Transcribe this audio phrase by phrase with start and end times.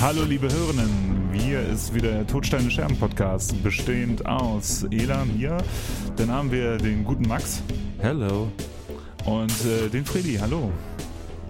[0.00, 5.58] Hallo liebe Hörerinnen, hier ist wieder der Todsteine Scherben Podcast, bestehend aus Ela, mir,
[6.16, 7.62] dann haben wir den guten Max.
[7.98, 8.50] Hello.
[9.26, 10.72] Und äh, den Freddy, hallo.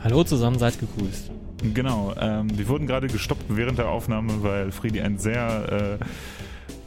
[0.02, 1.30] Hallo zusammen, seid gegrüßt.
[1.74, 5.98] Genau, ähm, wir wurden gerade gestoppt während der Aufnahme, weil Freddy ein sehr...
[6.00, 6.04] Äh,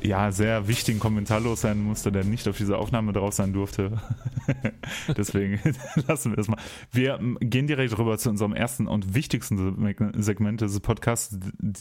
[0.04, 4.02] ja, sehr wichtigen Kommentar los sein musste, der nicht auf dieser Aufnahme drauf sein durfte.
[5.18, 5.60] Deswegen
[6.08, 6.58] lassen wir das mal.
[6.92, 11.38] Wir ähm, gehen direkt rüber zu unserem ersten und wichtigsten Segment dieses Podcasts,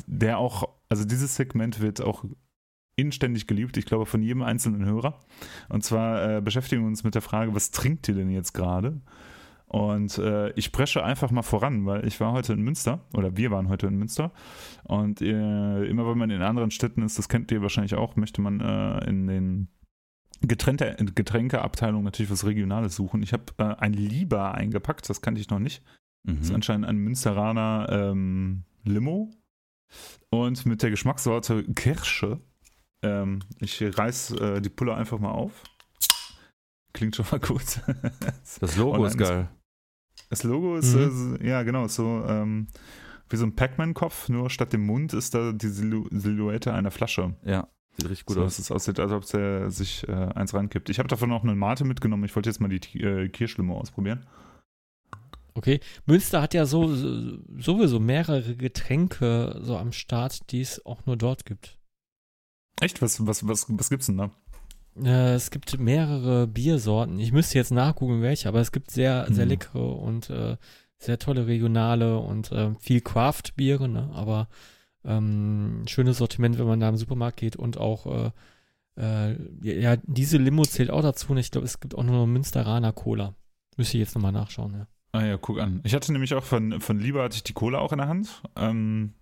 [0.07, 2.25] der auch, also dieses Segment wird auch
[2.97, 5.21] inständig geliebt, ich glaube von jedem einzelnen Hörer.
[5.69, 9.01] Und zwar äh, beschäftigen wir uns mit der Frage, was trinkt ihr denn jetzt gerade?
[9.73, 13.51] Und äh, ich presche einfach mal voran, weil ich war heute in Münster oder wir
[13.51, 14.31] waren heute in Münster.
[14.85, 18.43] Und äh, immer wenn man in anderen Städten ist, das kennt ihr wahrscheinlich auch, möchte
[18.43, 19.69] man äh, in den
[20.43, 23.23] Getränke, Getränkeabteilung natürlich was Regionales suchen.
[23.23, 25.83] Ich habe äh, ein Lieber eingepackt, das kannte ich noch nicht.
[26.25, 26.37] Mhm.
[26.37, 29.31] Das ist anscheinend ein Münsteraner ähm, Limo.
[30.29, 32.41] Und mit der Geschmackssorte Kirsche.
[33.03, 35.65] Ähm, ich reiß äh, die Pulle einfach mal auf.
[36.93, 37.81] Klingt schon mal gut.
[38.61, 39.49] Das Logo ist geil.
[40.33, 41.37] Das Logo ist, mhm.
[41.43, 42.69] äh, ja genau, so ähm,
[43.29, 47.37] wie so ein Pac-Man-Kopf, nur statt dem Mund ist da die Silu Silhouette einer Flasche.
[47.45, 48.57] Ja, sieht richtig gut so, aus.
[48.57, 50.89] Dass es aussieht, als ob er sich äh, eins rankippt.
[50.89, 52.25] Ich habe davon noch eine Mate mitgenommen.
[52.25, 54.25] Ich wollte jetzt mal die äh, Kirschlimo ausprobieren.
[55.53, 61.19] Okay, Münster hat ja so, sowieso mehrere Getränke so am Start, die es auch nur
[61.19, 61.79] dort gibt.
[62.81, 63.03] Echt?
[63.03, 64.31] Was, was, was, was gibt's denn da?
[64.97, 67.19] Äh, es gibt mehrere Biersorten.
[67.19, 69.51] Ich müsste jetzt nachgucken, welche, aber es gibt sehr, sehr mhm.
[69.51, 70.57] leckere und äh,
[70.99, 74.11] sehr tolle regionale und äh, viel Craft-Biere, ne?
[74.13, 74.49] aber
[75.05, 78.31] ähm, schönes Sortiment, wenn man da im Supermarkt geht und auch, äh,
[78.97, 82.93] äh, ja, diese Limo zählt auch dazu und ich glaube, es gibt auch nur Münsteraner
[82.93, 83.35] Cola.
[83.77, 84.87] Müsste ich jetzt nochmal nachschauen, ja.
[85.13, 85.81] Ah ja, guck an.
[85.85, 88.43] Ich hatte nämlich auch von, von Lieber hatte ich die Cola auch in der Hand.
[88.57, 89.13] Ähm,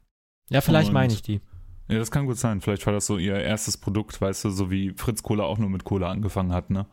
[0.48, 1.40] ja, vielleicht meine ich die.
[1.90, 2.60] Ja, das kann gut sein.
[2.60, 5.68] Vielleicht war das so ihr erstes Produkt, weißt du, so wie Fritz Cola auch nur
[5.68, 6.86] mit Cola angefangen hat, ne?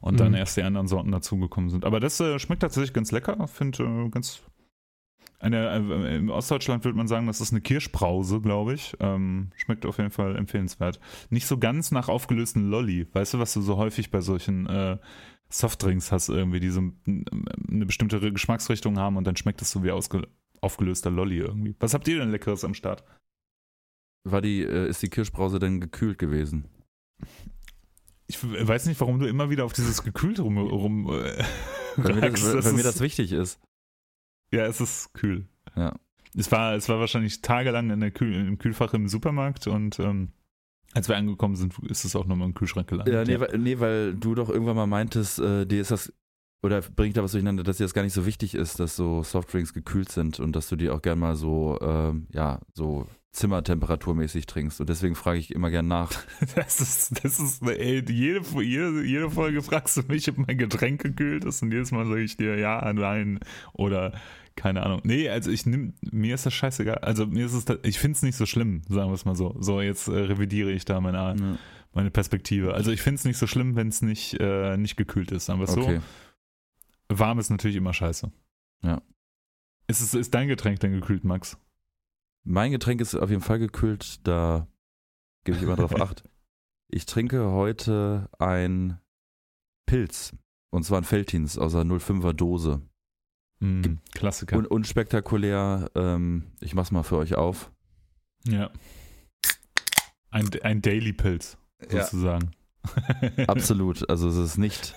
[0.00, 0.18] Und mhm.
[0.18, 1.84] dann erst die anderen Sorten dazugekommen sind.
[1.84, 3.46] Aber das äh, schmeckt tatsächlich ganz lecker.
[3.46, 4.42] Finde äh, ganz.
[5.38, 8.96] Eine, äh, Im Ostdeutschland würde man sagen, das ist eine Kirschbrause, glaube ich.
[9.00, 11.00] Ähm, schmeckt auf jeden Fall empfehlenswert.
[11.30, 13.06] Nicht so ganz nach aufgelösten Lolli.
[13.12, 14.98] Weißt du, was du so häufig bei solchen äh,
[15.48, 19.90] Softdrinks hast, irgendwie, die so eine bestimmte Geschmacksrichtung haben und dann schmeckt es so wie
[19.90, 21.74] aufgelöster Lolli irgendwie.
[21.80, 23.04] Was habt ihr denn Leckeres am Start?
[24.24, 26.66] War die, äh, ist die Kirschbrause denn gekühlt gewesen?
[28.26, 31.44] Ich weiß nicht, warum du immer wieder auf dieses gekühlt rum, rum äh,
[31.96, 33.60] weil, mir das, weil, weil mir das wichtig ist.
[34.52, 35.48] Ja, es ist kühl.
[35.76, 35.96] Ja.
[36.36, 40.32] Es war, es war wahrscheinlich tagelang in der Kühl, im Kühlfach im Supermarkt und ähm,
[40.92, 43.14] als wir angekommen sind, ist es auch nochmal im Kühlschrank gelandet.
[43.14, 43.40] Ja, nee, ja.
[43.40, 46.12] Weil, nee, weil du doch irgendwann mal meintest, äh, dir ist das,
[46.62, 49.22] oder bringt da was durcheinander, dass dir das gar nicht so wichtig ist, dass so
[49.22, 54.46] Softdrinks gekühlt sind und dass du die auch gern mal so, ähm, ja, so zimmertemperaturmäßig
[54.46, 54.80] trinkst.
[54.80, 56.10] Und deswegen frage ich immer gern nach.
[56.54, 61.02] Das ist, das ist, ey, jede, jede, jede Folge fragst du mich, ob mein Getränk
[61.02, 63.40] gekühlt ist und jedes Mal sage ich dir ja, nein
[63.72, 64.12] oder
[64.56, 65.00] keine Ahnung.
[65.04, 66.98] Nee, also ich nimm, mir ist das scheißegal.
[66.98, 69.56] Also mir ist es, ich finde es nicht so schlimm, sagen wir es mal so.
[69.60, 71.56] So, jetzt äh, revidiere ich da meine, ja.
[71.92, 72.74] meine Perspektive.
[72.74, 75.60] Also ich finde es nicht so schlimm, wenn es nicht, äh, nicht gekühlt ist, sagen
[75.60, 76.00] wir es okay.
[77.08, 77.18] so.
[77.18, 78.30] Warm ist natürlich immer scheiße.
[78.82, 79.02] Ja.
[79.86, 81.58] Ist, es, ist dein Getränk denn gekühlt, Max?
[82.44, 84.66] Mein Getränk ist auf jeden Fall gekühlt, da
[85.44, 86.24] gebe ich immer drauf acht.
[86.88, 88.98] Ich trinke heute ein
[89.86, 90.32] Pilz.
[90.72, 92.80] Und zwar ein Feltins aus einer 05er Dose.
[93.60, 94.56] Mm, Klassiker.
[94.56, 95.90] Un unspektakulär.
[95.94, 97.72] Ähm, ich mach's mal für euch auf.
[98.46, 98.70] Ja.
[100.30, 101.58] Ein, ein Daily-Pilz,
[101.88, 102.52] sozusagen.
[102.52, 102.60] Ja.
[103.48, 104.08] Absolut.
[104.08, 104.94] Also es ist nicht,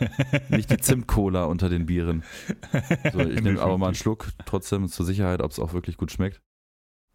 [0.50, 2.24] nicht die Zimt-Cola unter den Bieren.
[3.12, 6.12] So, ich nehme aber mal einen Schluck, trotzdem zur Sicherheit, ob es auch wirklich gut
[6.12, 6.42] schmeckt.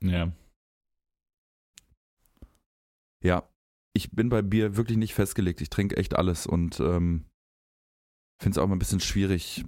[0.00, 0.32] Ja.
[3.22, 3.48] Ja,
[3.94, 5.60] ich bin bei Bier wirklich nicht festgelegt.
[5.60, 7.24] Ich trinke echt alles und ähm,
[8.40, 9.64] finde es auch mal ein bisschen schwierig,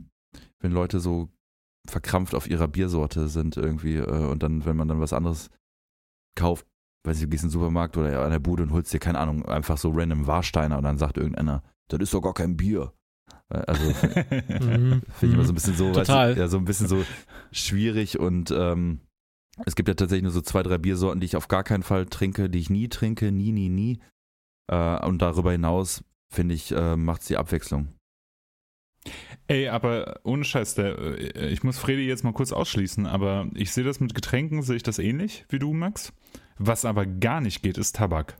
[0.60, 1.28] wenn Leute so
[1.88, 5.50] verkrampft auf ihrer Biersorte sind irgendwie äh, und dann, wenn man dann was anderes
[6.36, 6.66] kauft,
[7.04, 9.18] weiß ich, du gehst in den Supermarkt oder an der Bude und holst dir, keine
[9.18, 12.92] Ahnung, einfach so random Warsteiner und dann sagt irgendeiner, das ist doch gar kein Bier.
[13.48, 15.02] Äh, also mhm.
[15.12, 16.28] finde ich immer so ein bisschen so, Total.
[16.28, 17.04] Weißt du, ja, so ein bisschen so
[17.50, 19.00] schwierig und ähm,
[19.66, 22.06] es gibt ja tatsächlich nur so zwei, drei Biersorten, die ich auf gar keinen Fall
[22.06, 24.00] trinke, die ich nie trinke, nie, nie, nie.
[24.70, 27.88] Äh, und darüber hinaus, finde ich, äh, macht es die Abwechslung.
[29.46, 33.72] Ey, aber ohne Scheiß, der, äh, ich muss Fredi jetzt mal kurz ausschließen, aber ich
[33.72, 36.12] sehe das mit Getränken, sehe ich das ähnlich wie du, Max.
[36.58, 38.36] Was aber gar nicht geht, ist Tabak.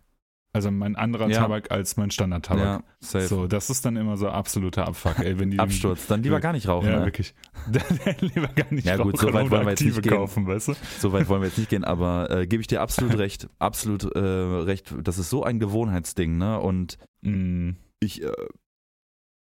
[0.52, 1.38] Also mein anderer Ja.
[1.42, 2.64] Tabak als mein Standard-Tabak.
[2.64, 3.28] Ja, safe.
[3.28, 6.08] So, das ist dann immer so absoluter Abfuck, ey, wenn die Absturz.
[6.08, 6.88] Dann lieber gar nicht rauchen.
[6.88, 7.04] Ja, ne?
[7.04, 7.34] wirklich.
[7.70, 10.12] Dann lieber gar nicht Ja, gut, rauchen so weit wollen wir jetzt nicht gehen.
[10.12, 10.74] kaufen, weißt du?
[10.98, 13.48] So weit wollen wir jetzt nicht gehen, aber äh, gebe ich dir absolut recht.
[13.60, 14.92] Absolut äh, recht.
[15.04, 16.58] Das ist so ein Gewohnheitsding, ne?
[16.58, 18.32] Und Mm, ich, äh,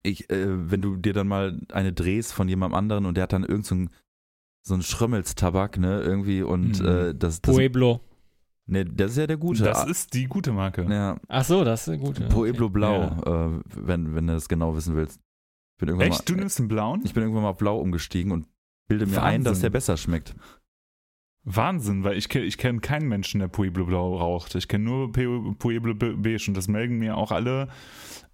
[0.03, 3.33] ich, äh, wenn du dir dann mal eine drehst von jemandem anderen und der hat
[3.33, 3.91] dann irgend so ein,
[4.67, 6.87] so ein Schrömmelstabak, ne, irgendwie und Mhm.
[6.87, 8.01] äh, das, das, Pueblo.
[8.69, 9.65] Ne, das ist ja der gute.
[9.65, 10.87] das ist die gute Marke.
[10.89, 12.19] ja, Ach so, das ist gut.
[12.21, 15.19] ja, Pueblo Blau, äh, wenn, wenn du das genau wissen willst.
[15.77, 16.29] Ich bin irgendwann, Echt?
[16.29, 17.03] Du mal, nimmst einen blauen?
[17.05, 18.47] ich bin irgendwann mal auf Blau umgestiegen und
[18.89, 19.63] bilde mir ein, dass Wahnsinn.
[19.63, 20.35] der besser schmeckt.
[21.45, 24.55] Wahnsinn, weil ich, ich kenne keinen Menschen, der Pueblo Blau raucht.
[24.55, 27.69] Ich kenne nur Pu- Pueblo Be- Beige und das melden mir auch alle,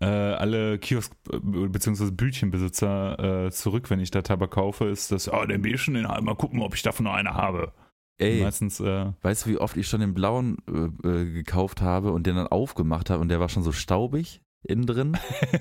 [0.00, 1.38] äh, alle Kiosk- äh,
[1.68, 2.10] bzw.
[2.10, 6.34] Bütchenbesitzer äh, zurück, wenn ich da Tabak kaufe, ist das, oh, den Beige, den mal
[6.34, 7.72] gucken, ob ich davon noch eine habe.
[8.18, 12.12] Ey, Meistens, äh, weißt du, wie oft ich schon den blauen äh, äh, gekauft habe
[12.12, 15.16] und den dann aufgemacht habe und der war schon so staubig innen drin?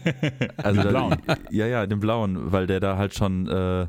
[0.64, 1.18] Also Den blauen.
[1.50, 3.88] Ja, ja, den blauen, weil der da halt schon, äh,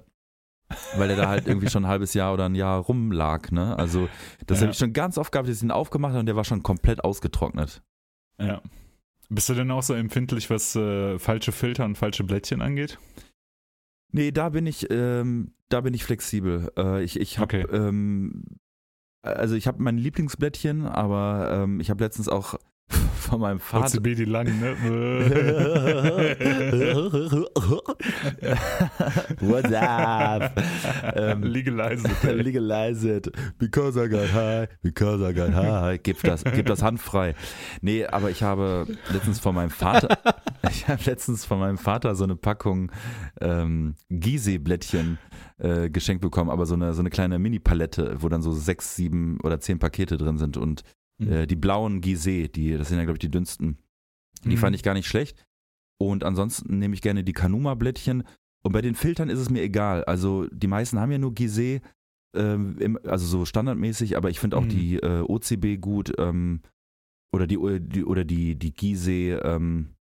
[0.96, 3.78] weil der da halt irgendwie schon ein halbes Jahr oder ein Jahr rumlag, ne?
[3.78, 4.08] Also
[4.46, 4.62] das Ja.
[4.62, 6.62] habe ich schon ganz oft gehabt, dass ich den aufgemacht habe und der war schon
[6.62, 7.82] komplett ausgetrocknet.
[8.40, 8.62] Ja.
[9.28, 12.99] Bist du denn auch so empfindlich, was äh, falsche Filter und falsche Blättchen angeht?
[14.14, 16.70] Nee, da bin ich, ähm, da bin ich flexibel.
[16.78, 17.76] Äh, ich ich habe, Okay.
[17.76, 18.44] ähm,
[19.22, 22.55] also ich habe mein Lieblingsblättchen, aber ähm, ich habe letztens auch
[23.34, 23.98] von meinem Vater.
[23.98, 24.76] OCB die langen, ne?
[29.40, 30.52] What's up?
[31.14, 32.04] Ähm, Legalize.
[32.22, 33.31] Legalize it.
[33.58, 34.69] Because I got high.
[34.82, 35.98] Because I got high.
[36.02, 37.34] Gib das, gib das handfrei.
[37.81, 40.19] Nee, aber ich habe letztens von meinem Vater,
[40.70, 42.92] ich habe letztens von meinem Vater so eine Packung
[43.40, 45.19] ähm, Gizeh-Blättchen
[45.58, 49.38] äh, geschenkt bekommen, aber so eine, so eine kleine Mini-Palette, wo dann so sechs, sieben
[49.42, 50.84] oder zehn Pakete drin sind und
[51.28, 53.78] äh, die blauen Gizeh, die, das sind ja, glaube ich, die dünnsten.
[54.44, 54.56] Die Mhm.
[54.58, 55.44] fand ich gar nicht schlecht.
[55.98, 58.24] Und ansonsten nehme ich gerne die Kanuma-Blättchen.
[58.62, 60.04] Und bei den Filtern ist es mir egal.
[60.04, 61.80] Also die meisten haben ja nur Gizeh,
[62.36, 64.68] ähm, im, also so standardmäßig, aber ich finde auch Mhm.
[64.68, 66.60] die äh, OCB gut ähm,
[67.32, 69.94] oder die, die oder die, die Gizeh ähm,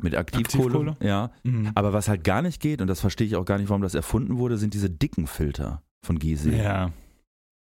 [0.00, 0.64] mit Aktivkohle.
[0.90, 0.96] Aktivkohle?
[1.06, 1.30] Ja.
[1.44, 1.70] Mhm.
[1.74, 3.94] Aber was halt gar nicht geht, und das verstehe ich auch gar nicht, warum das
[3.94, 6.56] erfunden wurde, sind diese dicken Filter von Gizeh.
[6.56, 6.92] Ja.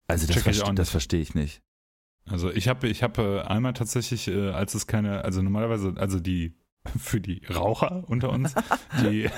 [0.08, 1.62] also das, verste das verstehe ich nicht.
[2.28, 6.19] Also ich habe ich hab, äh, einmal tatsächlich, äh, als es keine, also normalerweise, also
[6.20, 6.55] die
[7.00, 8.55] für die Raucher unter uns,
[9.02, 9.28] die,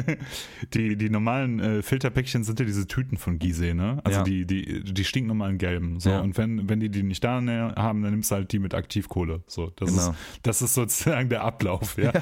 [0.74, 4.00] die, die normalen äh, Filterpäckchen sind ja diese Tüten von Gizeh, ne?
[4.04, 4.24] Also Ja.
[4.24, 6.00] die, die, die stinknormalen gelben.
[6.00, 6.08] So.
[6.10, 6.20] Ja.
[6.20, 7.34] Und wenn, wenn die die nicht da
[7.76, 9.42] haben, dann nimmst du halt die mit Aktivkohle.
[9.46, 10.10] So, das, Genau.
[10.10, 12.12] ist, das ist sozusagen der Ablauf, ja.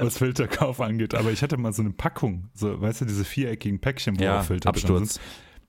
[0.00, 1.14] Was Filterkauf angeht.
[1.14, 4.42] Aber ich hatte mal so eine Packung, so, weißt du, diese viereckigen Päckchen, wo Ja,
[4.42, 5.20] Filter Absturz.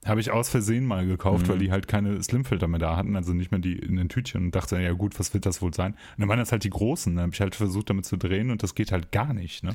[0.06, 1.50] Habe ich aus Versehen mal gekauft, Mhm.
[1.52, 4.44] weil die halt keine Slimfilter mehr da hatten, also nicht mehr die in den Tütchen
[4.46, 5.92] und dachte, ja gut, was wird das wohl sein?
[5.92, 8.50] Und dann waren das halt die großen, dann habe ich halt versucht damit zu drehen
[8.50, 9.74] und das geht halt gar nicht, ne?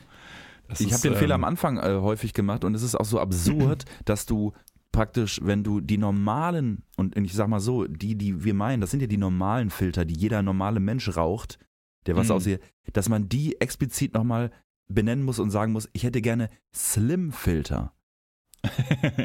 [0.80, 3.20] Ich habe den Fehler am ähm, Anfang äh, häufig gemacht und es ist auch so
[3.20, 4.54] absurd, dass du
[4.94, 8.92] praktisch, wenn du die normalen, und ich sag mal so, die, die wir meinen, das
[8.92, 11.60] sind ja die normalen Filter, die jeder normale Mensch raucht,
[12.06, 12.34] der was Mhm.
[12.36, 12.62] aussieht,
[12.94, 14.52] dass man die explizit nochmal
[14.88, 17.94] benennen muss und sagen muss, ich hätte gerne Slim-Filter.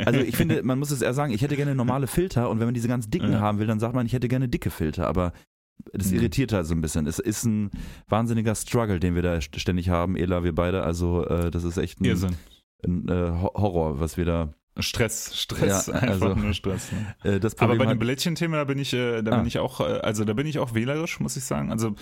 [0.04, 2.66] Also ich finde, man muss es eher sagen, ich hätte gerne normale Filter und wenn
[2.66, 3.40] man diese ganz dicken Ja.
[3.40, 5.32] haben will, dann sagt man, ich hätte gerne dicke Filter, aber
[5.92, 6.16] das Mhm.
[6.18, 7.06] irritiert halt so ein bisschen.
[7.06, 7.70] Es ist ein
[8.08, 10.82] wahnsinniger Struggle, den wir da st- ständig haben, Ela, wir beide.
[10.82, 12.36] Also äh, das ist echt ein, Irrsinn.
[12.84, 14.52] ein äh, Ho- Horror, was wir da.
[14.78, 16.90] Stress, Stress, Ja, einfach also- nur Stress.
[16.92, 17.14] Ne?
[17.42, 19.36] Äh, Aber bei dem Blättchen-Thema, da bin ich, äh, da Ah.
[19.38, 21.70] bin ich auch, äh, also da bin ich auch wählerisch, muss ich sagen.
[21.70, 21.94] Also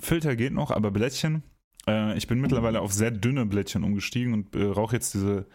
[0.00, 1.42] Filter geht noch, aber Blättchen,
[1.88, 5.46] äh, ich bin mittlerweile auf sehr dünne Blättchen umgestiegen und äh, rauche jetzt diese,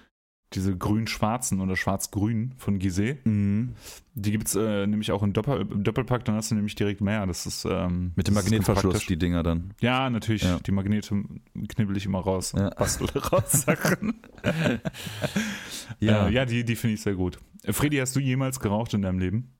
[0.53, 3.17] diese grün-schwarzen oder schwarz-grün von Gizeh.
[3.23, 3.75] Mhm.
[4.15, 7.01] Die gibt es äh, nämlich auch im, Doppel, im Doppelpack, dann hast du nämlich direkt
[7.01, 7.25] mehr.
[7.27, 9.07] Das ist ähm, mit dem Magnetverschluss, praktisch.
[9.07, 9.73] die Dinger dann.
[9.79, 10.43] Ja, natürlich.
[10.43, 10.59] Ja.
[10.59, 11.23] Die Magnete
[11.67, 12.69] knibbel ich immer raus und Ja.
[12.71, 14.15] bastel raus Sachen.
[15.99, 16.27] Ja.
[16.27, 17.39] äh, ja die, die finde ich sehr gut.
[17.65, 19.53] Freddy, hast du jemals geraucht in deinem Leben?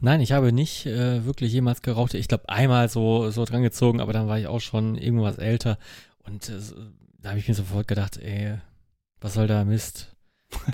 [0.00, 2.14] Nein, ich habe nicht äh, wirklich jemals geraucht.
[2.14, 5.78] Ich glaube, einmal so, so dran gezogen, aber dann war ich auch schon irgendwas älter.
[6.24, 6.58] Und äh,
[7.20, 8.58] da habe ich mir sofort gedacht, ey,
[9.24, 10.14] was soll da Mist?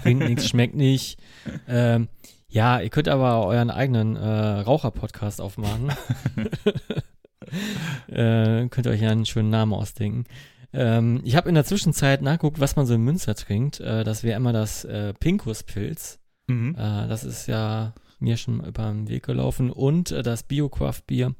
[0.02, 1.18] Bringt nichts, schmeckt nicht.
[1.68, 2.08] Ähm,
[2.48, 5.92] ja, ihr könnt aber euren eigenen äh, Raucher-Podcast aufmachen.
[8.08, 10.24] äh, könnt ihr euch ja einen schönen Namen ausdenken.
[10.72, 13.78] Ähm, ich habe in der Zwischenzeit nachgeguckt, was man so in Münster trinkt.
[13.80, 16.18] Äh, das wäre immer das äh, Pinkuspilz.
[16.48, 16.74] Mhm.
[16.74, 19.70] Äh, das ist ja mir schon über den Weg gelaufen.
[19.70, 21.36] Und äh, das Bio-Craft-Bier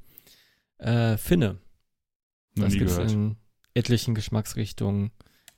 [0.78, 1.58] äh, Finne.
[2.54, 3.36] Das gibt es in
[3.74, 5.10] etlichen Geschmacksrichtungen.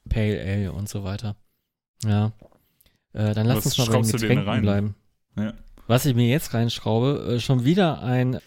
[0.08, 1.36] Pale Ale und so weiter.
[2.04, 2.32] Ja.
[3.12, 4.94] Äh, dann lass Was uns mal bei den Getränken bleiben.
[5.36, 5.54] Ja.
[5.86, 8.38] Was ich mir jetzt reinschraube, äh, schon wieder ein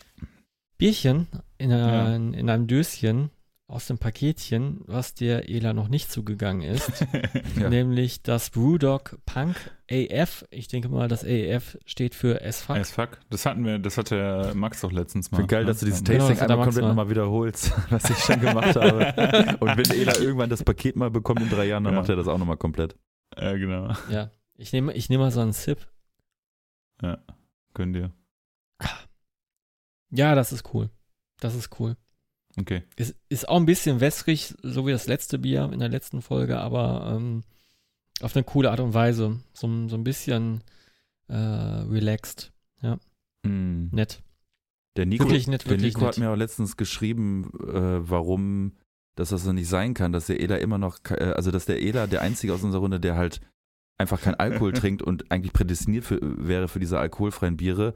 [0.78, 3.30] Bierchen in, einer, in einem Döschen
[3.68, 7.06] aus dem Paketchen, was der Ela noch nicht zugegangen ist,
[7.60, 7.70] Ja.
[7.70, 9.56] nämlich das Brewdog Punk
[9.90, 10.46] AF.
[10.52, 12.76] Ich denke mal, das AF steht für as fuck.
[12.78, 13.20] As fuck.
[13.32, 15.38] Das hatten wir, das hat der Max doch letztens mal.
[15.38, 16.90] Finde geil, dass du dieses Genau, Tasting der einmal komplett mal.
[16.90, 19.58] nochmal wiederholst, was ich schon gemacht habe.
[19.60, 22.00] Und wenn Ela irgendwann das Paket mal bekommt in drei Jahren, dann Ja.
[22.02, 22.96] macht er das auch nochmal komplett.
[23.36, 23.94] Ja, genau.
[24.12, 25.88] Ja, ich nehme ich nehme mal so einen Sip.
[27.74, 28.12] Können dir.
[30.12, 30.90] Ja, das ist cool.
[31.40, 31.98] Das ist cool.
[32.58, 32.84] Okay.
[32.96, 36.60] Es ist auch ein bisschen wässrig, so wie das letzte Bier in der letzten Folge,
[36.60, 37.44] aber ähm,
[38.22, 39.40] auf eine coole Art und Weise.
[39.54, 40.62] So, so ein bisschen
[41.28, 42.54] äh, relaxed.
[43.44, 43.90] Mm.
[43.92, 44.24] Nett.
[44.96, 46.16] Der Nico, Wirklich nett, der wirklich Nico nett.
[46.16, 48.74] hat mir auch letztens geschrieben, äh, warum
[49.16, 51.82] dass das so nicht sein kann, dass der Ela immer noch, äh, also dass der
[51.82, 53.42] Ela der Einzige aus unserer Runde, der halt
[53.98, 57.96] einfach kein Alkohol trinkt und eigentlich prädestiniert für, wäre für diese alkoholfreien Biere,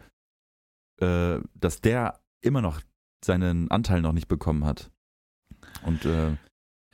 [1.01, 2.81] äh, dass der immer noch
[3.23, 4.91] seinen Anteil noch nicht bekommen hat.
[5.83, 6.35] Und äh,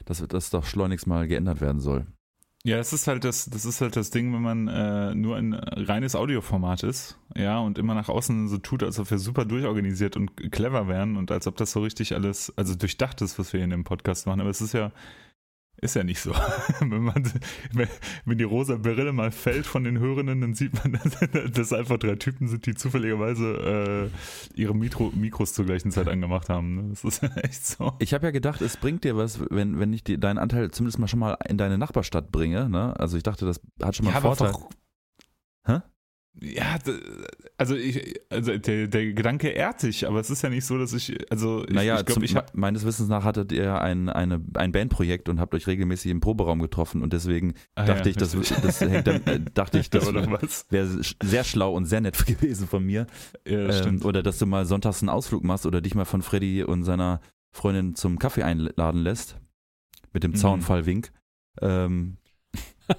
[0.06, 2.06] dass das doch schleunigst mal geändert werden soll.
[2.64, 5.54] Ja, das ist halt das, das ist halt das Ding, wenn man äh, nur ein
[5.54, 10.18] reines Audioformat ist, ja, und immer nach außen so tut, als ob wir super durchorganisiert
[10.18, 13.60] und clever wären und als ob das so richtig alles, also durchdacht ist, was wir
[13.60, 14.42] hier in dem Podcast machen.
[14.42, 14.92] Aber es ist ja,
[15.78, 16.32] ist ja nicht so.
[16.80, 17.32] wenn man,
[17.74, 21.98] wenn, die rosa Brille mal fällt von den Hörenden, dann sieht man, dass das einfach
[21.98, 24.10] drei Typen sind, die zufälligerweise
[24.56, 26.76] äh, ihre Mikro, Mikros zur gleichen Zeit angemacht haben.
[26.76, 26.90] Ne?
[26.90, 27.94] Das ist echt so.
[28.00, 31.00] Ich habe ja gedacht, es bringt dir was, wenn, wenn ich dir deinen Anteil zumindest
[31.00, 32.70] mal schon mal in deine Nachbarstadt bringe.
[32.70, 32.98] Ne?
[33.00, 34.54] Also ich dachte, das hat schon mal Ja, einen Vorteil.
[35.66, 35.82] Hä?
[36.42, 36.78] Ja,
[37.58, 40.92] also ich, also der, der Gedanke ehrt dich, aber es ist ja nicht so, dass
[40.92, 44.44] ich, also ich, Naja, ich glaube, ich habe meines Wissens nach hattet ihr ein, eine,
[44.56, 48.32] ein Bandprojekt und habt euch regelmäßig im Proberaum getroffen und deswegen Ah, dachte ich, das,
[48.62, 50.06] das hängt äh, dachte ich, das
[50.70, 53.08] wäre sehr schlau und sehr nett gewesen von mir.
[53.48, 56.64] Ja, Ähm, oder dass du mal sonntags einen Ausflug machst oder dich mal von Freddy
[56.64, 57.22] und seiner
[57.54, 59.38] Freundin zum Kaffee einladen lässt.
[60.12, 60.36] Mit dem Mhm.
[60.36, 61.12] Zaunfallwink.
[61.62, 62.18] Ähm,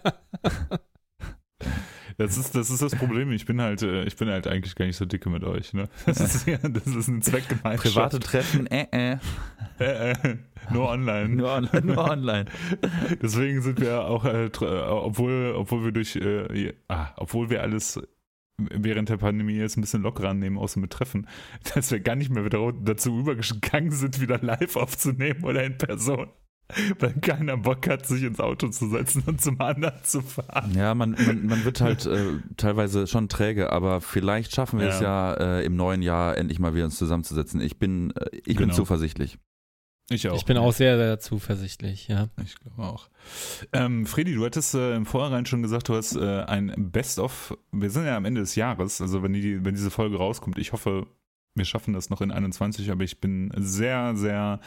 [2.19, 3.31] Das ist, das ist das Problem.
[3.33, 5.75] Ich bin halt, äh, ich bin halt eigentlich gar nicht so dicke mit euch.
[5.75, 5.89] Ne?
[6.07, 7.95] Das ist, ja, das ist eine Zweckgemeinschaft.
[7.95, 9.19] private Treffen, äh, äh.
[9.79, 10.37] Äh, äh,
[10.71, 11.29] nur online.
[11.29, 11.87] Nur online.
[11.87, 12.45] Nur online.
[13.23, 18.01] Deswegen sind wir auch, äh, äh, obwohl, obwohl wir durch, äh, ah, obwohl wir alles
[18.59, 21.29] während der Pandemie jetzt ein bisschen lockerer annehmen, außer mit Treffen,
[21.75, 26.29] dass wir gar nicht mehr wieder dazu übergegangen sind, wieder live aufzunehmen oder in Person.
[26.99, 30.73] Weil keiner Bock hat, sich ins Auto zu setzen und zum anderen zu fahren.
[30.75, 35.01] Ja, man, man, man wird halt äh, teilweise schon träge, aber vielleicht schaffen wir es
[35.01, 37.61] ja äh, im neuen Jahr endlich mal wieder uns zusammenzusetzen.
[37.61, 38.75] Ich bin, äh, ich bin Genau.
[38.75, 39.39] zuversichtlich.
[40.09, 40.37] Ich auch.
[40.37, 42.29] Ich bin auch sehr, sehr zuversichtlich, ja.
[42.45, 43.09] Ich glaube auch.
[43.73, 47.57] Ähm, Fredi, du hattest äh, im Vorhinein schon gesagt, du hast äh, ein Best-of.
[47.73, 50.59] Wir sind ja am Ende des Jahres, also wenn, die, wenn diese Folge rauskommt.
[50.59, 51.09] Ich hoffe,
[51.57, 54.61] wir schaffen das noch in 21, aber ich bin sehr, sehr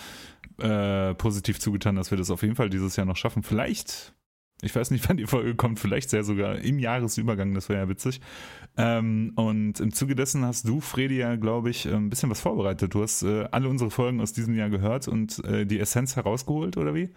[0.62, 3.44] äh, positiv zugetan, dass wir das auf jeden Fall dieses Jahr noch schaffen.
[3.44, 4.14] Vielleicht,
[4.62, 7.90] ich weiß nicht, wann die Folge kommt, vielleicht sehr sogar im Jahresübergang, das wäre ja
[7.90, 8.22] witzig.
[8.78, 12.94] Ähm, und im Zuge dessen hast du, Fredi, ja, glaube ich, ein bisschen was vorbereitet.
[12.94, 16.78] Du hast äh, alle unsere Folgen aus diesem Jahr gehört und äh, die Essenz herausgeholt,
[16.78, 17.10] oder wie?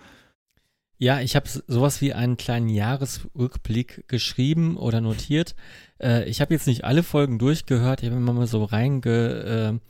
[1.02, 5.56] Ja, ich habe sowas wie einen kleinen Jahresrückblick geschrieben oder notiert.
[6.00, 9.80] Äh, ich habe jetzt nicht alle Folgen durchgehört, ich habe immer mal so reingehört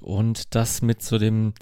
[0.00, 1.52] und das mit so dem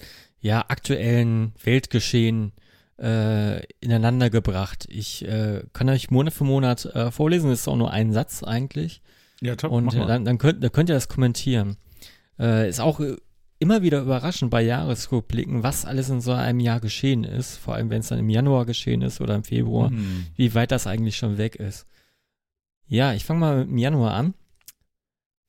[0.41, 2.53] ja aktuellen Weltgeschehen
[2.99, 4.85] äh, ineinander gebracht.
[4.89, 8.43] Ich äh, kann euch Monat für Monat äh, vorlesen, das ist auch nur ein Satz
[8.43, 9.01] eigentlich.
[9.41, 9.71] Ja, top.
[9.71, 11.77] Und äh, dann, dann, könnt, dann könnt ihr das kommentieren.
[12.37, 13.15] Äh, ist auch äh,
[13.59, 17.57] immer wieder überraschend bei Jahresrückblicken, was alles in so einem Jahr geschehen ist.
[17.57, 20.27] Vor allem, wenn es dann im Januar geschehen ist oder im Februar, Hm.
[20.35, 21.85] wie weit das eigentlich schon weg ist.
[22.87, 24.33] Ja, ich fange mal mit dem Januar an.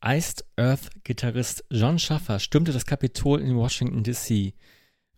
[0.05, 4.55] Iced Earth-Gitarrist John Schaffer stürmte das Kapitol in Washington, D.C.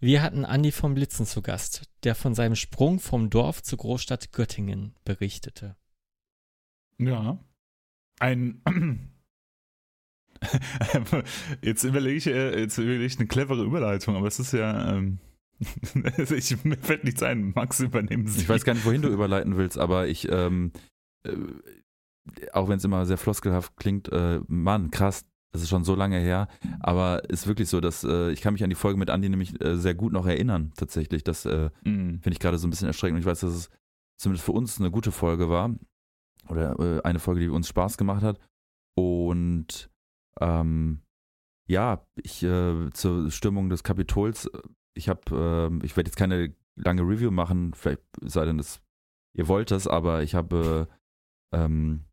[0.03, 4.33] Wir hatten Andy vom Blitzen zu Gast, der von seinem Sprung vom Dorf zur Großstadt
[4.33, 5.77] Göttingen berichtete.
[6.99, 7.39] Ja.
[8.19, 8.61] Ein.
[11.63, 14.93] jetzt überlege ich, äh, jetzt überlege ich eine clevere Überleitung, aber es ist ja.
[14.93, 15.21] Ähm,
[16.17, 17.53] ich, mir fällt nichts ein.
[17.55, 18.41] Max, übernehmen Sie.
[18.41, 20.73] Ich weiß gar nicht, wohin du überleiten willst, aber ich, ähm,
[21.23, 21.37] äh,
[22.53, 26.19] auch wenn es immer sehr floskelhaft klingt, äh, Mann, krass, das ist schon so lange
[26.19, 26.49] her,
[26.81, 29.61] aber ist wirklich so, dass äh, ich kann mich an die Folge mit Andi nämlich
[29.61, 31.25] äh, sehr gut noch erinnern, tatsächlich.
[31.25, 32.21] Das äh, Mhm.
[32.23, 33.17] finde ich gerade so ein bisschen erschreckend.
[33.17, 33.71] Und ich weiß, dass es
[34.19, 35.75] zumindest für uns eine gute Folge war
[36.49, 38.41] oder äh, eine Folge, die uns Spaß gemacht hat.
[38.97, 39.91] Und
[40.41, 41.01] ähm,
[41.69, 44.59] ja, ich äh, zur Stürmung des Kapitols, äh,
[44.95, 48.81] ich habe, äh, ich werde jetzt keine lange Review machen, vielleicht sei denn, dass
[49.35, 50.89] ihr wollt das, aber ich habe
[51.53, 52.05] äh, ähm,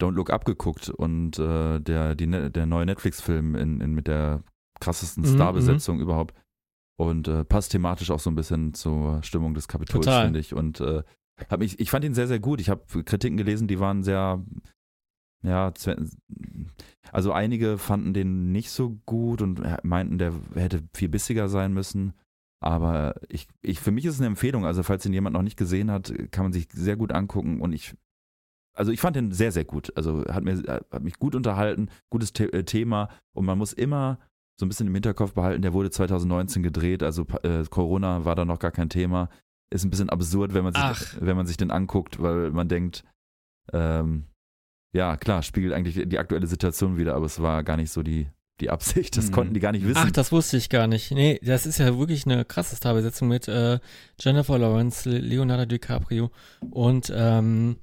[0.00, 4.06] Don't Look Up geguckt und äh, der, die, Ne- der neue Netflix-Film in, in, mit
[4.06, 4.42] der
[4.80, 6.34] krassesten Mhm, Starbesetzungen überhaupt.
[6.98, 10.54] Und äh, passt thematisch auch so ein bisschen zur Stimmung des Kapitols, finde ich.
[10.54, 11.02] Und äh,
[11.48, 12.60] hab mich, ich fand ihn sehr, sehr gut.
[12.60, 14.44] Ich habe Kritiken gelesen, die waren sehr,
[15.42, 15.72] ja,
[17.10, 22.12] also einige fanden den nicht so gut und meinten, der hätte viel bissiger sein müssen.
[22.60, 24.64] Aber ich, ich, für mich ist es eine Empfehlung.
[24.64, 27.60] Also, falls ihn jemand noch nicht gesehen hat, kann man sich sehr gut angucken.
[27.60, 27.96] Und ich,
[28.74, 29.92] also ich fand den sehr, sehr gut.
[29.96, 33.08] Also hat, mir, hat mich gut unterhalten, gutes The äh, Thema.
[33.34, 34.18] Und man muss immer
[34.58, 38.44] so ein bisschen im Hinterkopf behalten, der wurde 2019 gedreht, also äh, Corona war da
[38.44, 39.28] noch gar kein Thema.
[39.70, 41.16] Ist ein bisschen absurd, wenn man sich, Ach.
[41.20, 43.04] wenn man sich den anguckt, weil man denkt,
[43.72, 44.24] ähm,
[44.94, 48.28] ja, klar, spiegelt eigentlich die aktuelle Situation wieder, aber es war gar nicht so die,
[48.60, 49.16] die Absicht.
[49.16, 49.32] Das Mhm.
[49.32, 50.02] konnten die gar nicht wissen.
[50.04, 51.10] Ach, das wusste ich gar nicht.
[51.12, 53.78] Nee, das ist ja wirklich eine krasse Starbesetzung mit äh,
[54.20, 56.30] Jennifer Lawrence, Le- Leonardo DiCaprio
[56.70, 57.76] und ähm,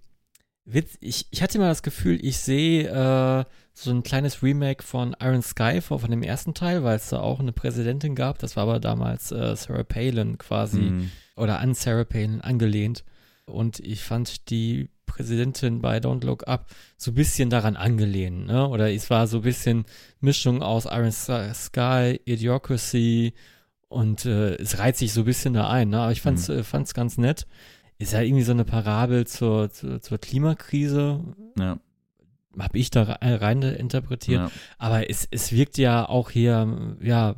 [0.72, 5.16] Witz, ich, ich hatte mal das Gefühl, ich sehe äh, so ein kleines Remake von
[5.22, 8.40] Iron Sky von, von dem ersten Teil, weil es da auch eine Präsidentin gab.
[8.40, 11.12] Das war aber damals äh, Sarah Palin quasi Mhm.
[11.36, 13.04] oder an Sarah Palin angelehnt.
[13.46, 18.68] Und ich fand die Präsidentin bei Don't Look Up so ein bisschen daran angelehnt, ne?
[18.68, 19.86] Oder es war so ein bisschen
[20.20, 23.34] Mischung aus Iron Sky, Idiocracy
[23.88, 26.00] und äh, es reiht sich so ein bisschen da ein, ne?
[26.02, 27.48] Aber ich fand's, äh, fand's ganz nett.
[28.00, 31.24] Ist ja irgendwie so eine Parabel zur, zur, zur Klimakrise,
[31.58, 31.77] Ja,
[32.58, 34.39] habe ich da re- rein interpretiert.
[34.39, 34.51] ja.
[34.77, 37.36] Aber es, es wirkt ja auch hier, ja,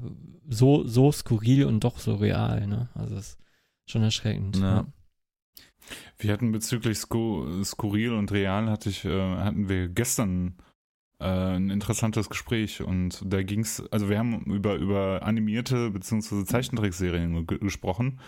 [0.48, 2.90] so, so skurril und doch so real, ne?
[2.94, 3.38] Also es ist
[3.88, 4.58] schon erschreckend.
[4.58, 4.86] Ja.
[6.20, 10.52] Wir hatten bezüglich Sku Skurril und Real hatte ich, äh, hatten wir gestern äh,
[11.22, 16.46] ein interessantes Gespräch und da ging es, also wir haben über, über animierte bzw.
[16.46, 18.20] Zeichentrickserien ge gesprochen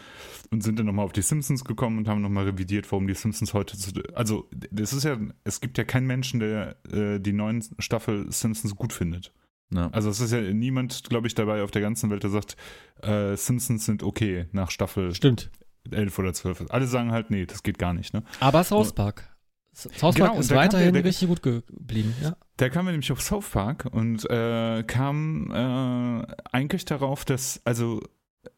[0.52, 3.54] und sind dann nochmal auf die Simpsons gekommen und haben nochmal revidiert, warum die Simpsons
[3.54, 7.64] heute zu, also das ist ja, es gibt ja keinen Menschen, der äh, die neuen
[7.80, 9.32] Staffel Simpsons gut findet.
[9.74, 9.90] ja.
[9.92, 12.56] Also es ist ja niemand, glaube ich, dabei auf der ganzen Welt, der sagt,
[13.02, 15.50] äh, Simpsons sind okay nach Staffel Stimmt.
[15.92, 16.66] 11 oder 12.
[16.70, 18.24] Alle sagen halt, nee, das geht gar nicht, ne?
[18.40, 19.30] Aber South Park.
[19.74, 22.36] South Park Genau, ist weiterhin der- richtig gut geblieben, ja.
[22.58, 28.02] Da kamen wir nämlich auf South Park und äh, kam äh, eigentlich darauf, dass, also,
[28.44, 28.50] äh,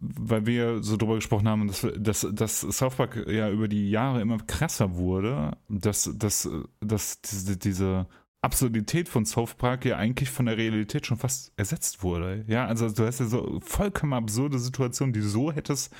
[0.00, 4.20] weil wir so drüber gesprochen haben, dass, dass, dass South Park ja über die Jahre
[4.20, 6.48] immer krasser wurde, dass, dass,
[6.80, 8.06] dass diese, diese
[8.40, 12.44] Absurdität von South Park ja eigentlich von der Realität schon fast ersetzt wurde.
[12.48, 15.92] Ja, also du hast ja so vollkommen absurde Situationen, die so hättest,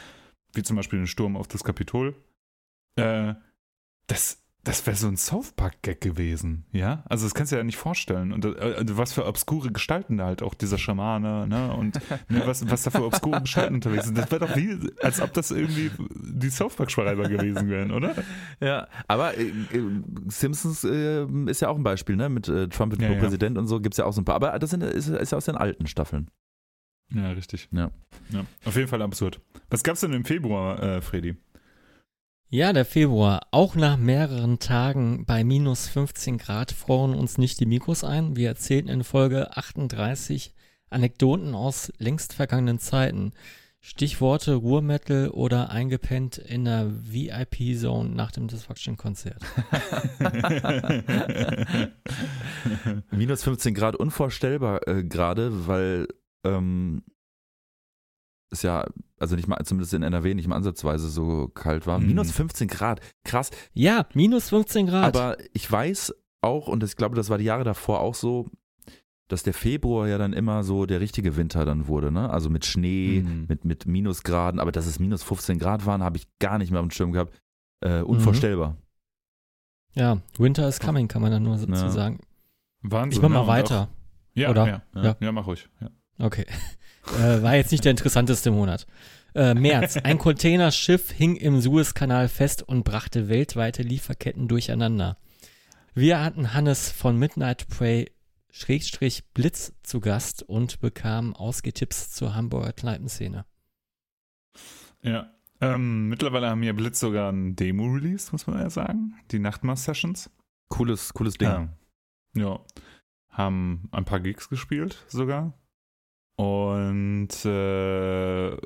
[0.55, 2.17] wie zum Beispiel den Sturm auf das Kapitol.
[2.97, 3.35] Äh,
[4.07, 7.03] das, das wäre so ein South Park-Gag gewesen, ja?
[7.09, 8.33] Also das kannst du dir ja nicht vorstellen.
[8.33, 11.73] Und äh, was für obskure Gestalten da halt auch dieser Schamane, ne?
[11.73, 11.95] Und
[12.29, 14.19] ne, was, was da für obskure Gestalten unterwegs sind.
[14.19, 15.91] Das wäre doch wie, als ob das irgendwie
[16.21, 18.15] die South Park-Schreiber gewesen wären, oder?
[18.61, 19.53] Ja, aber äh, äh,
[20.27, 22.29] Simpsons äh, ist ja auch ein Beispiel, ne?
[22.29, 23.19] Mit äh, Trump wird Ja, ja.
[23.19, 24.35] Präsident und so gibt es ja auch so ein paar.
[24.35, 26.31] Aber das sind, ist, ist ja aus den alten Staffeln.
[27.15, 27.69] Ja, richtig.
[27.73, 27.91] Ja.
[28.31, 28.45] ja.
[28.65, 29.41] Auf jeden Fall absurd.
[29.71, 31.37] Was gab's denn im Februar, äh, Freddy?
[32.51, 33.43] Ja, der Februar.
[33.51, 38.37] Auch nach mehreren Tagen bei minus 15 Grad froren uns nicht die Mikros ein.
[38.37, 40.55] Wir erzählten in Folge 38
[40.89, 43.33] Anekdoten aus längst vergangenen Zeiten.
[43.81, 49.43] Stichworte Ruhrmetal oder eingepennt in der VIP-Zone nach dem Destruction-Konzert.
[53.11, 56.09] Minus 15 Grad unvorstellbar äh, gerade, weil
[56.45, 57.03] ähm,
[58.51, 58.87] es ja,
[59.19, 61.99] also nicht mal, zumindest in NRW nicht mal ansatzweise so kalt war.
[61.99, 62.07] Mhm.
[62.07, 63.51] Minus 15 Grad, krass.
[63.75, 65.05] Ja, minus 15 Grad.
[65.05, 68.47] Aber ich weiß auch, und ich glaube, das war die Jahre davor auch so,
[69.29, 72.31] dass der Februar ja dann immer so der richtige Winter dann wurde, ne?
[72.31, 73.45] Also mit Schnee, Mhm.
[73.49, 76.81] mit, mit Minusgraden, aber dass es minus 15 Grad waren, habe ich gar nicht mehr
[76.81, 77.35] auf dem Schirm gehabt.
[77.81, 78.77] Äh, unvorstellbar.
[79.95, 81.75] ja, Winter is coming, kann man dann nur so Ja.
[81.75, 82.21] zu sagen.
[82.83, 83.19] Wahnsinn.
[83.19, 83.83] Ich mach mal Und weiter.
[83.83, 84.67] Auch, ja, Oder?
[84.67, 85.03] Ja, ja.
[85.03, 85.17] Ja.
[85.21, 85.69] ja, mach ruhig.
[85.81, 85.91] Ja.
[86.21, 86.47] Okay.
[87.07, 88.87] Äh, war jetzt nicht der interessanteste Monat.
[89.35, 89.97] Äh, März.
[89.97, 95.19] Ein Containerschiff hing im Suezkanal fest und brachte weltweite Lieferketten durcheinander.
[95.95, 98.11] Wir hatten Hannes von Midnight Prey
[98.51, 103.45] Schrägstrich Blitz zu Gast und bekamen Ausgetipps zur Hamburger Kneipenszene.
[105.03, 105.31] Ja.
[105.61, 109.15] Ähm, mittlerweile haben ja Blitz sogar ein Demo released, muss man ja sagen.
[109.31, 110.31] Die Nachtmaß-Sessions.
[110.69, 111.49] Cooles, cooles Ding.
[111.49, 111.69] Ja.
[112.35, 112.61] ja.
[113.31, 115.55] Haben ein paar Gigs gespielt sogar.
[116.39, 118.57] Und äh,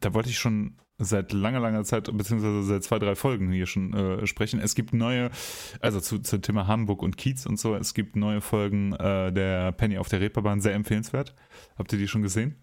[0.00, 3.92] da wollte ich schon seit langer, langer Zeit, beziehungsweise seit zwei, drei Folgen hier schon
[3.94, 4.58] äh, sprechen.
[4.60, 5.30] Es gibt neue,
[5.80, 9.70] also zu, zum Thema Hamburg und Kiez und so, es gibt neue Folgen äh, der
[9.72, 11.34] Penny auf der Reeperbahn, sehr empfehlenswert.
[11.78, 12.56] Habt ihr die schon gesehen?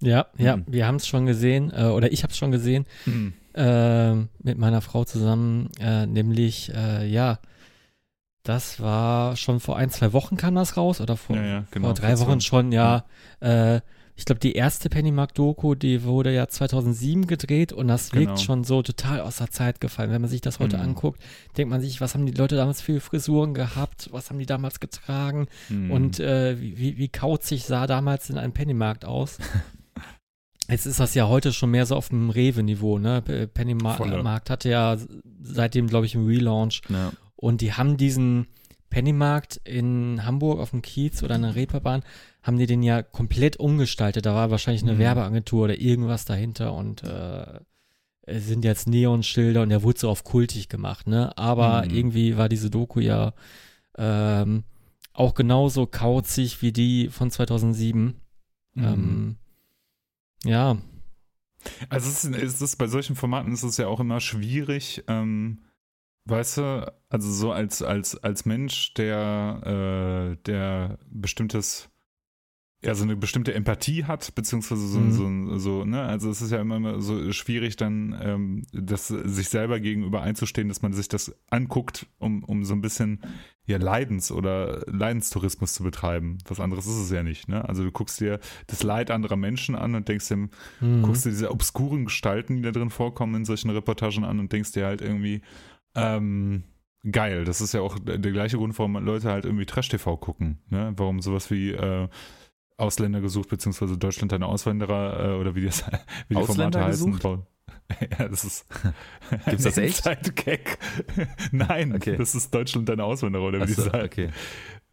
[0.00, 0.64] Ja, ja, Mhm.
[0.66, 2.84] wir haben es schon gesehen, äh, oder ich habe es schon gesehen,
[3.54, 7.38] äh, mit meiner Frau zusammen, äh, nämlich, äh, ja,
[8.46, 11.88] Das war schon vor ein, zwei Wochen kam das raus oder vor, Ja, ja, genau.
[11.88, 13.04] vor drei Wochen schon, ja.
[13.40, 13.80] Äh,
[14.18, 18.36] ich glaube, die erste Pennymark-Doku, die wurde ja 2007 gedreht und das wirkt Genau.
[18.38, 20.10] schon so total aus der Zeit gefallen.
[20.10, 20.84] Wenn man sich das heute Mhm.
[20.84, 21.20] anguckt,
[21.58, 24.80] denkt man sich, was haben die Leute damals für Frisuren gehabt, was haben die damals
[24.80, 25.90] getragen Mhm.
[25.90, 29.36] und äh, wie, wie- kauzig sah damals in einem Pennymarkt aus.
[30.68, 33.22] Jetzt ist das ja heute schon mehr so auf dem Rewe-Niveau, ne?
[33.22, 34.96] Pennymarkt hatte ja
[35.42, 37.12] seitdem, glaube ich, einen Relaunch Ja.
[37.36, 38.46] Und die haben diesen
[38.90, 42.02] Pennymarkt in Hamburg auf dem Kiez oder in der Reeperbahn,
[42.42, 44.24] haben die den ja komplett umgestaltet.
[44.26, 44.98] Da war wahrscheinlich eine Mhm.
[44.98, 47.60] Werbeagentur oder irgendwas dahinter und äh,
[48.22, 51.36] es sind jetzt Neonschilder und der wurde so auf kultig gemacht, ne?
[51.36, 51.94] Aber Mhm.
[51.94, 53.34] irgendwie war diese Doku ja
[53.98, 54.64] ähm,
[55.12, 58.20] auch genauso kauzig wie die von 2007.
[58.74, 58.84] Mhm.
[58.84, 59.36] Ähm,
[60.44, 60.76] ja,
[61.88, 65.58] Also es ist, es ist bei solchen Formaten ist es ja auch immer schwierig, ähm,
[66.26, 71.88] weißt du, also so als, als, als Mensch, der, äh, der bestimmtes,
[72.84, 75.12] ja, so eine bestimmte Empathie hat, beziehungsweise so, Mhm.
[75.12, 79.80] so, so, ne, also es ist ja immer so schwierig, dann ähm, das sich selber
[79.80, 83.20] gegenüber einzustehen, dass man sich das anguckt, um, um so ein bisschen
[83.64, 86.38] ja, Leidens- oder Leidenstourismus zu betreiben.
[86.46, 87.68] Was anderes ist es ja nicht, ne?
[87.68, 91.02] Also du guckst dir das Leid anderer Menschen an und denkst dir, mhm.
[91.02, 94.72] guckst dir diese obskuren Gestalten, die da drin vorkommen in solchen Reportagen an und denkst
[94.72, 95.40] dir halt irgendwie,
[95.96, 96.64] ähm,
[97.10, 97.44] geil.
[97.44, 100.58] Das ist ja auch der, gleiche Grund, warum Leute halt irgendwie Trash-TV gucken.
[100.68, 100.92] Ne?
[100.96, 102.08] Warum sowas wie äh,
[102.76, 105.84] Ausländer gesucht, beziehungsweise Deutschland eine Auswanderer äh, oder wie, das,
[106.28, 107.06] wie die Ausländer Formate heißen.
[107.06, 107.22] gesucht?
[107.22, 107.46] Paul.
[108.18, 108.66] Ja, das ist.
[109.46, 110.04] Gibt's das echt?
[110.06, 110.78] Inside-Gag.
[111.52, 112.16] Nein, Okay.
[112.16, 114.04] das ist Deutschland eine Auswanderer oder wie Achso, die sagen.
[114.04, 114.30] okay.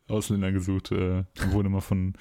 [0.07, 0.91] Ausländer gesucht.
[0.91, 2.13] Äh, wurde mal von,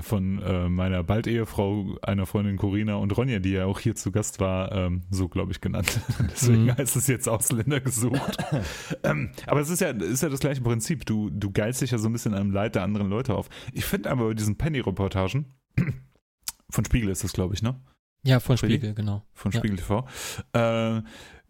[0.00, 4.40] von äh, meiner Bald-Ehefrau, einer Freundin Corina und Ronja, die ja auch hier zu Gast
[4.40, 6.00] war, ähm, so glaube ich genannt.
[6.30, 6.76] Deswegen Mhm.
[6.76, 8.36] heißt es jetzt Ausländer gesucht.
[9.04, 11.06] ähm, aber es ist ja, ist ja das gleiche Prinzip.
[11.06, 13.48] Du, du geilst dich ja so ein bisschen am Leid der anderen Leute auf.
[13.72, 15.46] Ich finde aber bei diesen Penny-Reportagen,
[16.70, 17.80] von Spiegel ist das, glaube ich, ne?
[18.22, 18.74] ja, von Freddy?
[18.74, 19.22] Spiegel, genau.
[19.32, 19.58] von Ja.
[19.58, 20.06] Spiegel TV.
[20.52, 21.02] Äh,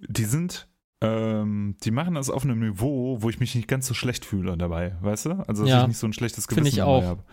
[0.09, 0.69] die sind,
[1.03, 4.57] ähm, die machen das auf einem Niveau, wo ich mich nicht ganz so schlecht fühle
[4.57, 5.31] dabei, weißt du?
[5.49, 5.83] Also, dass Ja.
[5.83, 7.25] ich nicht so ein schlechtes Gewissen ich dabei habe.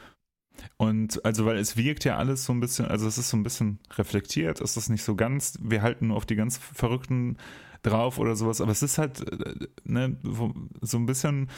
[0.77, 3.43] Und also, weil es wirkt ja alles so ein bisschen, also es ist so ein
[3.43, 7.37] bisschen reflektiert, es ist nicht so ganz, wir halten nur auf die ganz Verrückten
[7.83, 10.17] drauf oder sowas, aber es ist halt, äh, ne,
[10.81, 11.49] so ein bisschen,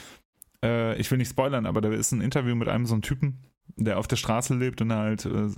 [0.64, 3.40] äh, ich will nicht spoilern, aber da ist ein Interview mit einem so einem Typen,
[3.76, 5.50] der auf der Straße lebt und halt äh,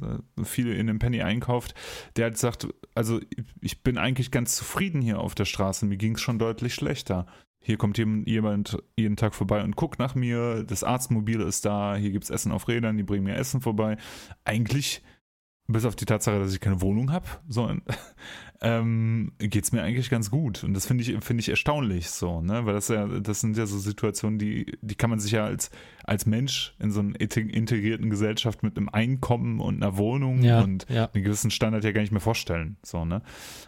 [0.44, 1.76] viel in dem Penny einkauft,
[2.16, 3.20] der halt sagt, also
[3.62, 7.26] ich bin eigentlich ganz zufrieden hier auf der Straße, mir ging es schon deutlich schlechter.
[7.64, 11.96] Hier kommt jem- jemand jeden Tag vorbei und guckt nach mir, das Arztmobil ist da,
[11.96, 13.98] hier gibt es Essen auf Rädern, die bringen mir Essen vorbei.
[14.44, 15.04] Eigentlich,
[15.72, 17.70] bis auf die Tatsache, dass ich keine Wohnung habe, so,
[18.64, 20.64] ähm, geht es mir eigentlich ganz gut.
[20.64, 22.66] Und das finde ich, finde ich erstaunlich so, ne?
[22.66, 25.72] Weil das ja, das sind ja so Situationen, die, die kann man sich ja als,
[26.04, 30.62] als Mensch in so einer inte- integrierten Gesellschaft mit einem Einkommen und einer Wohnung Ja,
[30.62, 31.10] und ja.
[31.12, 32.78] einen gewissen Standard ja gar nicht mehr vorstellen.
[32.84, 33.24] So, ne?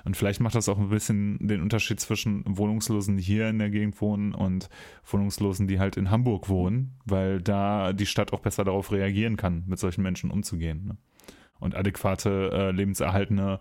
[0.06, 3.72] Und vielleicht macht das auch ein bisschen den Unterschied zwischen Wohnungslosen, die hier in der
[3.72, 4.70] Gegend wohnen und
[5.06, 9.64] Wohnungslosen, die halt in Hamburg wohnen, weil da die Stadt auch besser darauf reagieren kann,
[9.66, 10.86] mit solchen Menschen umzugehen.
[10.86, 10.98] Ne?
[11.64, 13.60] Und adäquate, äh, lebenserhaltende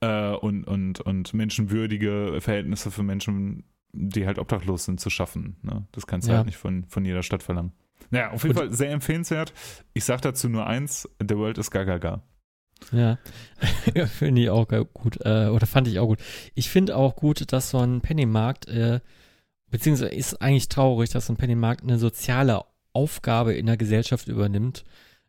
[0.00, 5.56] äh, und, und, und menschenwürdige Verhältnisse für Menschen, die halt obdachlos sind, zu schaffen.
[5.62, 5.86] Ne?
[5.92, 6.38] Das kannst du Ja.
[6.38, 7.72] halt nicht von, von jeder Stadt verlangen.
[8.10, 9.52] Naja, auf jeden Und- Fall sehr empfehlenswert.
[9.94, 11.98] Ich sage dazu nur eins: The World is gaga.
[11.98, 12.22] Gaga.
[12.90, 13.18] Ja,
[14.06, 15.18] finde ich auch gut.
[15.24, 16.18] Äh, oder fand ich auch gut.
[16.54, 19.00] Ich finde auch gut, dass so ein Pennymarkt, äh,
[19.70, 24.84] beziehungsweise ist eigentlich traurig, dass so ein Pennymarkt eine soziale Aufgabe in der Gesellschaft übernimmt.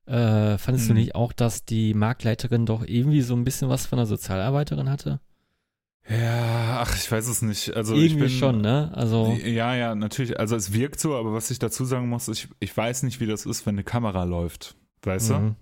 [0.06, 1.00] Äh, fandest du Mhm.
[1.00, 5.20] nicht auch, dass die Marktleiterin doch irgendwie so ein bisschen was von einer Sozialarbeiterin hatte?
[6.10, 7.76] Ja, ach, ich weiß es nicht.
[7.78, 8.92] Also ich irgendwie bin, schon, ne?
[8.94, 10.38] Also, Ja, ja, natürlich.
[10.38, 13.26] Also es wirkt so, aber was ich dazu sagen muss, ich, ich weiß nicht, wie
[13.26, 14.76] das ist, wenn eine Kamera läuft.
[15.04, 15.34] Weißt du?
[15.36, 15.56] mhm.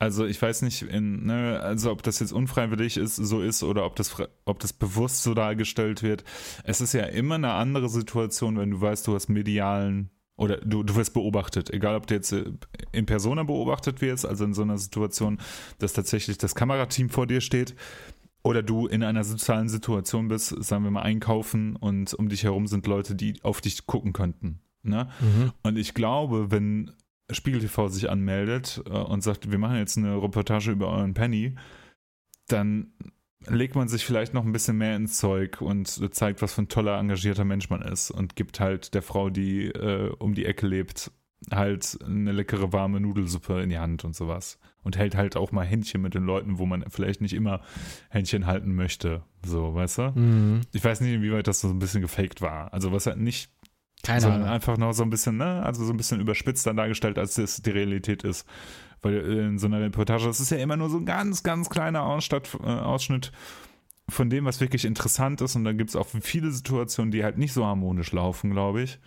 [0.00, 3.84] Also ich weiß nicht, in, ne, also ob das jetzt unfreiwillig ist, so ist oder
[3.84, 4.14] ob das,
[4.44, 6.22] ob das bewusst so dargestellt wird.
[6.64, 10.82] Es ist ja immer eine andere Situation, wenn du weißt, du hast medialen oder du,
[10.82, 12.44] du wirst beobachtet, egal ob du jetzt äh,
[12.92, 15.38] in Persona beobachtet wirst, also in so einer Situation,
[15.78, 17.74] dass tatsächlich das Kamerateam vor dir steht
[18.42, 22.66] oder du in einer sozialen Situation bist, sagen wir mal einkaufen und um dich herum
[22.68, 24.60] sind Leute, die auf dich gucken könnten.
[24.82, 25.08] Ne?
[25.20, 25.52] Mhm.
[25.64, 26.92] Und ich glaube, wenn
[27.30, 31.56] Spiegel TV sich anmeldet äh, und sagt, wir machen jetzt eine Reportage über euren Penny,
[32.46, 32.92] dann
[33.46, 36.68] legt man sich vielleicht noch ein bisschen mehr ins Zeug und zeigt, was für ein
[36.68, 40.66] toller, engagierter Mensch man ist und gibt halt der Frau, die äh, um die Ecke
[40.66, 41.10] lebt,
[41.52, 44.58] halt eine leckere, warme Nudelsuppe in die Hand und sowas.
[44.82, 47.60] Und hält halt auch mal Händchen mit den Leuten, wo man vielleicht nicht immer
[48.10, 49.22] Händchen halten möchte.
[49.44, 50.12] So, weißt du?
[50.14, 50.60] Mhm.
[50.72, 52.72] Ich weiß nicht, inwieweit das so ein bisschen gefaked war.
[52.72, 53.50] Also was halt nicht
[54.02, 54.54] Keine sondern Ahnung.
[54.54, 57.70] einfach noch so ein bisschen, ne, also so ein bisschen überspitzter dargestellt, als es die
[57.70, 58.46] Realität ist.
[59.02, 62.04] Weil in so einer Reportage, das ist ja immer nur so ein ganz, ganz kleiner
[62.04, 63.32] Ausstatt, äh, Ausschnitt
[64.08, 65.56] von dem, was wirklich interessant ist.
[65.56, 68.98] Und dann gibt es auch viele Situationen, die halt nicht so harmonisch laufen, glaube ich.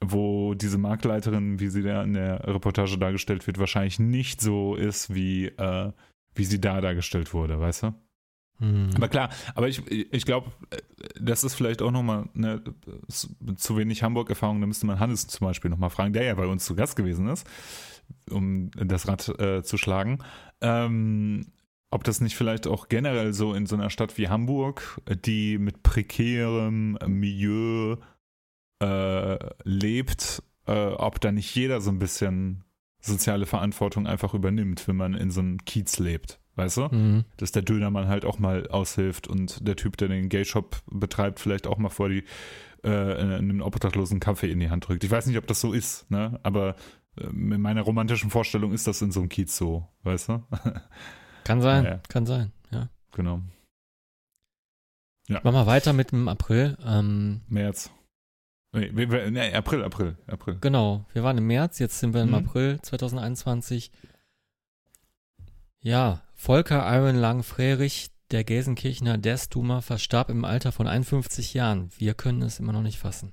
[0.00, 5.12] Wo diese Marktleiterin, wie sie da in der Reportage dargestellt wird, wahrscheinlich nicht so ist,
[5.12, 5.92] wie, äh,
[6.34, 7.94] wie sie da dargestellt wurde, weißt du?
[8.60, 8.90] Hm.
[8.94, 10.50] Aber klar, aber ich, ich glaube,
[11.20, 12.62] das ist vielleicht auch nochmal ne,
[13.08, 14.60] zu wenig Hamburg-Erfahrung.
[14.60, 17.28] Da müsste man Hannes zum Beispiel nochmal fragen, der ja bei uns zu Gast gewesen
[17.28, 17.46] ist,
[18.30, 20.18] um das Rad äh, zu schlagen.
[20.60, 21.46] Ähm,
[21.90, 25.82] ob das nicht vielleicht auch generell so in so einer Stadt wie Hamburg, die mit
[25.82, 27.96] prekärem Milieu
[28.82, 32.64] äh, lebt, äh, ob da nicht jeder so ein bisschen
[33.00, 36.40] soziale Verantwortung einfach übernimmt, wenn man in so einem Kiez lebt.
[36.56, 36.88] Weißt du?
[36.90, 37.24] Mhm.
[37.36, 41.68] Dass der Dönermann halt auch mal aushilft und der Typ, der den Gay-Shop betreibt, vielleicht
[41.68, 42.24] auch mal vor die
[42.82, 45.04] äh, einen obdachlosen Kaffee in die Hand drückt.
[45.04, 46.40] Ich weiß nicht, ob das so ist, ne?
[46.42, 46.74] Aber
[47.20, 50.42] in meiner romantischen Vorstellung ist das in so einem Kiez so, weißt du?
[51.44, 52.00] Kann sein, Ja, ja.
[52.08, 52.88] kann sein, ja.
[53.12, 53.40] genau.
[55.28, 56.76] Machen wir weiter mit dem April.
[56.84, 57.90] Ähm, März.
[58.72, 60.58] Nee, nee, April, April, April.
[60.60, 62.34] genau, wir waren im März, jetzt sind wir im Mhm.
[62.34, 63.90] April 2021.
[65.80, 71.90] Ja, Volker Iron Lang-Frerich, der Gelsenkirchener Deathtumer, verstarb im Alter von 51 Jahren.
[71.96, 73.32] Wir können es immer noch nicht fassen.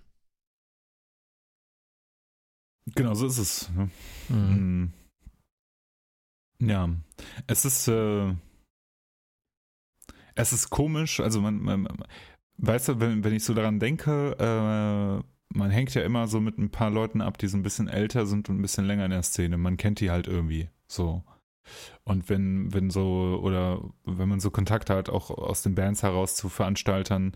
[2.93, 3.69] Genau, so ist es.
[3.71, 3.89] Ne?
[4.30, 4.93] Mhm.
[6.60, 6.69] Mm.
[6.69, 6.89] Ja,
[7.48, 8.34] es ist, äh,
[10.36, 11.88] es ist komisch, also man, man
[12.58, 15.24] weißt du, wenn, wenn ich so daran denke, äh,
[15.58, 18.26] man hängt ja immer so mit ein paar Leuten ab, die so ein bisschen älter
[18.26, 19.58] sind und ein bisschen länger in der Szene.
[19.58, 21.24] Man kennt die halt irgendwie so.
[22.04, 26.36] Und wenn, wenn so, oder wenn man so Kontakt hat, auch aus den Bands heraus
[26.36, 27.36] zu Veranstaltern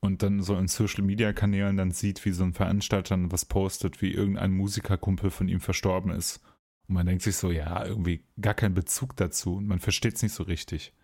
[0.00, 4.00] und dann so in Social Media Kanälen dann sieht, wie so ein Veranstalter was postet,
[4.00, 6.40] wie irgendein Musikerkumpel von ihm verstorben ist.
[6.88, 10.22] Und man denkt sich so, ja, irgendwie gar keinen Bezug dazu und man versteht es
[10.22, 10.94] nicht so richtig.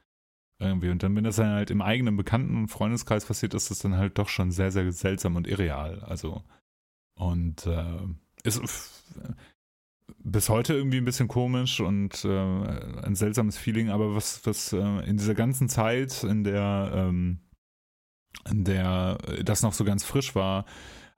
[0.58, 0.88] Irgendwie.
[0.88, 4.18] Und dann, wenn das dann halt im eigenen Bekannten- Freundeskreis passiert, ist das dann halt
[4.18, 6.00] doch schon sehr, sehr seltsam und irreal.
[6.00, 6.42] Also,
[7.14, 8.00] und äh,
[8.42, 9.04] ist
[10.18, 14.78] bis heute irgendwie ein bisschen komisch und äh, ein seltsames Feeling, aber was, was äh,
[15.06, 17.40] in dieser ganzen Zeit, in der, ähm,
[18.50, 20.64] der das noch so ganz frisch war,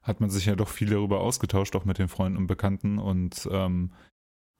[0.03, 3.49] hat man sich ja doch viel darüber ausgetauscht, auch mit den Freunden und Bekannten und
[3.53, 3.93] ähm,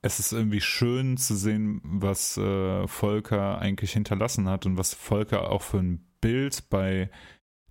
[0.01, 5.49] es ist irgendwie schön zu sehen, was äh, Volker eigentlich hinterlassen hat und was Volker
[5.49, 7.09] auch für ein Bild bei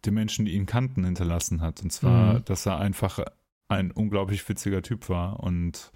[0.04, 1.82] den Menschen, die ihn kannten, hinterlassen hat.
[1.82, 2.44] Und zwar, Mhm.
[2.44, 3.20] dass er einfach
[3.68, 5.40] ein unglaublich witziger Typ war.
[5.40, 5.90] Und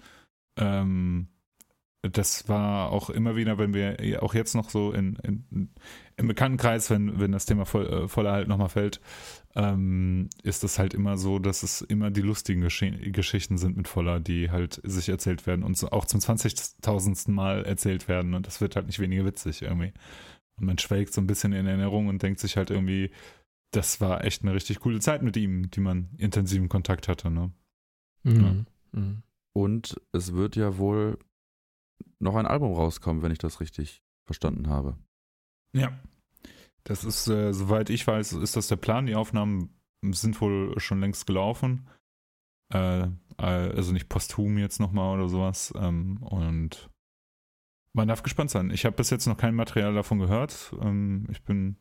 [0.57, 1.27] ähm,
[2.11, 5.69] das war auch immer wieder, wenn wir auch jetzt noch so in, in,
[6.17, 8.99] im Bekanntenkreis, wenn, wenn das Thema voll, äh, voller halt nochmal fällt,
[9.55, 13.87] ähm, ist das halt immer so, dass es immer die lustigen Gesche Geschichten sind mit
[13.87, 17.31] Voller, die halt sich erzählt werden und so auch zum 20.000.
[17.31, 19.93] Mal erzählt werden und das wird halt nicht weniger witzig irgendwie.
[20.57, 23.11] Und man schwelgt so ein bisschen in Erinnerung und denkt sich halt irgendwie,
[23.71, 27.51] das war echt eine richtig coole Zeit mit ihm, die man intensiven Kontakt hatte, ne?
[28.23, 28.65] Mhm.
[28.91, 29.23] Mhm.
[29.53, 31.17] Und es wird ja wohl
[32.19, 34.97] noch ein Album rauskommen, wenn ich das richtig verstanden habe.
[35.75, 35.97] Ja.
[36.83, 39.05] Das ist, äh, soweit ich weiß, ist das der Plan.
[39.05, 39.69] Die Aufnahmen
[40.11, 41.87] sind wohl schon längst gelaufen.
[42.73, 45.73] Äh, äh, also nicht posthum jetzt nochmal oder sowas.
[45.77, 46.89] Ähm, und
[47.93, 48.69] man darf gespannt sein.
[48.71, 50.73] Ich habe bis jetzt noch kein Material davon gehört.
[50.81, 51.77] Ähm, ich bin,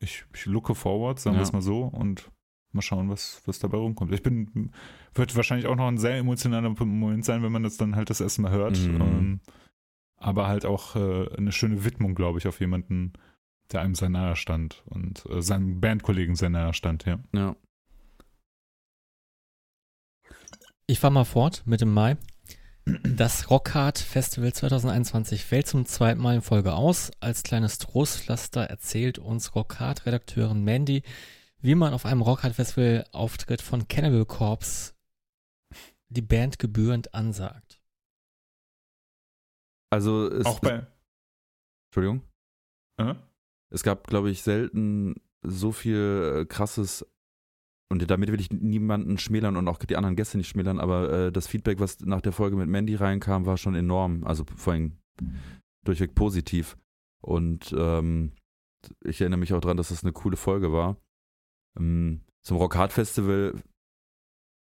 [0.00, 1.46] ich, ich looke forward, sagen wir Ja.
[1.48, 2.30] es mal so, und
[2.76, 4.12] mal schauen, was, was dabei rumkommt.
[4.12, 4.70] Ich bin,
[5.14, 8.20] wird wahrscheinlich auch noch ein sehr emotionaler Moment sein, wenn man das dann halt das
[8.20, 8.78] erste Mal hört.
[8.78, 9.00] Mhm.
[9.00, 9.40] Ähm,
[10.18, 13.12] aber halt auch äh, eine schöne Widmung, glaube ich, auf jemanden,
[13.72, 17.18] der einem sehr nahe stand und äh, seinem Bandkollegen sehr nahe stand, ja.
[17.34, 17.56] Ja.
[20.86, 22.16] Ich fahre mal fort mit dem Mai.
[23.02, 27.10] Das Rockhard Festival 2021 fällt zum zweiten Mal in Folge aus.
[27.18, 31.02] Als kleines Trostpflaster erzählt uns Rockhard-Redakteurin Mandy,
[31.60, 34.94] wie man auf einem Rockhard-Festival-Auftritt von Cannibal Corpse
[36.08, 37.80] die Band gebührend ansagt.
[39.90, 40.86] Also es, auch bei.
[41.90, 42.22] Entschuldigung.
[42.98, 43.14] Äh?
[43.70, 47.04] Es gab, glaube ich, selten so viel äh, krasses
[47.88, 51.32] und damit will ich niemanden schmälern und auch die anderen Gäste nicht schmälern, aber äh,
[51.32, 54.24] das Feedback, was nach der Folge mit Mandy reinkam, war schon enorm.
[54.24, 54.98] Also vor allem
[55.84, 56.76] durchweg positiv.
[57.22, 58.32] Und ähm,
[59.04, 60.96] ich erinnere mich auch daran, dass das eine coole Folge war.
[61.78, 63.54] Ähm, zum Rock Hard Festival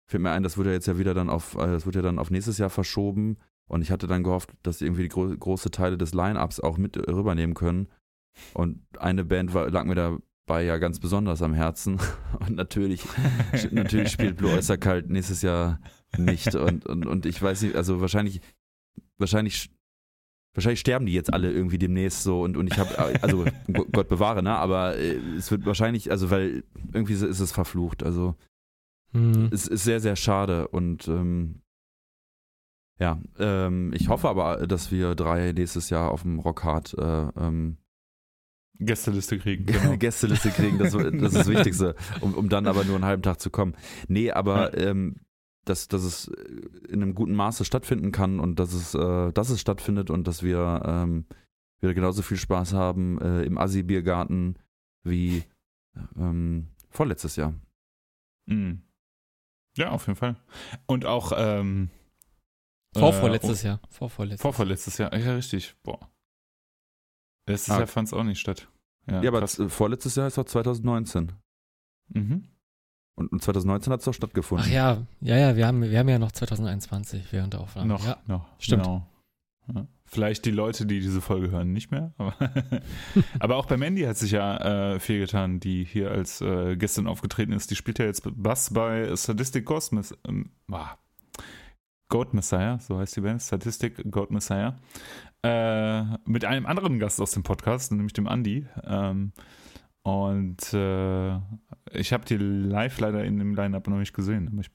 [0.09, 2.19] fällt mir ein, das wurde jetzt ja wieder dann auf, äh, das wurde ja dann
[2.19, 3.37] auf nächstes Jahr verschoben.
[3.67, 6.77] Und ich hatte dann gehofft, dass sie irgendwie die gro große Teile des Line-Ups auch
[6.77, 7.89] mit rübernehmen können.
[8.53, 11.99] Und eine Band war, lag mir da bei ja ganz besonders am Herzen.
[12.39, 13.03] Und natürlich,
[13.71, 15.81] natürlich spielt Blue Oyster Cult nächstes Jahr
[16.17, 16.55] nicht.
[16.55, 18.39] Und, und, und ich weiß nicht, also wahrscheinlich,
[19.17, 19.69] wahrscheinlich,
[20.57, 23.45] wahrscheinlich sterben die jetzt alle irgendwie demnächst so und, und ich habe, also
[23.93, 24.55] Gott bewahre, ne?
[24.55, 28.03] Aber äh, es wird wahrscheinlich, also weil irgendwie ist es verflucht.
[28.03, 28.35] Also
[29.13, 29.49] Hm.
[29.51, 31.61] es ist sehr, sehr schade und ähm,
[32.99, 37.77] ja, ähm, ich hoffe aber, dass wir drei nächstes Jahr auf dem Rockhard äh, ähm,
[38.79, 39.65] Gästeliste kriegen.
[39.71, 39.97] Genau.
[39.97, 43.39] Gästeliste kriegen, das, das ist das Wichtigste, um, um dann aber nur einen halben Tag
[43.39, 43.75] zu kommen.
[44.07, 45.17] Nee, aber ähm,
[45.69, 46.27] dass, dass es
[46.89, 50.43] in einem guten Maße stattfinden kann und dass es, äh, dass es stattfindet und dass
[50.43, 51.25] wir ähm,
[51.79, 54.57] wieder genauso viel Spaß haben äh, im Assi-Biergarten
[55.03, 55.43] wie
[56.17, 57.53] ähm, vorletztes Jahr.
[58.47, 58.81] Mhm.
[59.77, 60.35] Ja, auf jeden Fall.
[60.87, 61.89] Und auch ähm,
[62.95, 63.81] Vorvorletztes äh, Jahr.
[63.89, 64.41] Vorvorletztes.
[64.41, 65.15] Vorvorletztes Jahr.
[65.15, 65.75] Ja, richtig.
[65.83, 66.09] Boah.
[67.47, 67.77] Letztes Ah.
[67.79, 68.67] Jahr fand es auch nicht statt.
[69.09, 71.31] Ja, Ja, aber äh, vorletztes Jahr ist doch 2019.
[72.09, 72.47] Mhm.
[73.17, 74.67] Und, und 2019 hat es doch stattgefunden.
[74.69, 77.87] Ach ja, ja, ja, wir haben, wir haben ja noch 2021 während der Aufnahme.
[77.87, 78.17] Noch, Ja.
[78.27, 78.45] noch.
[78.59, 78.83] stimmt.
[78.83, 79.07] Genau.
[79.73, 79.87] Ja.
[80.05, 82.13] Vielleicht die Leute, die diese Folge hören, nicht mehr.
[82.17, 82.33] Aber,
[83.39, 87.07] aber auch bei Mandy hat sich ja äh, viel getan, die hier als äh, Gästin
[87.07, 87.71] aufgetreten ist.
[87.71, 90.91] Die spielt ja jetzt Bass bei Sadistic Ghost Mess ähm, ah,
[92.09, 94.77] Goat Messiah, so heißt die Band, Statistic Goat Messiah.
[95.43, 98.65] Äh, mit einem anderen Gast aus dem Podcast, nämlich dem Andy.
[98.85, 99.33] Ähm,
[100.07, 101.35] und äh,
[101.91, 104.47] ich habe die live leider in dem Line-Up noch nicht gesehen.
[104.51, 104.71] Aber ich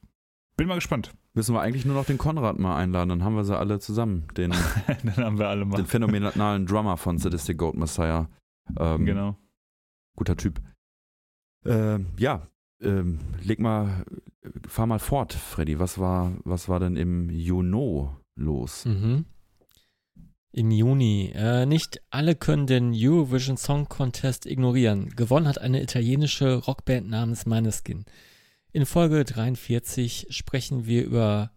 [0.59, 1.15] bin mal gespannt.
[1.33, 4.29] Müssen wir eigentlich nur noch den Konrad mal einladen, dann haben wir sie alle zusammen.
[4.37, 4.51] Den,
[5.03, 5.77] Dann haben wir alle mal.
[5.77, 8.29] den phänomenalen Drummer von Sadistic Goat Messiah.
[8.79, 9.37] Ähm, Genau.
[10.17, 10.61] Guter Typ.
[11.65, 12.47] Ähm, ja,
[12.83, 14.05] ähm, leg mal,
[14.69, 15.79] fahr mal fort, Freddy.
[15.79, 18.85] Was war, was war denn im Juno los?
[18.85, 19.25] Mhm.
[20.55, 21.33] Im Juni.
[21.35, 25.09] Äh, nicht alle können den Eurovision Song Contest ignorieren.
[25.17, 28.05] Gewonnen hat eine italienische Rockband namens Maneskin.
[28.73, 31.51] In Folge 43 sprechen wir über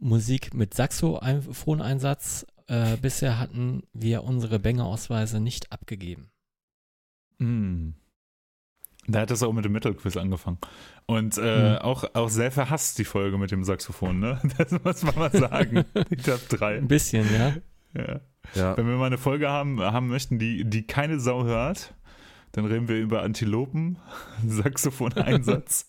[0.00, 2.46] Musik mit Saxophoneinsatz.
[2.68, 6.30] Äh, bisher hatten wir unsere Bängeausweise nicht abgegeben.
[7.38, 7.90] Mm.
[9.08, 10.58] Da hat es auch mit dem Metal Quiz angefangen.
[11.06, 11.78] Und äh, Mhm.
[11.78, 14.40] auch, auch sehr verhasst die Folge mit dem Saxophon, ne?
[14.58, 15.84] Das muss man mal sagen.
[16.10, 16.78] Die Top 3.
[16.78, 17.54] Ein bisschen, ja.
[17.96, 18.20] Ja.
[18.54, 21.94] Ja, Wenn wir mal eine Folge haben, haben möchten, die, die keine Sau hört,
[22.52, 23.98] dann reden wir über Antilopen,
[24.46, 25.86] Saxophon-Einsatz.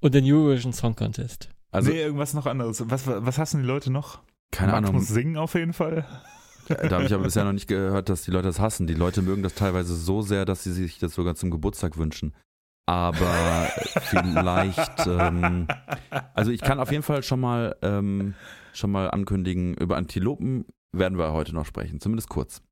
[0.00, 1.50] Und den Eurovision Song Contest.
[1.70, 2.82] also nee, irgendwas noch anderes.
[2.88, 4.20] Was, was hassen die Leute noch?
[4.50, 5.00] keine Max Ahnung.
[5.00, 6.06] muss singen auf jeden Fall.
[6.68, 8.86] Da habe ich aber bisher noch nicht gehört, dass die Leute das hassen.
[8.86, 12.34] Die Leute mögen das teilweise so sehr, dass sie sich das sogar zum Geburtstag wünschen.
[12.86, 13.68] Aber
[14.02, 15.68] vielleicht, ähm,
[16.34, 18.34] also ich kann auf jeden Fall schon mal, ähm,
[18.76, 22.62] schon mal ankündigen, über Antilopen werden wir heute noch sprechen, zumindest kurz.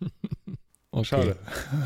[0.94, 1.06] Okay.
[1.06, 1.36] Schade.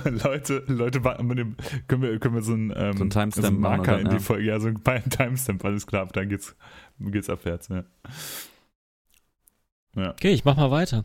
[0.24, 1.56] Leute, Leute, dem,
[1.86, 4.08] können wir, können wir so einen, ähm, So einen Timestamp so einen Marker dann, in
[4.08, 4.20] die ja.
[4.20, 6.56] Folge, ja, so einen Timestamp, alles klar, dann geht's,
[6.98, 7.84] geht's abwärts, ja.
[9.94, 11.04] Okay, ich mach mal weiter.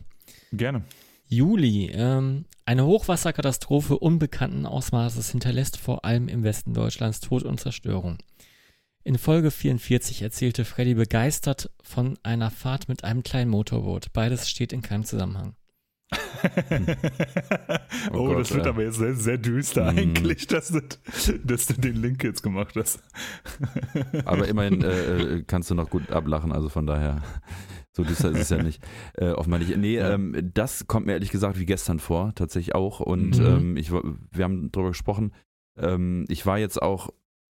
[0.52, 0.82] Gerne.
[1.28, 1.90] Juli.
[1.92, 8.18] Ähm, eine Hochwasserkatastrophe unbekannten Ausmaßes hinterlässt vor allem im Westen Deutschlands Tod und Zerstörung.
[9.04, 14.12] In Folge 44 erzählte Freddy begeistert von einer Fahrt mit einem kleinen Motorboot.
[14.12, 15.56] Beides steht in keinem Zusammenhang.
[18.12, 18.70] oh, Oh Gott, das wird ja.
[18.72, 19.98] aber jetzt sehr, sehr düster Mhm.
[19.98, 20.80] eigentlich, dass du,
[21.44, 23.02] dass du den Link jetzt gemacht hast.
[24.24, 27.22] Aber immerhin äh, äh, kannst du noch gut ablachen, also von daher,
[27.92, 28.82] so düster ist es ja nicht.
[29.14, 29.76] Äh, offenbar nicht.
[29.76, 30.12] Nee, Ja.
[30.12, 33.00] ähm, das kommt mir ehrlich gesagt wie gestern vor, tatsächlich auch.
[33.00, 33.46] Und Mhm.
[33.46, 35.32] ähm, ich, wir haben darüber gesprochen.
[35.76, 37.08] Ähm, ich war jetzt auch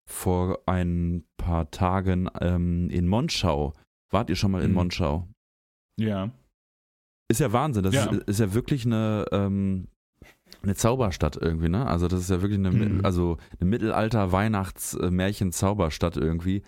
[0.10, 3.74] vor ein paar Tagen ähm, in Monschau.
[4.12, 4.76] Wart ihr schon mal in Mhm.
[4.76, 5.28] Monschau?
[6.00, 6.30] ja.
[7.32, 7.84] Ist ja Wahnsinn.
[7.84, 8.12] Das Ja.
[8.12, 9.88] Ist, ist ja wirklich eine, ähm,
[10.62, 11.88] eine Zauberstadt irgendwie, ne?
[11.88, 13.00] Also das ist ja wirklich eine, Mhm.
[13.04, 16.62] also eine Mittelalter-Weihnachts-Märchen-Zauberstadt irgendwie.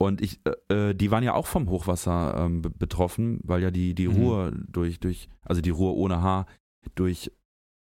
[0.00, 3.70] Und ich, äh, äh, die waren ja auch vom Hochwasser ähm, be- betroffen, weil ja
[3.70, 4.14] die, die Mhm.
[4.16, 6.46] Ruhr durch, durch, also die Ruhr ohne Haar
[6.96, 7.30] durch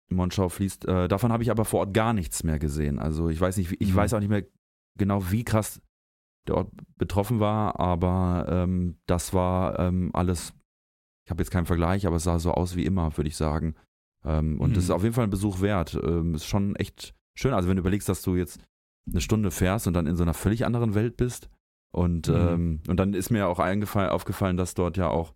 [0.09, 0.87] Monschau fließt.
[0.87, 2.99] Äh, davon habe ich aber vor Ort gar nichts mehr gesehen.
[2.99, 3.95] Also ich weiß nicht, ich Mhm.
[3.95, 4.45] weiß auch nicht mehr
[4.97, 5.81] genau, wie krass
[6.47, 10.53] der Ort betroffen war, aber ähm, das war ähm, alles,
[11.25, 13.75] ich habe jetzt keinen Vergleich, aber es sah so aus wie immer, würde ich sagen.
[14.23, 14.73] Ähm, und Mhm.
[14.75, 15.95] das ist auf jeden Fall ein Besuch wert.
[16.03, 17.53] Ähm, ist schon echt schön.
[17.53, 18.59] Also wenn du überlegst, dass du jetzt
[19.07, 21.49] eine Stunde fährst und dann in so einer völlig anderen Welt bist.
[21.91, 22.35] Und, Mhm.
[22.35, 25.33] ähm, und dann ist mir auch eingefallen, aufgefallen, dass dort ja auch,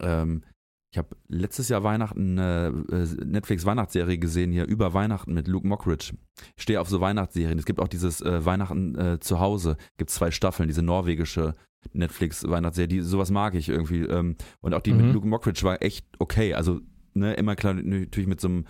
[0.00, 0.44] ähm,
[0.92, 6.14] ich habe letztes Jahr Weihnachten eine äh, Netflix-Weihnachtsserie gesehen, hier über Weihnachten mit Luke Mockridge.
[6.56, 7.58] Ich stehe auf so Weihnachtsserien.
[7.58, 11.54] Es gibt auch dieses äh, Weihnachten äh, zu Hause, gibt zwei Staffeln, diese norwegische
[11.92, 14.02] Netflix-Weihnachtsserie, die sowas mag ich irgendwie.
[14.02, 14.96] Ähm, und auch die Mhm.
[15.04, 16.54] mit Luke Mockridge war echt okay.
[16.54, 16.80] Also
[17.14, 18.64] ne, immer klar natürlich mit so einem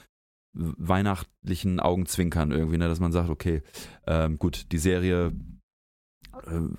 [0.52, 2.88] weihnachtlichen Augenzwinkern irgendwie, ne?
[2.88, 3.62] dass man sagt, okay,
[4.06, 5.32] ähm, gut, die Serie äh,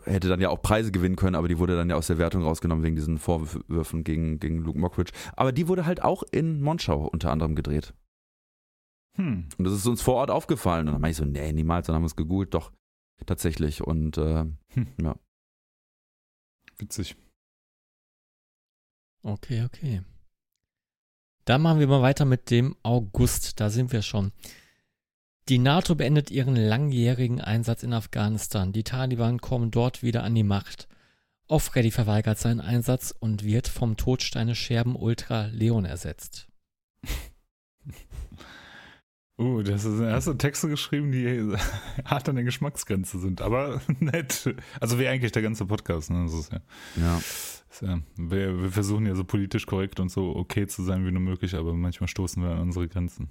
[0.06, 2.44] hätte dann ja auch Preise gewinnen können, aber die wurde dann ja aus der Wertung
[2.44, 5.12] rausgenommen wegen diesen Vorwürfen gegen, gegen Luke Mockridge.
[5.36, 7.94] Aber die wurde halt auch in Monschau unter anderem gedreht.
[9.18, 9.50] Hm.
[9.58, 10.88] Und das ist uns vor Ort aufgefallen.
[10.88, 11.88] Und dann meinte ich so, nee, niemals.
[11.88, 12.72] Dann haben wir es gegoogelt, doch,
[13.26, 13.82] tatsächlich.
[13.82, 14.88] Und äh, Hm.
[15.02, 15.16] ja.
[16.78, 17.16] Witzig.
[19.24, 20.02] Okay, okay.
[21.46, 23.60] Dann machen wir mal weiter mit dem August.
[23.60, 24.32] Da sind wir schon.
[25.50, 28.72] Die NATO beendet ihren langjährigen Einsatz in Afghanistan.
[28.72, 30.88] Die Taliban kommen dort wieder an die Macht.
[31.48, 36.48] Offreddy verweigert seinen Einsatz und wird vom Todsteine Scherben Ultra Leon ersetzt.
[39.38, 41.56] Uh, das ist, hast du Texte geschrieben, die
[42.06, 44.54] hart an der Geschmacksgrenze sind, aber nett.
[44.80, 46.26] Also wie eigentlich der ganze Podcast, ne?
[46.26, 46.60] Das ist ja,
[46.98, 47.18] ja.
[47.18, 51.12] ist ja wir, wir versuchen ja so politisch korrekt und so okay zu sein wie
[51.12, 53.30] nur möglich, aber manchmal stoßen wir an unsere Grenzen.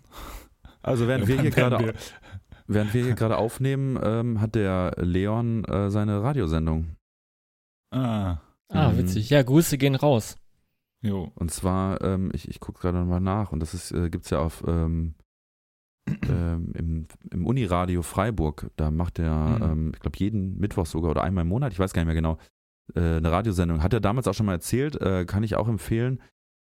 [0.82, 1.94] Also während wir hier gerade
[2.66, 6.96] während wir hier gerade aufnehmen, ähm, hat der Leon äh, seine Radiosendung.
[7.92, 8.38] Ah,
[8.72, 8.98] Ah, Mhm.
[8.98, 9.30] witzig.
[9.30, 10.36] Ja, Grüße gehen raus.
[11.02, 11.32] jo.
[11.34, 14.38] Und zwar, ähm, ich, ich gucke gerade nochmal nach und das ist, äh, gibt's ja
[14.38, 15.14] auf ähm,
[16.28, 18.70] ähm, im, im Uniradio Freiburg.
[18.76, 19.62] Da macht er, Mhm.
[19.62, 22.14] ähm, ich glaube, jeden Mittwoch sogar oder einmal im Monat, ich weiß gar nicht mehr
[22.14, 22.38] genau,
[22.94, 23.82] äh, eine Radiosendung.
[23.82, 26.20] Hat er damals auch schon mal erzählt, äh, kann ich auch empfehlen.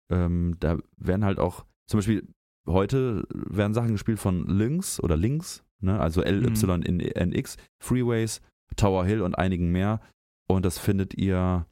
[0.09, 2.27] Ähm, da werden halt auch, zum Beispiel
[2.67, 5.99] heute werden Sachen gespielt von Lynx oder Links, ne?
[5.99, 8.41] also LYNX, Freeways,
[8.75, 10.01] Tower Hill und einigen mehr.
[10.47, 11.65] Und das findet ihr,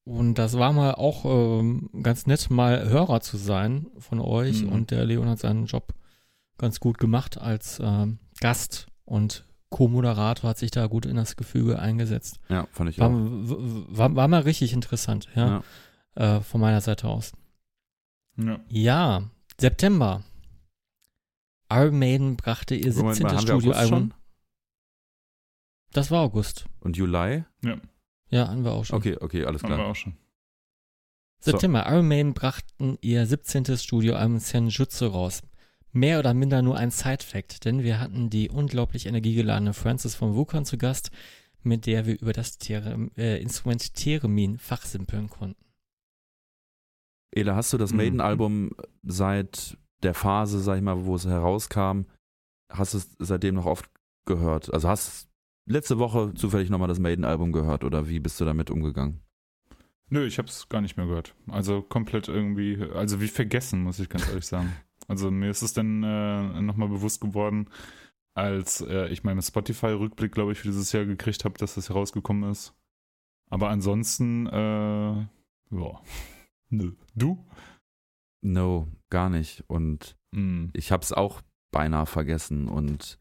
[0.05, 4.63] Und das war mal auch ähm, ganz nett, mal Hörer zu sein von euch.
[4.63, 4.73] Mhm.
[4.73, 5.95] Und der Leon hat seinen Job
[6.59, 11.79] ganz gut gemacht als ähm, Gast und Co-Moderator hat sich da gut in das Gefüge
[11.79, 12.41] eingesetzt.
[12.49, 13.13] Ja, fand ich War, auch.
[13.15, 15.63] war, war mal richtig interessant, ja,
[16.15, 17.33] Äh, von meiner Seite aus.
[18.37, 18.61] Ja.
[18.69, 19.23] Ja,
[19.59, 20.23] September.
[21.81, 23.23] Iron Maiden brachte ihr Moment 17.
[23.27, 23.99] mal, haben wir August Studioalbum.
[24.11, 24.15] schon?
[25.93, 26.67] Das war August.
[26.81, 27.45] Und Juli?
[28.31, 28.97] Ja, haben wir auch schon.
[28.99, 29.89] Okay, okay, alles Haben wir klar.
[29.89, 30.17] auch schon.
[31.41, 31.85] September.
[31.89, 33.77] Iron Maiden brachten ihr 17.
[33.77, 35.43] Studioalbum Senjutsu raus.
[35.95, 40.65] Mehr oder minder nur ein Side-Fact, denn wir hatten die unglaublich energiegeladene Frances von Vulkan
[40.65, 41.11] zu Gast,
[41.63, 45.63] mit der wir über das There, äh, Instrument Theremin fachsimpeln konnten.
[47.31, 47.97] Ele, hast du das Mhm.
[47.99, 48.71] Maiden-Album
[49.03, 52.03] seit der Phase, sag ich mal, wo es herauskam,
[52.71, 53.91] hast du es seitdem noch oft
[54.27, 54.73] gehört?
[54.73, 55.29] Also hast
[55.67, 59.21] letzte Woche zufällig nochmal das Maiden-Album gehört oder wie bist du damit umgegangen?
[60.09, 61.35] Nö, ich hab's gar nicht mehr gehört.
[61.49, 64.73] Also komplett irgendwie, also wie vergessen, muss ich ganz ehrlich sagen.
[65.09, 67.69] Also mir ist es dann äh, nochmal bewusst geworden,
[68.35, 72.49] als äh, ich meinen Spotify-Rückblick, glaube ich, für dieses Jahr gekriegt habe, dass das herausgekommen
[72.49, 72.73] ist.
[73.51, 75.27] Aber ansonsten, äh,
[75.73, 76.01] ja,
[76.71, 76.93] nö.
[77.17, 77.45] Du?
[78.45, 79.65] No, gar nicht.
[79.69, 80.69] Und Mm.
[80.73, 83.19] ich habe es auch beinahe vergessen und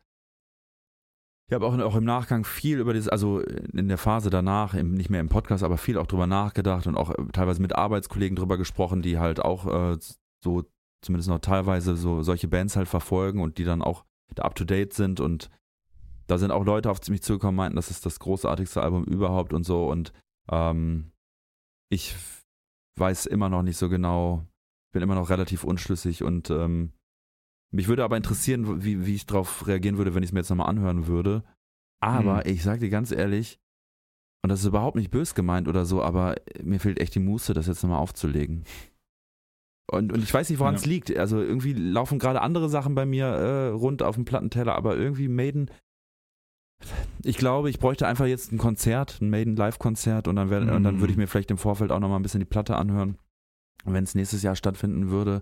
[1.48, 4.94] ich habe auch, auch im Nachgang viel über dieses, also in der Phase danach, im,
[4.94, 8.38] nicht mehr im Podcast, aber viel auch drüber nachgedacht und auch äh, teilweise mit Arbeitskollegen
[8.38, 9.98] drüber gesprochen, die halt auch äh,
[10.42, 10.64] so
[11.04, 14.06] zumindest noch teilweise so solche Bands halt verfolgen und die dann auch
[14.36, 15.50] da up to date sind und
[16.28, 19.66] da sind auch Leute auf mich zugekommen, meinten, das ist das großartigste Album überhaupt und
[19.66, 20.14] so und
[20.50, 21.12] ähm,
[21.90, 22.16] ich
[22.98, 24.46] weiß immer noch nicht so genau,
[24.92, 26.92] bin immer noch relativ unschlüssig und ähm,
[27.74, 30.50] mich würde aber interessieren, wie, wie ich darauf reagieren würde, wenn ich es mir jetzt
[30.50, 31.44] nochmal anhören würde.
[32.02, 32.42] Aber Mhm.
[32.52, 33.60] ich sage dir ganz ehrlich,
[34.44, 37.54] und das ist überhaupt nicht bös gemeint oder so, aber mir fehlt echt die Muße,
[37.54, 38.66] das jetzt nochmal aufzulegen.
[39.92, 40.90] Und, und ich weiß nicht, woran es Ja.
[40.90, 41.16] liegt.
[41.18, 45.28] Also irgendwie laufen gerade andere Sachen bei mir äh, rund auf dem Plattenteller, aber irgendwie
[45.28, 45.70] Maiden.
[47.24, 50.84] Ich glaube, ich bräuchte einfach jetzt ein Konzert, ein Maiden Live-Konzert und dann, wär, und
[50.84, 51.00] dann Mhm.
[51.02, 53.18] würde ich mir vielleicht im Vorfeld auch nochmal ein bisschen die Platte anhören.
[53.84, 55.42] Und wenn es nächstes Jahr stattfinden würde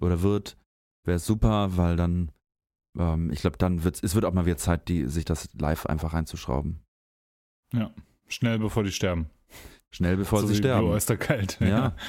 [0.00, 0.56] oder wird,
[1.04, 2.30] wäre es super, weil dann,
[2.98, 5.86] ähm, ich glaube, dann wird es wird auch mal wieder Zeit, die, sich das live
[5.86, 6.80] einfach reinzuschrauben.
[7.72, 7.92] Ja,
[8.28, 9.30] schnell bevor die sterben.
[9.92, 10.82] Schnell bevor so sie sterben.
[10.82, 11.58] Blue Oyster Cult.
[11.60, 11.96] Ja.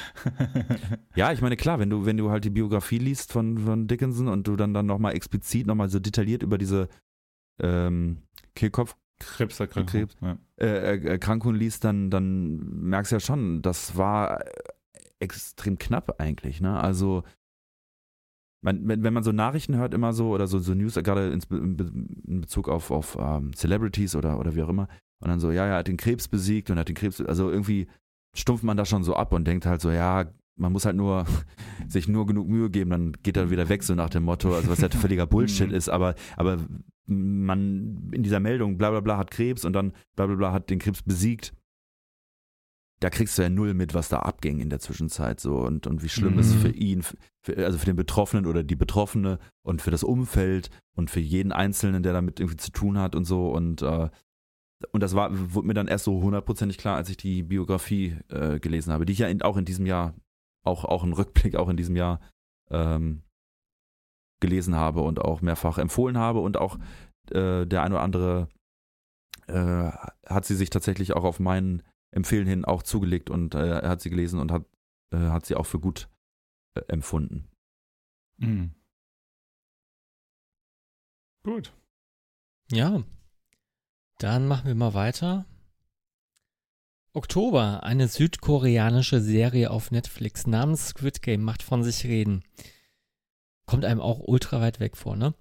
[1.14, 4.28] Ja, ich meine, klar, wenn du, wenn du halt die Biografie liest von, von Dickinson
[4.28, 6.88] und du dann, dann nochmal explizit, nochmal so detailliert über diese
[7.60, 8.22] ähm,
[8.54, 10.08] Kehlkopf Krebserkrankung.
[10.08, 10.16] Krebs.
[10.20, 10.38] Ja.
[10.56, 12.56] äh, liest, dann, dann
[12.88, 14.42] merkst du ja schon, das war
[15.22, 16.78] extrem knapp eigentlich, ne?
[16.78, 17.22] Also
[18.64, 22.68] man, wenn, man so Nachrichten hört, immer so, oder so, so News, gerade in Bezug
[22.68, 24.88] auf, auf ähm, Celebrities oder, oder wie auch immer,
[25.20, 27.88] und dann so, ja, er hat den Krebs besiegt und hat den Krebs, also irgendwie
[28.36, 31.26] stumpft man da schon so ab und denkt halt so, ja, man muss halt nur
[31.88, 34.68] sich nur genug Mühe geben, dann geht er wieder weg, so nach dem Motto, also
[34.70, 35.74] was ja völliger Bullshit Mhm.
[35.74, 36.58] ist, aber, aber
[37.06, 40.70] man in dieser Meldung, bla bla bla, hat Krebs und dann bla bla bla hat
[40.70, 41.52] den Krebs besiegt.
[43.02, 45.56] Da kriegst du ja null mit, was da abging in der Zwischenzeit so.
[45.56, 46.58] Und, und wie schlimm es Mhm.
[46.60, 47.02] für ihn,
[47.40, 51.50] für, also für den Betroffenen oder die Betroffene und für das Umfeld und für jeden
[51.52, 53.50] Einzelnen, der damit irgendwie zu tun hat und so.
[53.50, 54.08] Und äh,
[54.90, 58.58] und das war, wurde mir dann erst so hundertprozentig klar, als ich die Biografie äh,
[58.58, 60.14] gelesen habe, die ich ja in, auch in diesem Jahr,
[60.64, 62.20] auch, auch im Rückblick, auch in diesem Jahr
[62.70, 63.22] ähm,
[64.40, 66.40] gelesen habe und auch mehrfach empfohlen habe.
[66.40, 66.78] Und auch
[67.30, 68.48] äh, der ein oder andere
[69.46, 69.90] äh,
[70.26, 71.82] hat sie sich tatsächlich auch auf meinen
[72.12, 74.64] Empfehlen hin auch zugelegt und äh, er hat sie gelesen und hat,
[75.10, 76.08] äh, hat sie auch für gut
[76.74, 77.48] äh, empfunden.
[78.36, 78.74] Mhm.
[81.42, 81.72] Gut.
[82.70, 83.02] Ja.
[84.18, 85.46] Dann machen wir mal weiter.
[87.14, 87.82] Oktober.
[87.82, 92.44] Eine südkoreanische Serie auf Netflix namens Squid Game macht von sich reden.
[93.66, 95.34] Kommt einem auch ultra weit weg vor, ne?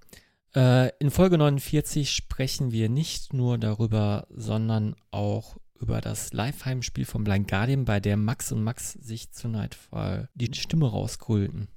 [0.54, 7.24] Äh, in Folge 49 sprechen wir nicht nur darüber, sondern auch über das Live-Heimspiel von
[7.24, 11.68] Blind Guardian, bei der Max und Max sich zu Nightfall die Stimme rauskulten.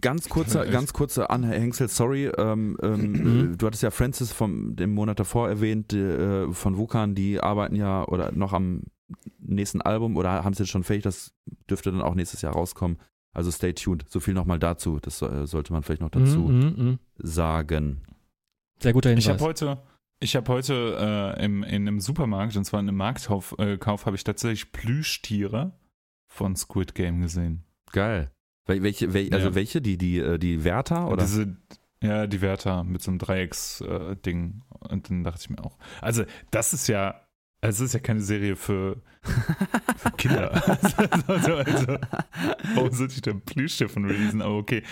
[0.00, 0.72] Ganz kurzer, Echt?
[0.72, 2.26] ganz kurzer Anhängsel, sorry.
[2.38, 3.58] Ähm, ähm, Mhm.
[3.58, 8.06] du hattest ja Francis vom dem Monat davor erwähnt, äh, von Wukan, die arbeiten ja
[8.06, 8.84] oder noch am
[9.40, 11.32] nächsten Album oder haben es jetzt schon fähig, das
[11.68, 12.98] dürfte dann auch nächstes Jahr rauskommen.
[13.34, 14.04] Also stay tuned.
[14.08, 14.98] So viel nochmal dazu.
[15.00, 16.98] Das äh, sollte man vielleicht noch dazu mhm, mhm.
[17.16, 18.02] sagen.
[18.78, 19.24] Sehr guter Hinweis.
[19.24, 19.78] Ich habe heute,
[20.22, 24.16] ich habe heute äh, im, in einem Supermarkt, und zwar in einem Marktkauf, äh, habe
[24.16, 25.72] ich tatsächlich Plüschtiere
[26.28, 27.64] von Squid Game gesehen.
[27.92, 28.30] Geil.
[28.66, 29.54] Wel welche, wel also Ja.
[29.54, 29.82] welche?
[29.82, 31.24] Die, die, äh, die Wärter oder?
[31.24, 31.56] Diese,
[32.02, 34.62] ja, die Wärter mit so einem Dreiecks-Ding.
[34.68, 37.26] und dann dachte ich mir auch, also das ist ja,
[37.60, 39.02] also es ist ja keine Serie für,
[39.96, 40.52] für Kinder.
[41.26, 41.98] also, also,
[42.74, 44.42] warum sollte ich denn Plüschtier von releasen?
[44.42, 44.82] Aber okay,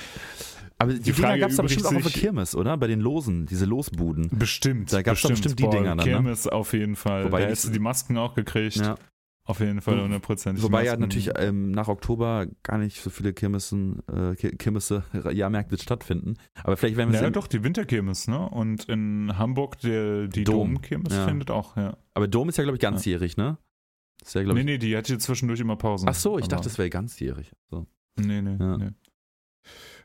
[0.81, 2.77] Aber die, Die Dinger gab es doch bestimmt auch auf der Kirmes, oder?
[2.79, 4.31] Bei den Losen, diese Losbuden.
[4.33, 4.93] bestimmt.
[4.93, 6.05] Da gab's doch bestimmt die Boah, Dinger dann, ne?
[6.05, 7.25] Kirmes auf jeden Fall.
[7.27, 8.77] Wobei da die- hättest du die Masken auch gekriegt.
[8.77, 8.97] Ja.
[9.45, 10.63] Auf jeden Fall hundertprozentig.
[10.63, 11.01] Wobei ja Masken.
[11.03, 15.03] natürlich ähm, nach Oktober gar nicht so viele Kirmessen, äh, Ki- Kirmesse,
[15.33, 16.37] Jahrmärkte stattfinden.
[16.63, 17.33] Aber vielleicht werden wir Ja, es.
[17.33, 18.49] doch, die Winterkirmes, ne?
[18.49, 20.75] Und in Hamburg der, die Dom.
[20.75, 21.27] Domkirmes Ja.
[21.27, 21.97] findet auch, ja.
[22.15, 23.59] Aber Dom ist ja, glaube ich, ganzjährig, ne?
[24.23, 24.65] Ist ja, Nee, ich.
[24.67, 26.09] nee, die hat hier zwischendurch immer Pausen.
[26.09, 27.51] Ach so, ich dachte, das wäre ganzjährig.
[27.71, 27.87] So.
[28.19, 28.77] Nee, nee, Ja.
[28.79, 28.91] nee.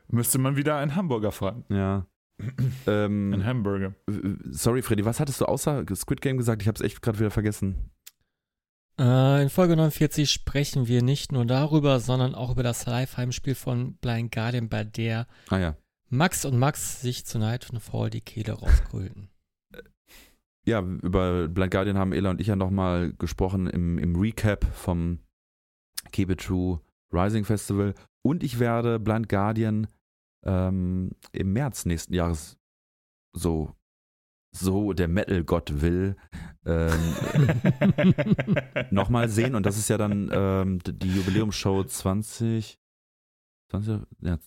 [0.08, 1.64] Müsste man wieder einen Hamburger fragen.
[1.68, 2.06] Ja.
[2.86, 3.94] Ein ähm, Hamburger.
[4.06, 6.60] w- sorry, Freddy, was hattest du außer Squid Game gesagt?
[6.62, 7.90] Ich habe es echt gerade wieder vergessen.
[9.00, 13.94] Äh, in Folge 49 sprechen wir nicht nur darüber, sondern auch über das Live-Heimspiel von
[13.96, 15.76] Blind Guardian, bei der Ah ja.
[16.08, 19.28] Max und Max sich zu Nightfall die Kehle rauskulten.
[20.66, 25.20] Ja, über Blind Guardian haben Ela und ich ja nochmal gesprochen im, im Recap vom
[26.12, 26.80] Keep It True
[27.12, 27.94] Rising Festival.
[28.22, 29.86] Und ich werde Blind Guardian
[30.46, 32.56] ähm, im März nächsten Jahres
[33.34, 33.74] so,
[34.54, 36.16] so der Metal-Gott will,
[36.64, 36.90] ähm,
[38.90, 39.54] nochmal sehen.
[39.54, 42.78] Und das ist ja dann ähm, die Jubiläumsshow 20,
[43.70, 44.38] 20, ja,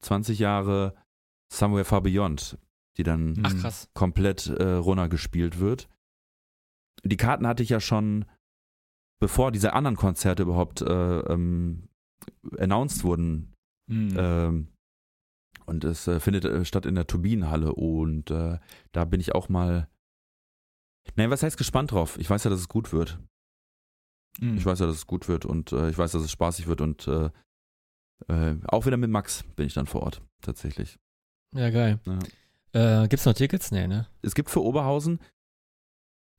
[0.00, 0.94] 20 Jahre
[1.52, 2.58] Somewhere Far Beyond,
[2.96, 5.88] die dann Ach komplett äh, runtergespielt wird.
[7.04, 8.24] Die Karten hatte ich ja schon,
[9.20, 11.88] bevor diese anderen Konzerte überhaupt äh, ähm,
[12.58, 13.54] announced wurden.
[13.90, 14.14] Hm.
[14.16, 14.68] Ähm,
[15.68, 18.58] und es äh, findet äh, statt in der Turbinenhalle und äh,
[18.92, 19.88] da bin ich auch mal.
[21.16, 22.18] Nein, was heißt gespannt drauf?
[22.18, 23.18] Ich weiß ja, dass es gut wird.
[24.40, 24.56] Hm.
[24.56, 26.80] Ich weiß ja, dass es gut wird und äh, ich weiß, dass es spaßig wird
[26.80, 27.30] und äh,
[28.28, 30.98] äh, auch wieder mit Max bin ich dann vor Ort, tatsächlich.
[31.54, 32.00] Ja, geil.
[32.04, 33.02] Ja.
[33.02, 33.70] Äh, gibt's noch Tickets?
[33.70, 34.06] Nee, ne?
[34.22, 35.20] Es gibt für Oberhausen,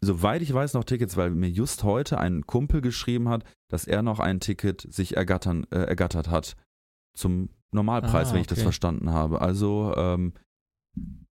[0.02, 4.04] soweit ich weiß, noch Tickets, weil mir just heute ein Kumpel geschrieben hat, dass er
[4.04, 6.56] noch ein Ticket sich ergattern, ergattert hat.
[7.18, 8.64] Zum Normalpreis, Ah, wenn ich das okay.
[8.66, 9.42] verstanden habe.
[9.42, 10.34] Also ähm,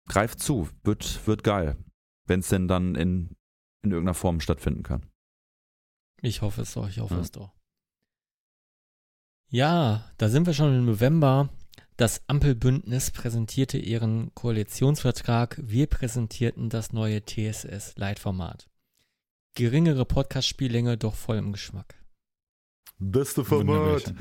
[0.09, 1.76] greift zu, wird, wird geil.
[2.26, 3.37] Wenn es denn dann in,
[3.82, 5.07] in irgendeiner Form stattfinden kann.
[6.22, 7.20] Ich hoffe es doch, ich hoffe Ja.
[7.20, 7.53] es doch.
[9.49, 11.51] Ja, da sind wir schon im November.
[11.97, 15.61] Das Ampelbündnis präsentierte ihren Koalitionsvertrag.
[15.62, 18.68] Wir präsentierten das neue TSS-Leitformat.
[19.55, 21.95] Geringere Podcast-Spiellänge, doch voll im Geschmack.
[22.99, 24.18] Beste Wundermärchen.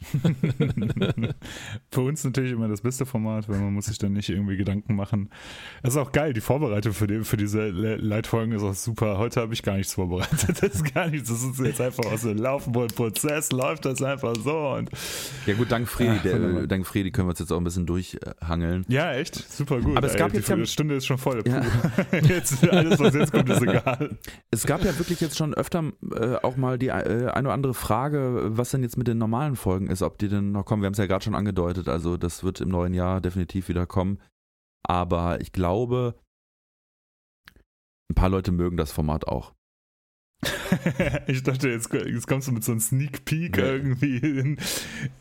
[1.90, 4.94] für uns natürlich immer das beste Format, weil man muss sich dann nicht irgendwie Gedanken
[4.94, 5.30] machen.
[5.82, 9.18] Das ist auch geil, die Vorbereitung für, die, für diese Leitfolgen ist auch super.
[9.18, 10.40] Heute habe ich gar nichts vorbereitet.
[10.60, 11.28] Das ist gar nichts.
[11.28, 14.70] Das ist jetzt einfach aus dem laufenden Prozess, läuft das einfach so.
[14.70, 14.90] Und
[15.46, 17.86] ja gut, dank Fredi, Ach, der, dank Fredi können wir uns jetzt auch ein bisschen
[17.86, 18.84] durchhangeln.
[18.88, 19.34] Ja, echt?
[19.50, 19.96] Super gut.
[19.96, 21.42] Aber es gab Ey, jetzt die ja, Stunde ist schon voll.
[21.46, 21.62] Ja.
[22.28, 24.18] jetzt, alles, was jetzt kommt, ist egal.
[24.50, 27.74] Es gab ja wirklich jetzt schon öfter äh, auch mal die äh, eine oder andere
[27.74, 30.82] Frage, was denn jetzt mit den normalen Folgen ist, ob die denn noch kommen.
[30.82, 33.86] Wir haben es ja gerade schon angedeutet, also das wird im neuen Jahr definitiv wieder
[33.86, 34.18] kommen.
[34.82, 36.14] Aber ich glaube,
[38.10, 39.54] ein paar Leute mögen das Format auch.
[41.26, 43.64] ich dachte, jetzt, jetzt, kommst du mit so einem Sneak Peek ja.
[43.64, 44.56] irgendwie in,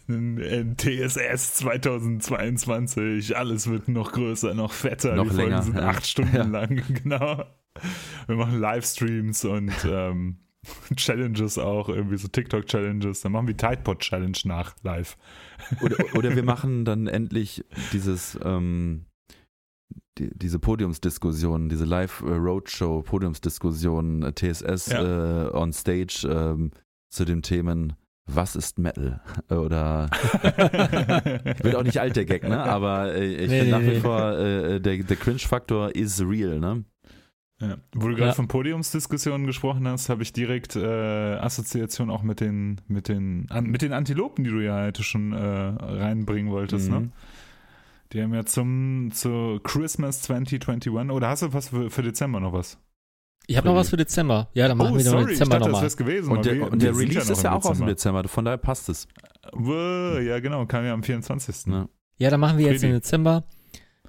[0.08, 3.36] in, in, TSS 2022.
[3.36, 5.16] Alles wird noch größer, noch fetter.
[5.16, 5.62] Noch Die länger.
[5.62, 5.90] Folgen sind ja.
[5.90, 6.44] acht Stunden ja.
[6.44, 7.44] lang, genau.
[8.28, 10.38] Wir machen Livestreams und ähm,
[10.96, 13.22] Challenges auch, irgendwie so TikTok-Challenges.
[13.22, 15.18] Dann machen wir Tide Pod Challenge nach live.
[15.82, 19.06] Oder, oder wir machen dann endlich dieses, ähm,
[20.18, 25.48] die, diese Podiumsdiskussion, diese Live-Roadshow, Podiumsdiskussion, äh, TSS ja.
[25.48, 26.72] äh, on Stage ähm,
[27.10, 27.94] zu den Themen
[28.36, 29.22] was ist Metal?
[29.50, 30.10] Oder
[31.62, 32.62] wird auch nicht alt der Gag, ne?
[32.62, 34.00] Aber äh, ich nee, finde nee, nach wie nee.
[34.00, 36.84] vor äh, der, der Cringe-Faktor is real, ne?
[37.62, 37.78] Ja.
[37.94, 38.34] Wo du gerade ja.
[38.34, 43.66] von Podiumsdiskussionen gesprochen hast, habe ich direkt äh, Assoziation auch mit den, mit den, an,
[43.66, 47.00] mit den Antilopen, die du ja heute schon äh, reinbringen wolltest, ne?
[47.00, 47.06] mhm.
[47.06, 47.12] ne?
[48.14, 50.92] Die haben ja zum zu Christmas 2021.
[50.92, 52.80] Oder hast du was für, für Dezember noch was?
[53.46, 54.50] Ich habe noch was für Dezember.
[54.54, 55.84] Ja, dann machen oh, wir sorry, noch Dezember nochmal.
[55.84, 56.32] Das gewesen.
[56.32, 58.90] Und der, und der Release ja ist ja auch aus dem Dezember, von daher passt
[58.90, 59.08] es.
[59.54, 61.68] Ja, genau, kam ja am 24.
[61.68, 63.44] Ja, ja dann machen wir jetzt im Dezember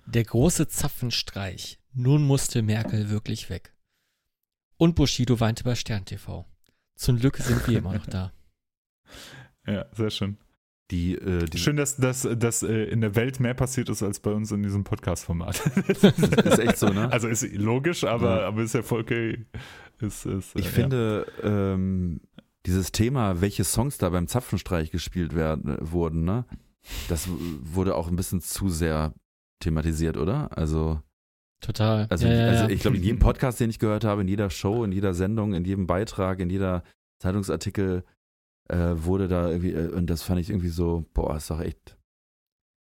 [0.07, 1.80] der große Zapfenstreich.
[1.93, 3.75] Nun musste Merkel wirklich weg.
[4.77, 6.47] Und Bushido weinte bei Stern TV.
[6.95, 8.33] Zum Glück sind wir immer noch da.
[9.67, 10.39] Ja, sehr schön.
[10.91, 14.21] Die, äh, die Schön, dass, dass, dass äh, in der Welt mehr passiert ist als
[14.21, 15.65] bei uns in diesem Podcast-Format.
[15.87, 17.13] ist, ist echt so, ne?
[17.13, 18.47] Also ist logisch, aber, ja.
[18.49, 19.45] aber ist ja voll okay.
[20.01, 21.75] Ist, ist, ich äh, finde, ja.
[21.75, 22.23] ähm,
[22.67, 26.47] dieses Thema, welche Songs da beim Zapfenstreich gespielt werden, wurden, ne?
[27.09, 29.15] Das wurde auch ein bisschen zu sehr
[29.61, 30.57] thematisiert, oder?
[30.57, 31.03] Also
[31.61, 32.07] Total.
[32.09, 32.71] Also, ja, also ja.
[32.71, 35.55] ich glaube, in jedem Podcast, den ich gehört habe, in jeder Show, in jeder Sendung,
[35.55, 36.83] in jedem Beitrag, in jeder
[37.21, 38.05] Zeitungsartikel
[38.69, 41.97] äh, wurde da irgendwie, äh, und das fand ich irgendwie so, boah, ist doch echt.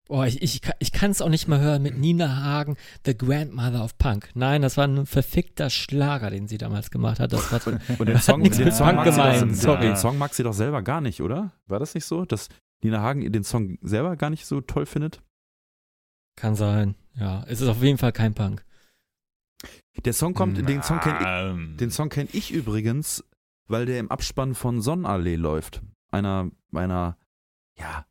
[0.07, 3.83] Boah, ich, ich, ich kann es auch nicht mal hören mit Nina Hagen, The Grandmother
[3.83, 4.29] of Punk.
[4.35, 7.33] Nein, das war ein verfickter Schlager, den sie damals gemacht hat.
[7.33, 10.43] Das war, und, und den Song, den Song, Punk gemeint, doch, den Song mag sie
[10.43, 11.53] doch selber gar nicht, oder?
[11.66, 12.49] War das nicht so, dass
[12.83, 15.22] Nina Hagen den Song selber gar nicht so toll findet?
[16.37, 17.44] Kann sein, ja.
[17.46, 18.64] Es ist auf jeden Fall kein Punk.
[20.04, 23.24] Der Song kommt, den Song kenne ich, den Song kenn ich übrigens,
[23.66, 25.82] weil der im Abspann von Sonnenallee läuft.
[26.10, 27.16] Einer meiner,
[27.78, 28.06] ja,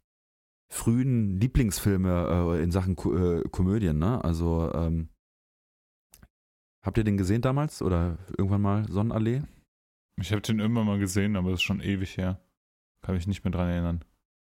[0.69, 4.23] frühen Lieblingsfilme äh, in Sachen Ko äh, Komödien, ne?
[4.23, 5.09] Also, ähm,
[6.81, 9.43] habt ihr den gesehen damals oder irgendwann mal Sonnenallee?
[10.19, 12.41] Ich habe den irgendwann mal gesehen, aber das ist schon ewig her.
[13.01, 14.03] Kann mich nicht mehr dran erinnern.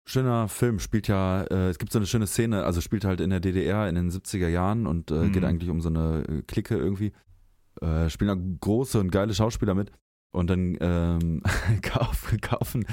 [0.06, 3.30] Schöner Film, spielt ja, äh, es gibt so eine schöne Szene, also spielt halt in
[3.30, 5.32] der DDR in den 70er Jahren und äh, mhm.
[5.32, 7.12] geht eigentlich um so eine äh, Clique irgendwie.
[7.80, 9.92] Äh, spielen da große und geile Schauspieler mit.
[10.32, 11.42] Und dann ähm,
[11.82, 12.84] kauf, kaufen,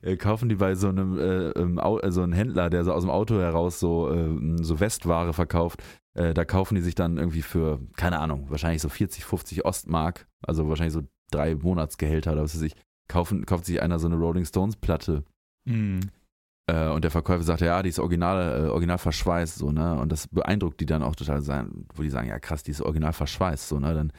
[0.00, 3.38] äh, kaufen die bei so einem äh, so einem Händler, der so aus dem Auto
[3.38, 5.82] heraus so, äh, so Westware verkauft,
[6.14, 10.26] äh, da kaufen die sich dann irgendwie für, keine Ahnung, wahrscheinlich so 40, 50 Ostmark,
[10.42, 12.74] also wahrscheinlich so drei Monatsgehälter oder was weiß ich,
[13.08, 15.24] kaufen, kauft sich einer so eine Rolling Stones Platte.
[15.64, 16.00] Mhm.
[16.66, 19.98] Äh, und der Verkäufer sagt, ja, die ist original, äh, original verschweißt, so, ne?
[19.98, 22.80] Und das beeindruckt die dann auch total, sein, wo die sagen, ja krass, die ist
[22.80, 23.94] original verschweißt, so, ne?
[23.94, 24.12] Dann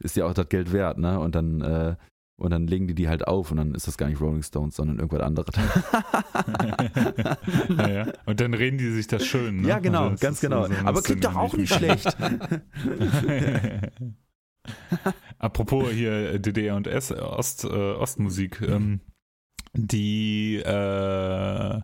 [0.00, 1.20] ist die auch das Geld wert, ne?
[1.20, 1.96] Und dann, äh,
[2.36, 4.74] und dann legen die die halt auf und dann ist das gar nicht Rolling Stones,
[4.74, 5.54] sondern irgendwas anderes.
[7.68, 8.06] ja, ja.
[8.24, 9.60] Und dann reden die sich das schön.
[9.60, 9.68] Ne?
[9.68, 10.66] Ja, genau, also ganz genau.
[10.66, 12.16] So Aber klingt doch auch nicht schlecht.
[15.38, 18.62] Apropos hier DDR und S, Ost, äh, Ostmusik.
[18.62, 19.00] Ähm,
[19.74, 21.80] die, äh,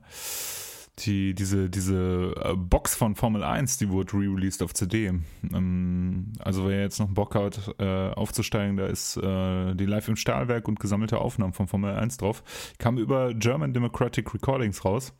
[1.00, 5.12] die, diese, diese äh, Box von Formel 1, die wurde re-released auf CD.
[5.52, 10.16] Ähm, also wer jetzt noch Bock hat, äh, aufzusteigen, da ist äh, die Live im
[10.16, 12.42] Stahlwerk und gesammelte Aufnahmen von Formel 1 drauf.
[12.78, 15.12] Kam über German Democratic Recordings raus.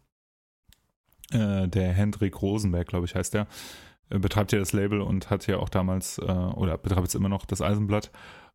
[1.31, 3.49] Der Hendrik Rosenberg, glaube ich, heißt der.
[4.09, 7.61] Betreibt ja das Label und hat ja auch damals, oder betreibt jetzt immer noch das
[7.61, 8.11] Eisenblatt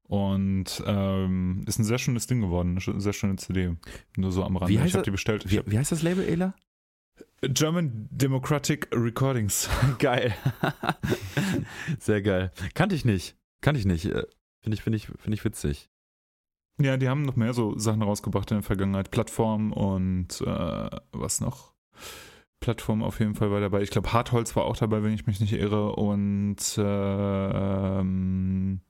[0.07, 3.75] und ähm, ist ein sehr schönes Ding geworden, eine sehr schöne CD.
[4.17, 4.73] Nur so am Rande.
[4.73, 5.49] ich habe die bestellt.
[5.49, 6.53] Wie, wie, heißt das Label, Ela?
[7.41, 9.69] German Democratic Recordings.
[9.99, 10.33] Geil.
[11.99, 12.51] sehr geil.
[12.73, 13.35] Kannte ich nicht.
[13.61, 14.05] Kannte ich nicht.
[14.05, 14.23] Äh,
[14.61, 15.89] finde ich, finde ich, finde ich witzig.
[16.79, 19.11] Ja, die haben noch mehr so Sachen rausgebracht in der Vergangenheit.
[19.11, 21.73] Plattform und äh, was noch?
[22.59, 23.81] Plattform auf jeden Fall war dabei.
[23.81, 25.95] Ich glaube, Hartholz war auch dabei, wenn ich mich nicht irre.
[25.95, 28.81] Und äh, ähm,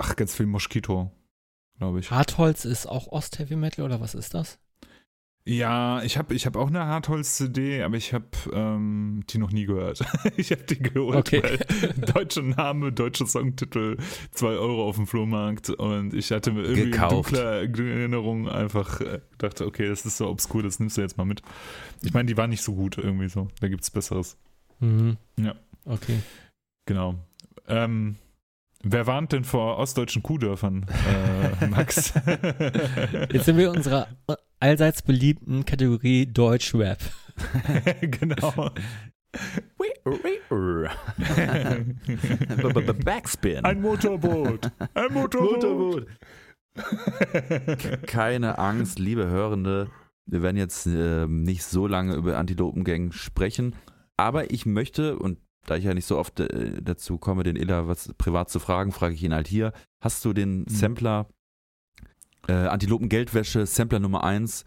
[0.00, 1.10] ach, ganz viel Moskito,
[1.78, 2.10] glaube ich.
[2.10, 4.58] Hartholz ist auch Ost-Heavy Metal oder was ist das?
[5.46, 9.64] Ja, ich habe ich hab auch eine Hartholz-CD, aber ich habe ähm, die noch nie
[9.64, 10.00] gehört.
[10.36, 11.58] ich habe die geholt, Okay.
[12.14, 13.96] deutscher Name, deutscher Songtitel,
[14.32, 17.32] 2 Euro auf dem Flohmarkt und ich hatte mir irgendwie Gekauft.
[17.32, 21.16] in dunkler Erinnerung einfach äh, gedacht, okay, das ist so obskur, das nimmst du jetzt
[21.16, 21.40] mal mit.
[22.02, 24.36] Ich meine, die war nicht so gut irgendwie so, da gibt's Besseres.
[24.78, 25.16] Mhm.
[25.38, 25.54] Ja.
[25.86, 26.18] Okay.
[26.84, 27.14] Genau.
[27.66, 28.16] Ähm,
[28.82, 30.86] wer warnt denn vor ostdeutschen Kuhdörfern,
[31.60, 32.12] äh, Max?
[33.32, 34.08] Jetzt sind wir in unserer
[34.58, 36.98] allseits beliebten Kategorie Deutschrap.
[38.00, 38.70] genau.
[43.04, 43.64] Backspin.
[43.64, 44.72] Ein Motorboot.
[44.94, 46.06] Ein Motorboot.
[48.06, 49.90] Keine Angst, liebe Hörende.
[50.26, 53.74] Wir werden jetzt ähm, nicht so lange über Antilopengang sprechen.
[54.16, 57.86] Aber ich möchte, und da ich ja nicht so oft äh, dazu komme, den Illa
[57.86, 59.72] was privat zu fragen, frage ich ihn halt hier.
[60.00, 61.28] Hast du den Sampler
[62.48, 64.64] äh, Antilopen Geldwäsche, Sampler Nummer 1,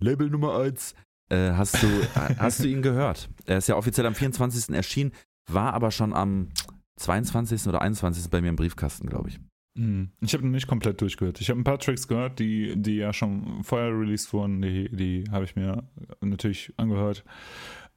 [0.00, 0.94] Label Nummer 1,
[1.30, 1.88] äh, hast, du,
[2.38, 3.28] hast du ihn gehört?
[3.46, 4.74] Er ist ja offiziell am 24.
[4.74, 5.12] erschienen,
[5.50, 6.48] war aber schon am
[6.96, 7.66] 22.
[7.66, 8.30] oder 21.
[8.30, 9.40] bei mir im Briefkasten, glaube ich.
[9.76, 10.10] Hm.
[10.20, 11.40] Ich habe nicht komplett durchgehört.
[11.40, 14.62] Ich habe ein paar Tracks gehört, die, die ja schon vorher released wurden.
[14.62, 15.86] Die, die habe ich mir
[16.22, 17.24] natürlich angehört.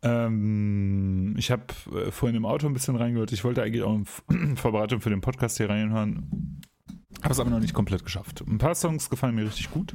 [0.01, 3.31] Ähm, ich habe äh, vorhin im Auto ein bisschen reingehört.
[3.31, 6.61] Ich wollte eigentlich auch in Vorbereitung für den Podcast hier reinhören.
[7.21, 8.43] Habe es aber noch nicht komplett geschafft.
[8.47, 9.93] Ein paar Songs gefallen mir richtig gut.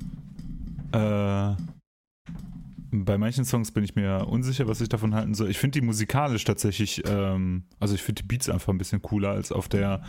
[0.93, 1.55] Äh,
[3.03, 5.51] bei manchen Songs bin ich mir unsicher, was ich davon halten soll.
[5.51, 9.31] Ich finde die musikalisch tatsächlich, ähm, also ich finde die Beats einfach ein bisschen cooler
[9.31, 10.03] als auf der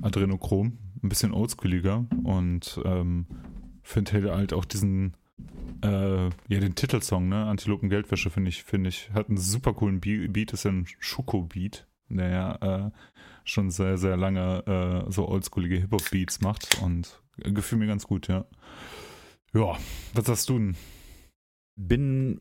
[0.00, 0.78] Adrenochrom.
[1.02, 3.26] Ein bisschen oldschooliger und ähm,
[3.82, 5.16] finde halt auch diesen,
[5.82, 6.30] äh, ja,
[6.60, 7.46] den Titelsong, ne?
[7.46, 10.86] Antilopen Geldwäsche, finde ich, finde ich, hat einen super coolen Be Beat, ist ja ein
[10.98, 12.90] Schuko-Beat, der ja äh,
[13.44, 18.44] schon sehr, sehr lange äh, so oldschoolige Hip-Hop-Beats macht und gefühlt mir ganz gut, ja.
[19.54, 19.76] Ja,
[20.14, 20.76] was sagst du denn?
[21.76, 22.40] bin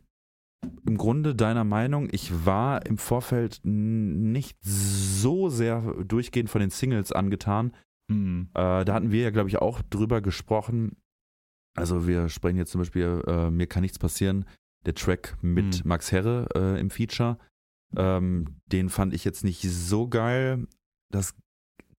[0.85, 2.09] im Grunde deiner Meinung.
[2.11, 7.73] Ich war im Vorfeld nicht so sehr durchgehend von den Singles angetan.
[8.11, 8.49] Hm.
[8.53, 10.97] Äh, da hatten wir ja, glaube ich, auch drüber gesprochen.
[11.75, 14.45] Also wir sprechen jetzt zum Beispiel äh, Mir kann nichts passieren,
[14.85, 15.81] der Track mit Hm.
[15.85, 17.37] Max Herre äh, im Feature.
[17.95, 20.67] Ähm, den fand ich jetzt nicht so geil.
[21.11, 21.35] Das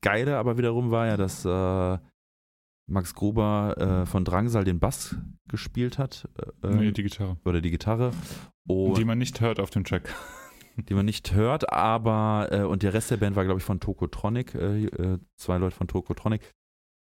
[0.01, 1.99] Geile aber wiederum war ja, dass äh,
[2.89, 5.16] Max Gruber äh, von Drangsal den Bass
[5.49, 6.29] gespielt hat.
[6.62, 7.37] Äh, nee, die Gitarre.
[7.45, 8.11] oder die Gitarre.
[8.66, 10.12] Und Die man nicht hört auf dem Track.
[10.77, 13.79] die man nicht hört, aber äh, und der Rest der Band war, glaube ich, von
[13.81, 14.53] Tokotronic,
[15.37, 16.51] zwei Leute von Tokotronic.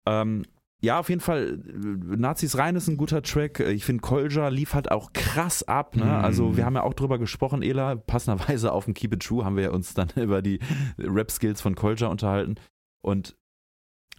[0.07, 0.45] Ähm,
[0.85, 3.61] ja, auf jeden Fall, äh, Nazis rein ist ein guter Track.
[3.61, 5.97] Äh, Ich finde, Kolja lief halt auch krass ab.
[5.97, 6.05] Ne?
[6.05, 6.11] Mhm.
[6.11, 9.57] Also, wir haben ja auch drüber gesprochen, Ela, passenderweise auf dem Keep It True haben
[9.57, 10.61] wir uns dann über die
[10.99, 12.55] Rap-Skills von Kolja unterhalten.
[13.03, 13.37] Und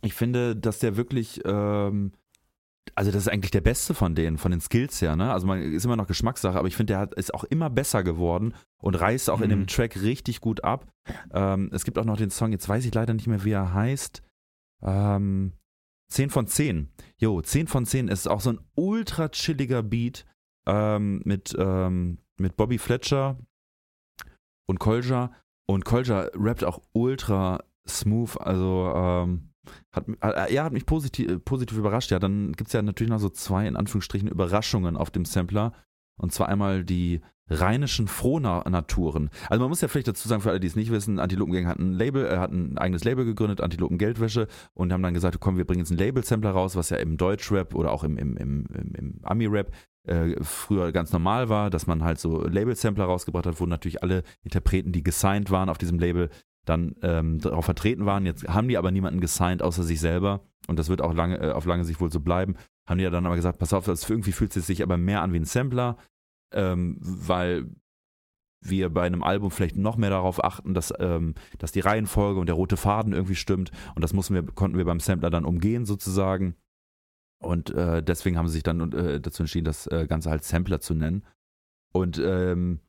[0.01, 2.11] ich finde, dass der wirklich, ähm,
[2.93, 5.33] also das ist eigentlich der beste von denen, von den Skills her, ne?
[5.33, 8.03] Also man ist immer noch Geschmackssache, aber ich finde, der hat, ist auch immer besser
[8.03, 9.61] geworden und reißt auch in Mhm.
[9.61, 10.85] dem Track richtig gut ab.
[11.33, 13.73] Ähm, es gibt auch noch den Song, jetzt weiß ich leider nicht mehr, wie er
[13.73, 14.21] heißt.
[14.83, 15.53] Ähm,
[16.09, 16.91] 10 von 10.
[17.17, 20.25] Jo, 10 von 10 ist auch so ein ultra chilliger Beat
[20.67, 23.37] ähm, mit, ähm, mit Bobby Fletcher
[24.67, 25.31] und Kolja.
[25.67, 29.49] Und Kolja rappt auch ultra smooth, also ähm,
[29.91, 32.11] hat, äh, ja, hat mich positiv, positiv überrascht.
[32.11, 35.73] Ja, dann gibt es ja natürlich noch so zwei, in Anführungsstrichen, Überraschungen auf dem Sampler.
[36.17, 39.29] Und zwar einmal die rheinischen Frohnaturen.
[39.49, 41.77] Also man muss ja vielleicht dazu sagen, für alle, die es nicht wissen, Antilopengang hat
[41.77, 45.57] ein Label, äh, hat ein eigenes Label gegründet, Antilopen Geldwäsche, und haben dann gesagt, komm,
[45.57, 48.65] wir bringen jetzt einen Label-Sampler raus, was ja im Deutschrap oder auch im, im, im,
[48.73, 49.71] im, im Ami-Rap
[50.07, 54.23] äh, früher ganz normal war, dass man halt so Label-Sampler rausgebracht hat, wo natürlich alle
[54.43, 56.29] Interpreten, die gesigned waren auf diesem Label,
[56.65, 58.25] dann ähm, darauf vertreten waren.
[58.25, 61.51] Jetzt haben die aber niemanden gesigned außer sich selber und das wird auch lange, äh,
[61.51, 62.55] auf lange Sicht wohl so bleiben.
[62.87, 65.21] Haben die ja dann aber gesagt, pass auf, das irgendwie fühlt es sich aber mehr
[65.21, 65.97] an wie ein Sampler,
[66.53, 67.69] ähm, weil
[68.61, 72.47] wir bei einem Album vielleicht noch mehr darauf achten, dass, ähm, dass die Reihenfolge und
[72.47, 75.85] der rote Faden irgendwie stimmt und das mussten wir, konnten wir beim Sampler dann umgehen
[75.85, 76.55] sozusagen.
[77.43, 80.79] Und äh, deswegen haben sie sich dann äh, dazu entschieden, das äh, Ganze halt Sampler
[80.79, 81.25] zu nennen.
[81.93, 82.79] Und ähm,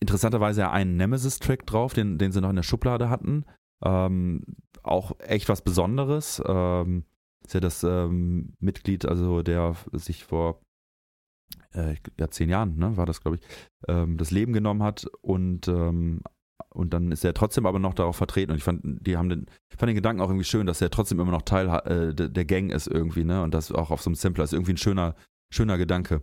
[0.00, 3.44] interessanterweise ja einen Nemesis-Track drauf, den, den sie noch in der Schublade hatten.
[3.84, 4.44] Ähm,
[4.82, 6.42] auch echt was Besonderes.
[6.46, 7.04] Ähm,
[7.44, 10.60] ist ja das ähm, Mitglied, also der sich vor
[11.72, 13.42] äh, ja, zehn Jahren, ne, war das, glaube ich,
[13.88, 16.22] ähm, das Leben genommen hat und ähm,
[16.74, 19.46] und dann ist er trotzdem aber noch darauf vertreten und ich fand, die haben den,
[19.70, 22.44] ich fand den Gedanken auch irgendwie schön, dass er trotzdem immer noch Teil äh, der
[22.44, 23.42] Gang ist irgendwie, ne?
[23.42, 25.14] Und das auch auf so einem Sampler ist irgendwie ein schöner,
[25.52, 26.22] schöner Gedanke.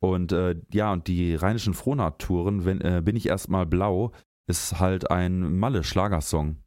[0.00, 4.12] Und äh, ja, und die rheinischen Frohnart-Touren, wenn äh, bin ich erstmal blau,
[4.46, 6.62] ist halt ein Malle-Schlagersong.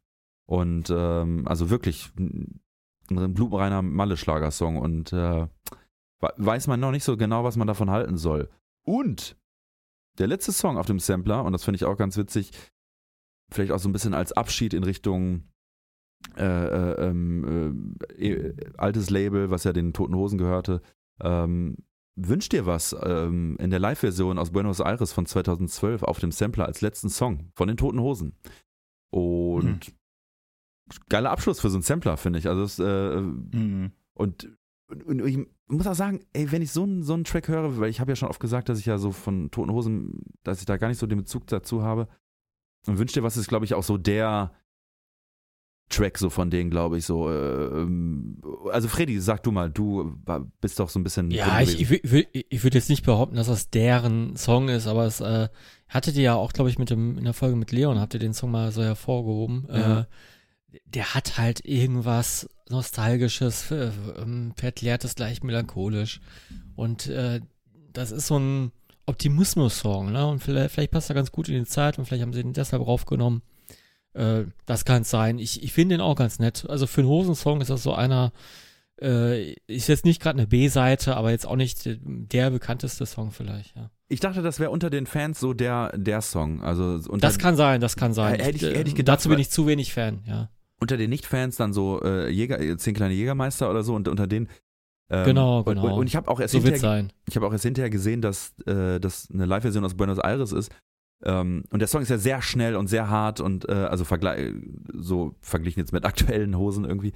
[0.46, 2.10] Und ähm, also wirklich
[3.10, 4.78] ein, ein blumenreiner Malle-Schlagersong.
[4.78, 5.46] Und äh,
[6.20, 8.48] weiß man noch nicht so genau, was man davon halten soll.
[8.84, 9.36] Und
[10.18, 12.52] der letzte Song auf dem Sampler, und das finde ich auch ganz witzig,
[13.50, 15.44] vielleicht auch so ein bisschen als Abschied in Richtung
[16.36, 20.82] äh, äh, ähm, äh, altes Label, was ja den Toten Hosen gehörte.
[21.20, 21.76] Ähm,
[22.16, 26.66] Wünsch dir was ähm, in der Live-Version aus Buenos Aires von 2012 auf dem Sampler
[26.66, 28.34] als letzten Song von den Toten Hosen.
[29.10, 29.94] Und hm.
[31.08, 32.48] Geiler Abschluss für so einen Sampler, finde ich.
[32.48, 33.92] Also es, äh, mhm.
[34.14, 34.48] und,
[34.88, 35.38] und, ich
[35.68, 38.10] muss auch sagen, ey, wenn ich so einen, so einen Track höre, weil ich habe
[38.10, 40.88] ja schon oft gesagt, dass ich ja so von Toten Hosen, dass ich da gar
[40.88, 42.08] nicht so den Bezug dazu habe.
[42.86, 44.52] Und wünsch dir was ist, glaube ich, auch so der
[45.90, 47.28] Track so von denen, glaube ich, so.
[47.28, 48.40] Äh, ähm,
[48.72, 50.16] also Freddy, sag du mal, du
[50.60, 51.30] bist doch so ein bisschen.
[51.32, 55.04] Ja, ich, ich, ich, ich würde jetzt nicht behaupten, dass das deren Song ist, aber
[55.04, 55.48] es äh,
[55.88, 58.20] hattet ihr ja auch, glaube ich, mit dem, in der Folge mit Leon, habt ihr
[58.20, 59.66] den Song mal so hervorgehoben.
[59.68, 60.00] Ja.
[60.00, 60.04] Äh,
[60.84, 63.72] der hat halt irgendwas Nostalgisches,
[64.56, 66.20] verklärtes, leicht melancholisch.
[66.76, 67.40] Und äh,
[67.92, 68.72] das ist so ein
[69.06, 70.26] Optimismus-Song, ne?
[70.26, 72.52] Und vielleicht, vielleicht passt er ganz gut in die Zeit und vielleicht haben sie ihn
[72.52, 73.42] deshalb raufgenommen.
[74.14, 75.38] Äh, das kann es sein.
[75.38, 76.64] Ich, ich finde den auch ganz nett.
[76.68, 78.32] Also für einen Hosensong ist das so einer,
[79.00, 83.76] äh, ist jetzt nicht gerade eine B-Seite, aber jetzt auch nicht der bekannteste Song vielleicht,
[83.76, 83.90] ja.
[84.12, 86.62] Ich dachte, das wäre unter den Fans so der, der Song.
[86.62, 88.40] Also das kann sein, das kann sein.
[88.40, 90.50] Hätte ich, hätte ich gedacht, dazu bin ich zu wenig Fan, ja.
[90.80, 94.48] Unter den Nicht-Fans dann so äh, Jäger, zehn kleine Jägermeister oder so und unter denen
[95.12, 95.86] ähm, genau, genau.
[95.86, 98.54] Und, und, ich habe auch erst so hinterher, ich habe auch erst hinterher gesehen, dass
[98.66, 100.70] äh, das eine Live-Version aus Buenos Aires ist
[101.24, 104.54] ähm, und der Song ist ja sehr schnell und sehr hart und äh, also vergleich,
[104.92, 107.12] so verglichen jetzt mit aktuellen Hosen irgendwie.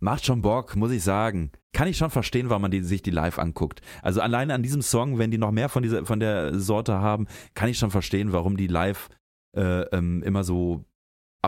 [0.00, 1.50] Macht schon Bock, muss ich sagen.
[1.72, 3.80] Kann ich schon verstehen, warum man die, sich die live anguckt.
[4.00, 7.26] Also alleine an diesem Song, wenn die noch mehr von dieser, von der Sorte haben,
[7.54, 9.08] kann ich schon verstehen, warum die live
[9.56, 10.84] äh, ähm, immer so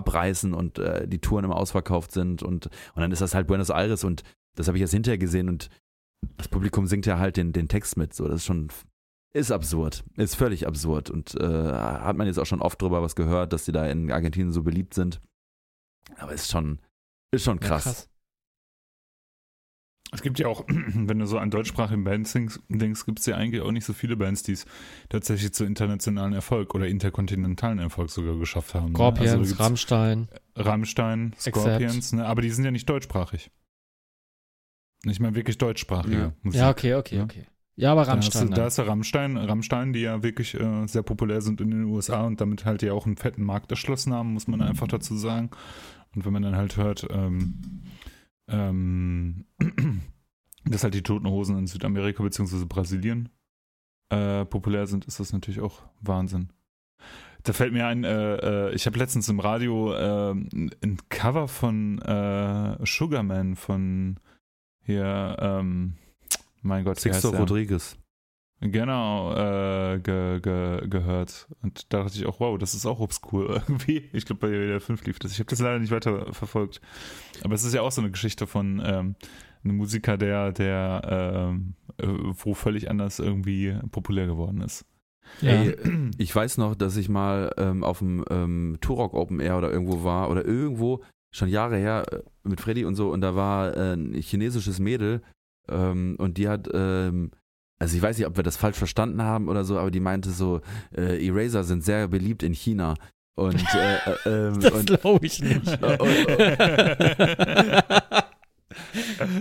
[0.00, 3.70] abreißen und äh, die Touren immer ausverkauft sind und, und dann ist das halt Buenos
[3.70, 4.22] Aires und
[4.56, 5.68] das habe ich jetzt hinterher gesehen und
[6.36, 8.12] das Publikum singt ja halt den, den Text mit.
[8.14, 8.68] So, das ist schon
[9.32, 10.02] ist absurd.
[10.16, 11.08] Ist völlig absurd.
[11.08, 14.10] Und äh, hat man jetzt auch schon oft drüber was gehört, dass die da in
[14.10, 15.20] Argentinien so beliebt sind.
[16.16, 16.80] Aber ist schon,
[17.30, 17.84] ist schon krass.
[17.84, 18.08] Ja, krass.
[20.12, 23.62] Es gibt ja auch, wenn du so an deutschsprachigen Bands denkst, gibt es ja eigentlich
[23.62, 24.66] auch nicht so viele Bands, die es
[25.08, 28.94] tatsächlich zu internationalen Erfolg oder interkontinentalen Erfolg sogar geschafft haben.
[28.94, 29.38] Scorpions, ne?
[29.38, 30.28] also Rammstein.
[30.56, 32.26] Rammstein, Scorpions, ne?
[32.26, 33.50] aber die sind ja nicht deutschsprachig.
[35.04, 36.32] Nicht mal wirklich deutschsprachige ja.
[36.42, 36.60] Musik.
[36.60, 37.46] Ja, okay, okay, okay.
[37.76, 38.50] Ja, aber Rammstein.
[38.50, 42.26] Da ist ja Rammstein, Rammstein, die ja wirklich äh, sehr populär sind in den USA
[42.26, 45.50] und damit halt ja auch einen fetten Markt erschlossen haben, muss man einfach dazu sagen.
[46.14, 47.82] Und wenn man dann halt hört, ähm,
[48.50, 49.44] ähm,
[50.64, 52.64] dass halt die Toten Hosen in Südamerika bzw.
[52.66, 53.28] Brasilien
[54.10, 56.52] äh, populär sind, ist das natürlich auch Wahnsinn.
[57.42, 58.34] Da fällt mir ein, äh,
[58.68, 64.20] äh ich habe letztens im Radio äh, ein Cover von äh, Sugarman von
[64.82, 65.94] hier, ähm,
[66.62, 67.96] mein Gott, Sixto Rodriguez.
[68.62, 71.48] Genau, äh, ge, ge, gehört.
[71.62, 74.10] Und da dachte ich auch, wow, das ist auch obskur irgendwie.
[74.12, 75.32] Ich glaube, bei der 5 lief das.
[75.32, 76.80] Ich habe das leider nicht weiter verfolgt.
[77.42, 79.14] Aber es ist ja auch so eine Geschichte von ähm,
[79.64, 81.02] einem Musiker, der, der
[81.50, 84.84] ähm, äh, wo völlig anders irgendwie populär geworden ist.
[85.40, 85.52] Ja.
[85.52, 85.76] Ey,
[86.18, 90.04] ich weiß noch, dass ich mal ähm, auf dem ähm, Turok Open Air oder irgendwo
[90.04, 91.02] war oder irgendwo
[91.32, 95.22] schon Jahre her äh, mit Freddy und so und da war äh, ein chinesisches Mädel
[95.68, 97.30] ähm, und die hat, ähm,
[97.80, 100.30] also ich weiß nicht, ob wir das falsch verstanden haben oder so, aber die meinte
[100.30, 100.60] so,
[100.96, 102.94] äh, Eraser sind sehr beliebt in China.
[103.36, 105.78] Und, äh, äh, ähm, das glaube ich nicht.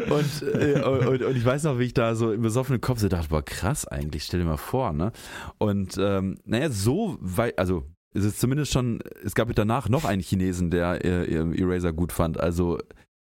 [0.10, 3.08] Und, äh, und, und, ich weiß noch, wie ich da so im besoffenen Kopf so
[3.08, 5.12] dachte, boah, krass eigentlich, stell dir mal vor, ne?
[5.58, 10.22] Und ähm, naja, so weit, also es ist zumindest schon, es gab danach noch einen
[10.22, 12.40] Chinesen, der äh, Eraser gut fand.
[12.40, 12.80] Also,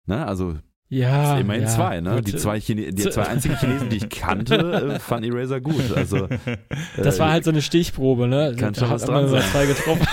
[0.05, 0.55] ne, also
[0.89, 1.33] ja.
[1.33, 2.21] Das immerhin ja, zwei, ne?
[2.21, 4.55] Die zwei, Chine die zwei einzigen Chinesen, die ich kannte,
[4.95, 5.91] äh, fanden Eraser gut.
[5.95, 6.27] Also,
[6.97, 8.55] das äh, war halt so eine Stichprobe, ne?
[8.57, 9.41] Kann schon was dran sein.
[9.51, 10.07] Zwei getroffen.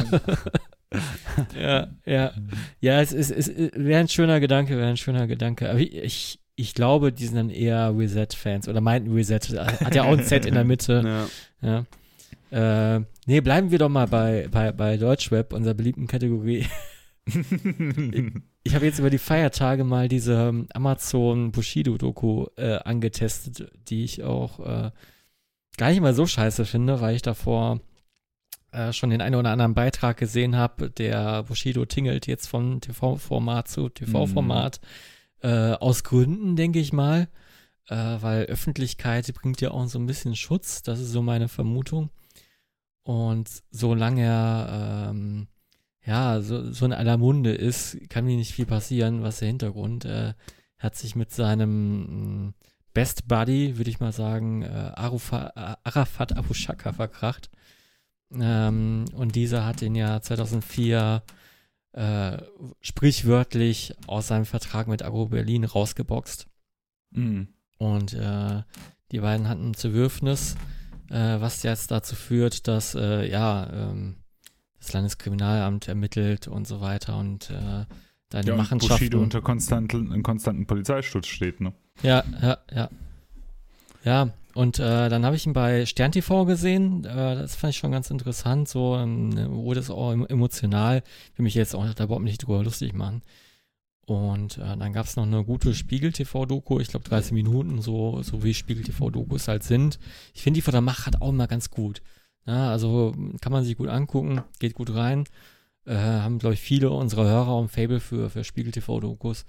[1.60, 1.60] ja.
[1.60, 2.32] ja, ja.
[2.80, 5.68] Ja, es, es, es wäre ein schöner Gedanke, wäre ein schöner Gedanke.
[5.68, 9.40] Aber ich, ich glaube, die sind dann eher Reset-Fans oder meinten Reset.
[9.58, 11.28] Hat ja auch ein Set in der Mitte.
[11.60, 11.84] Ja.
[12.50, 12.96] ja.
[12.96, 16.64] Äh, nee, bleiben wir doch mal bei, bei, bei Deutschrap, unserer beliebten Kategorie
[18.66, 24.24] ich habe jetzt über die Feiertage mal diese ähm, Amazon Bushido-Doku äh, angetestet, die ich
[24.24, 24.90] auch äh,
[25.76, 27.80] gar nicht mal so scheiße finde, weil ich davor
[28.72, 33.68] äh, schon den einen oder anderen Beitrag gesehen habe, der Bushido tingelt jetzt von TV-Format
[33.68, 34.80] zu TV-Format.
[35.42, 35.48] Mhm.
[35.48, 37.28] Äh, aus Gründen, denke ich mal.
[37.88, 40.82] Äh, weil Öffentlichkeit bringt ja auch so ein bisschen Schutz.
[40.82, 42.10] Das ist so meine Vermutung.
[43.04, 45.46] Und solange er ähm,
[46.06, 49.22] ja so, so in aller Munde ist, kann mir nicht viel passieren.
[49.22, 50.04] Was der Hintergrund?
[50.04, 50.36] Er
[50.78, 52.54] hat sich mit seinem
[52.94, 57.50] Best Buddy, würde ich mal sagen, äh, Arufa, äh, Arafat Abu Shaka verkracht.
[58.32, 61.22] Ähm, und dieser hat ihn ja 2004
[61.92, 62.38] äh,
[62.80, 66.46] sprichwörtlich aus seinem Vertrag mit Agro Berlin rausgeboxt.
[67.10, 67.48] Mhm.
[67.78, 68.62] Und äh,
[69.12, 70.56] die beiden hatten ein Zerwürfnis,
[71.10, 74.16] äh, was jetzt dazu führt, dass äh, ja ähm,
[74.86, 77.84] das Landeskriminalamt ermittelt und so weiter und äh,
[78.30, 78.96] deine ja, Machenschaften.
[78.96, 81.72] Bushido unter konstanten, konstanten Polizeischutz steht, ne?
[82.02, 82.90] Ja, ja, ja.
[84.04, 87.04] Ja, und äh, dann habe ich ihn bei Stern TV gesehen.
[87.04, 88.68] Äh, das fand ich schon ganz interessant.
[88.68, 91.02] So ähm, wurde es auch emotional.
[91.32, 93.22] Ich will mich jetzt auch da überhaupt nicht drüber lustig machen.
[94.06, 98.44] Und äh, dann gab es noch eine gute Spiegel-TV-Doku, ich glaube 30 Minuten, so, so
[98.44, 99.98] wie Spiegel-TV-Dokus halt sind.
[100.32, 102.00] Ich finde die von der Macht auch immer ganz gut.
[102.46, 105.24] Ja, also kann man sich gut angucken, geht gut rein.
[105.84, 109.44] Äh, haben, glaube ich, viele unserer Hörer und Fable für, für Spiegel-TV-Dokus.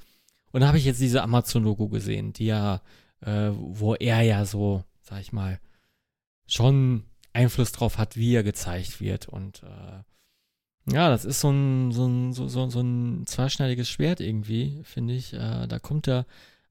[0.52, 2.82] Und dann habe ich jetzt diese Amazon-Logo gesehen, die ja,
[3.22, 5.60] äh, wo er ja so, sag ich mal,
[6.48, 9.28] schon Einfluss drauf hat, wie er gezeigt wird.
[9.28, 14.20] Und äh, ja, das ist so ein, so ein, so, so, so ein zweischneidiges Schwert
[14.20, 15.34] irgendwie, finde ich.
[15.34, 16.26] Äh, da kommt er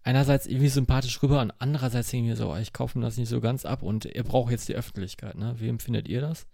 [0.07, 3.41] einerseits irgendwie sympathisch rüber und andererseits irgendwie so, oh, ich kaufe ihm das nicht so
[3.41, 5.37] ganz ab und er braucht jetzt die Öffentlichkeit.
[5.37, 5.57] Ne?
[5.59, 6.47] Wie empfindet ihr das?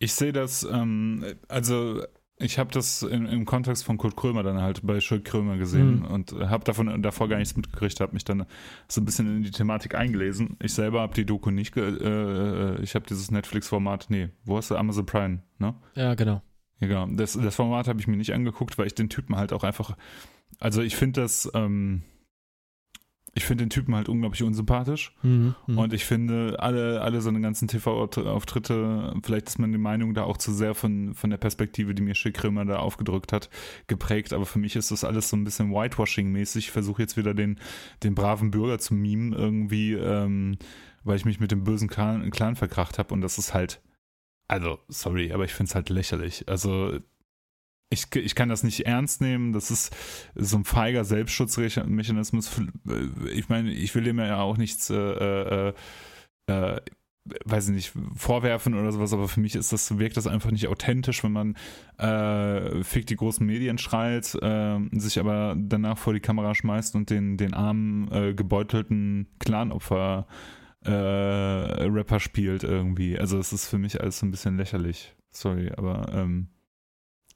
[0.00, 2.02] Ich sehe das, ähm, also
[2.38, 6.00] ich habe das in, im Kontext von Kurt Krömer dann halt bei Schuld Krömer gesehen
[6.00, 6.04] mhm.
[6.06, 8.44] und habe davon davor gar nichts mitgekriegt, habe mich dann
[8.88, 10.56] so ein bisschen in die Thematik eingelesen.
[10.60, 14.70] Ich selber habe die Doku nicht, ge äh, ich habe dieses Netflix-Format, nee, wo hast
[14.70, 15.76] du Amazon Prime, ne?
[15.94, 16.42] Ja, genau.
[16.80, 17.06] Ja, genau.
[17.06, 19.96] Das, das Format habe ich mir nicht angeguckt, weil ich den Typen halt auch einfach,
[20.58, 22.02] also ich finde das, ähm,
[23.36, 25.14] ich finde den Typen halt unglaublich unsympathisch.
[25.22, 25.82] Mhm, mh.
[25.82, 30.38] Und ich finde, alle, alle so eine ganzen TV-Auftritte, vielleicht ist meine Meinung da auch
[30.38, 33.50] zu sehr von, von der Perspektive, die mir Schick Rimmer da aufgedrückt hat,
[33.88, 34.32] geprägt.
[34.32, 36.56] Aber für mich ist das alles so ein bisschen Whitewashing-mäßig.
[36.56, 37.60] Ich versuche jetzt wieder den,
[38.02, 40.56] den braven Bürger zu mimen, irgendwie, ähm,
[41.04, 43.12] weil ich mich mit dem bösen Clan, Clan verkracht habe.
[43.12, 43.82] Und das ist halt,
[44.48, 46.48] also, sorry, aber ich finde es halt lächerlich.
[46.48, 47.00] Also,
[47.90, 49.52] ich, ich kann das nicht ernst nehmen.
[49.52, 49.94] Das ist
[50.34, 52.60] so ein feiger Selbstschutzmechanismus.
[53.32, 55.72] Ich meine, ich will dem ja auch nichts, äh, äh,
[56.48, 56.80] äh,
[57.44, 60.68] weiß ich nicht, vorwerfen oder sowas, aber für mich ist das, wirkt das einfach nicht
[60.68, 61.56] authentisch, wenn man
[61.98, 67.10] äh, fick die großen Medien schreit, äh, sich aber danach vor die Kamera schmeißt und
[67.10, 70.26] den, den armen, äh, gebeutelten Clanopfer
[70.84, 73.18] äh, Rapper spielt irgendwie.
[73.18, 75.14] Also es ist für mich alles so ein bisschen lächerlich.
[75.32, 76.48] Sorry, aber ähm,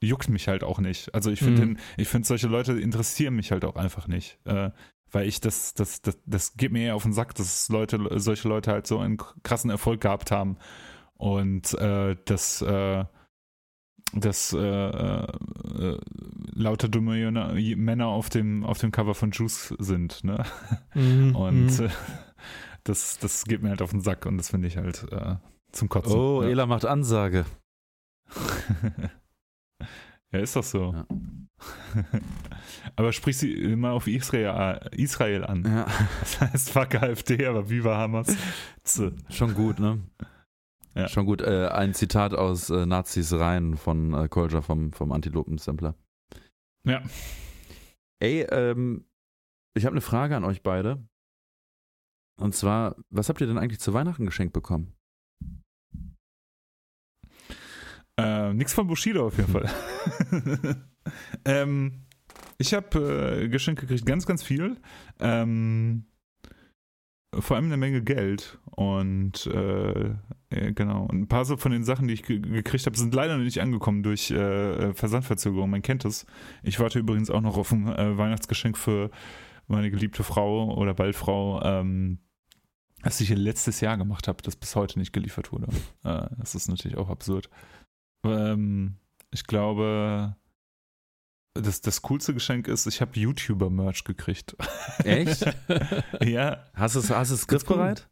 [0.01, 1.13] juckt mich halt auch nicht.
[1.13, 1.77] Also ich finde, mhm.
[1.97, 4.39] ich finde solche Leute interessieren mich halt auch einfach nicht.
[4.45, 4.71] Äh,
[5.11, 8.47] weil ich das, das, das, das geht mir eher auf den Sack, dass Leute, solche
[8.47, 10.57] Leute halt so einen krassen Erfolg gehabt haben.
[11.15, 13.05] Und äh, dass, äh,
[14.13, 15.97] dass äh, äh,
[16.53, 17.31] lauter dumme
[17.75, 20.43] Männer auf dem, auf dem Cover von Juice sind, ne?
[20.95, 21.35] Mhm.
[21.35, 21.85] Und mhm.
[21.85, 21.89] Äh,
[22.83, 25.35] das, das geht mir halt auf den Sack und das finde ich halt äh,
[25.71, 26.17] zum Kotzen.
[26.17, 26.49] Oh, ja.
[26.49, 27.45] Ela macht Ansage.
[30.31, 30.93] Ja, ist doch so.
[30.93, 31.05] Ja.
[32.95, 35.65] aber sprich sie mal auf Israel, Israel an.
[35.65, 35.85] Ja.
[36.21, 38.35] Das heißt fuck AfD, aber Viva Hamas.
[39.29, 40.01] Schon gut, ne?
[40.95, 41.07] Ja.
[41.07, 41.41] Schon gut.
[41.41, 45.95] Äh, ein Zitat aus äh, Nazis rein von äh, Kolja vom, vom Antilopen-Sampler.
[46.85, 47.01] Ja.
[48.19, 49.05] Ey, ähm,
[49.73, 51.05] ich habe eine Frage an euch beide.
[52.37, 54.93] Und zwar, was habt ihr denn eigentlich zu Weihnachten geschenkt bekommen?
[58.21, 59.69] Äh, nix von Bushido auf jeden Fall.
[61.45, 62.05] ähm,
[62.57, 64.77] ich habe äh, Geschenke gekriegt, ganz, ganz viel.
[65.19, 66.05] Ähm,
[67.33, 68.59] vor allem eine Menge Geld.
[68.65, 70.13] Und äh,
[70.49, 71.05] genau.
[71.05, 73.61] Und ein paar so von den Sachen, die ich gekriegt habe, sind leider noch nicht
[73.61, 75.69] angekommen durch äh, Versandverzögerung.
[75.69, 76.25] Man kennt es.
[76.63, 79.11] Ich warte übrigens auch noch auf ein äh, Weihnachtsgeschenk für
[79.67, 81.61] meine geliebte Frau oder bald Frau.
[81.63, 82.19] Ähm,
[83.03, 85.67] was ich letztes Jahr gemacht habe, das bis heute nicht geliefert wurde.
[86.03, 87.49] Äh, das ist natürlich auch absurd.
[88.23, 88.95] Ähm,
[89.31, 90.35] ich glaube,
[91.53, 94.55] das, das coolste Geschenk ist, ich habe YouTuber-Merch gekriegt.
[95.03, 95.45] Echt?
[96.23, 96.65] ja.
[96.73, 98.09] Hast du es griffbereit?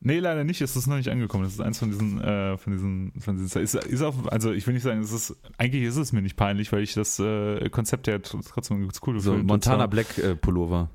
[0.00, 0.60] Nee, leider nicht.
[0.60, 1.44] Es ist noch nicht angekommen.
[1.44, 4.66] Das ist eins von diesen, äh, von diesen, von diesen ist, ist auch, also ich
[4.66, 7.70] will nicht sagen, es ist, eigentlich ist es mir nicht peinlich, weil ich das äh,
[7.70, 9.20] Konzept ja trotzdem cool finde.
[9.20, 10.90] So Montana Black äh, Pullover.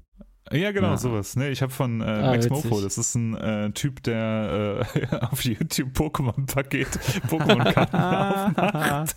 [0.52, 0.98] Ja, genau, Ja.
[0.98, 1.36] sowas.
[1.36, 2.66] Ne, ich habe von äh, Ah, Max witzig.
[2.66, 6.88] Mofo, das ist ein äh, Typ, der äh, auf YouTube Pokémon-Paket,
[7.30, 7.96] Pokémon-Karten
[8.58, 9.16] aufmacht.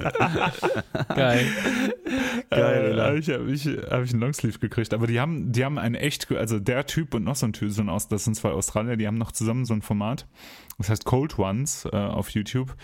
[1.16, 1.46] Geil.
[2.50, 3.04] Geil, äh, Alter.
[3.06, 4.92] habe ich, hab ich, hab ich einen Longsleeve gekriegt.
[4.94, 7.70] Aber die haben, die haben einen echt, also der Typ und noch so ein Typ,
[7.70, 10.26] so ein Aus, das sind zwei Australier, die haben noch zusammen so ein Format.
[10.82, 12.74] Das heißt Cold Ones äh, auf YouTube.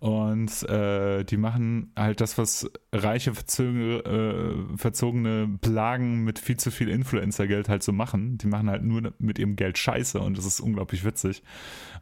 [0.00, 6.70] Und äh, die machen halt das, was reiche, verzöge, äh, verzogene Plagen mit viel zu
[6.70, 8.36] viel Influencer-Geld halt so machen.
[8.38, 11.42] Die machen halt nur mit ihrem Geld Scheiße und das ist unglaublich witzig.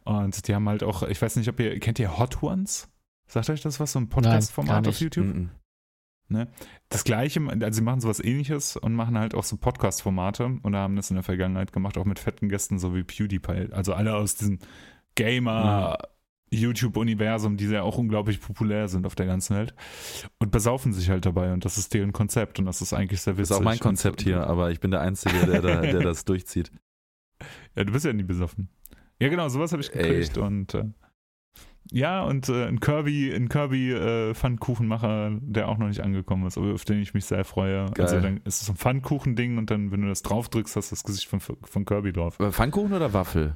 [0.03, 2.89] Und die haben halt auch, ich weiß nicht, ob ihr, kennt ihr Hot Ones?
[3.27, 3.93] Sagt euch das was?
[3.93, 4.99] So ein Podcast-Format auf.
[4.99, 5.25] YouTube?
[5.25, 5.49] Mhm.
[6.89, 10.97] das gleiche, also sie machen sowas ähnliches und machen halt auch so Podcast-Formate und haben
[10.97, 13.71] das in der Vergangenheit gemacht, auch mit fetten Gästen, so wie PewDiePie.
[13.71, 14.59] Also alle aus diesem
[15.17, 19.73] Gamer-YouTube-Universum, die ja auch unglaublich populär sind auf der ganzen Welt.
[20.39, 23.33] Und besaufen sich halt dabei und das ist deren Konzept und das ist eigentlich sehr
[23.33, 23.55] Das witzig.
[23.55, 26.71] ist auch mein Konzept hier, aber ich bin der Einzige, der, da, der das durchzieht.
[27.75, 28.67] Ja, du bist ja nie besoffen.
[29.21, 30.01] Ja, genau, sowas habe ich Ey.
[30.09, 30.85] gekriegt und äh,
[31.91, 36.57] ja, und äh, ein Kirby, ein Kirby äh, Pfannkuchenmacher, der auch noch nicht angekommen ist,
[36.57, 37.85] aber auf den ich mich sehr freue.
[37.91, 38.05] Geil.
[38.07, 40.95] Also dann ist es so ein Pfannkuchending und dann, wenn du das draufdrückst, hast du
[40.95, 42.39] das Gesicht von, von Kirby drauf.
[42.39, 43.55] Aber Pfannkuchen oder Waffel?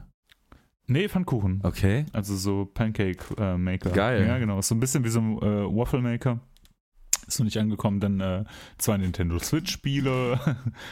[0.91, 1.61] Nee, Pfannkuchen.
[1.63, 2.05] Okay.
[2.11, 3.91] Also so Pancake äh, Maker.
[3.91, 4.27] Geil.
[4.27, 4.59] Ja, genau.
[4.59, 6.41] Ist so ein bisschen wie so ein äh, Waffle Maker.
[7.25, 8.01] Ist noch nicht angekommen.
[8.01, 8.43] Dann äh,
[8.77, 10.37] zwei Nintendo Switch Spiele.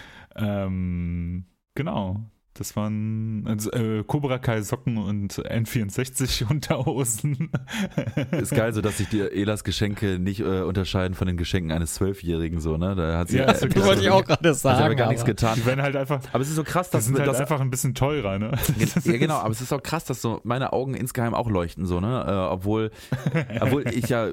[0.38, 1.44] ähm,
[1.76, 2.32] genau.
[2.60, 7.50] Das waren also, äh, Cobra Kai Socken und N64 Unterhosen.
[8.32, 11.94] Ist geil, so dass sich die Elas Geschenke nicht äh, unterscheiden von den Geschenken eines
[11.94, 12.96] Zwölfjährigen, so, ne?
[12.96, 14.84] Da hat sie, Ja, äh, Das wollte ich auch gerade hat sagen.
[14.84, 15.56] aber gar nichts getan.
[15.56, 16.22] Die werden halt einfach.
[16.34, 18.52] Aber es ist so krass, Die dass, sind halt dass einfach ein bisschen teurer, ne?
[19.06, 22.02] Ja, genau, aber es ist auch krass, dass so meine Augen insgeheim auch leuchten, so,
[22.02, 22.26] ne?
[22.28, 22.92] Äh, obwohl,
[23.62, 24.32] obwohl ich ja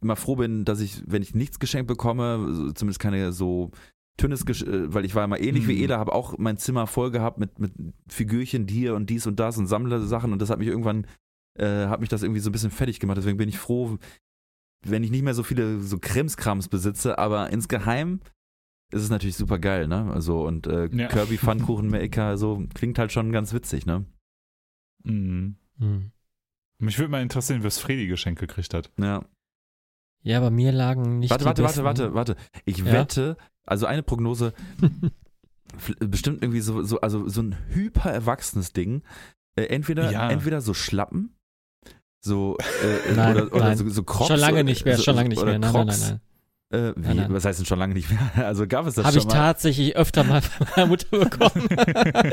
[0.00, 3.72] immer froh bin, dass ich, wenn ich nichts geschenkt bekomme, zumindest keine so
[4.20, 5.82] dünnes, Gesch äh, weil ich war immer ähnlich wie Mhm.
[5.84, 7.72] Eda, habe auch mein Zimmer voll gehabt mit, mit
[8.08, 11.06] Figürchen hier und dies und das und Sammlersachen und das hat mich irgendwann,
[11.58, 13.18] äh, hat mich das irgendwie so ein bisschen fertig gemacht.
[13.18, 13.98] Deswegen bin ich froh,
[14.86, 18.20] wenn ich nicht mehr so viele so Krimskrams besitze, aber insgeheim
[18.92, 20.10] ist es natürlich super geil, ne?
[20.12, 21.08] Also und äh, Ja.
[21.08, 24.06] Kirby Pfannkuchen Maker, so klingt halt schon ganz witzig, ne?
[25.04, 25.56] Mhm.
[25.78, 26.10] Hm.
[26.80, 28.90] Mich würde mal interessieren, was Freddy Geschenk gekriegt hat.
[28.98, 29.24] Ja.
[30.22, 31.84] Ja, bei mir lagen nicht Warte, die warte, besten.
[31.84, 32.60] warte, warte, warte.
[32.64, 32.86] Ich Ja?
[32.92, 33.36] wette,
[33.68, 34.52] also eine Prognose,
[36.00, 39.02] bestimmt irgendwie so, so also so ein hyper erwachsenes Ding.
[39.56, 40.30] Äh, entweder, Ja.
[40.30, 41.36] entweder so Schlappen,
[42.24, 43.76] so äh, Nein, oder, oder nein.
[43.76, 44.28] so, so Crocs.
[44.28, 45.58] schon lange nicht mehr, schon lange nicht mehr.
[45.58, 46.20] Nein, nein, nein, nein.
[46.70, 47.24] Äh, wie?
[47.28, 48.20] Was heißt denn schon lange nicht mehr?
[48.46, 49.40] Also gab es das Habe schon ich mal?
[49.40, 51.66] tatsächlich öfter mal von meiner Mutter bekommen.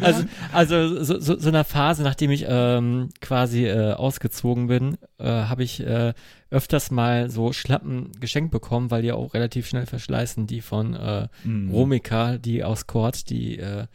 [0.00, 5.24] Also, also so, so, so einer Phase, nachdem ich ähm, quasi äh, ausgezogen bin, äh,
[5.26, 6.14] habe ich äh,
[6.50, 11.28] öfters mal so Schlappen geschenkt bekommen, weil die auch relativ schnell verschleißen, die von äh,
[11.44, 11.70] Mhm.
[11.70, 13.86] Romika, die aus Kord, die äh,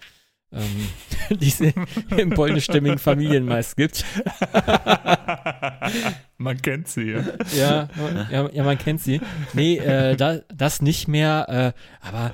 [0.51, 0.89] ähm,
[1.37, 4.03] die es in polnischstämmigen Familien meist gibt.
[6.37, 7.23] Man kennt sie, ja.
[7.55, 7.89] Ja,
[8.31, 9.19] ja, ja man kennt sie.
[9.53, 12.31] Nee, äh, da, das nicht mehr, äh, aber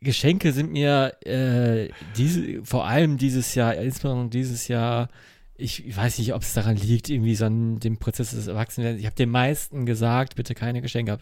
[0.00, 5.08] Geschenke sind mir äh, diese, vor allem dieses Jahr, insbesondere dieses Jahr,
[5.56, 9.00] ich, weiß nicht, ob es daran liegt, irgendwie so an dem Prozess des Erwachsenwerdens.
[9.00, 11.18] Ich habe den meisten gesagt, bitte keine Geschenke.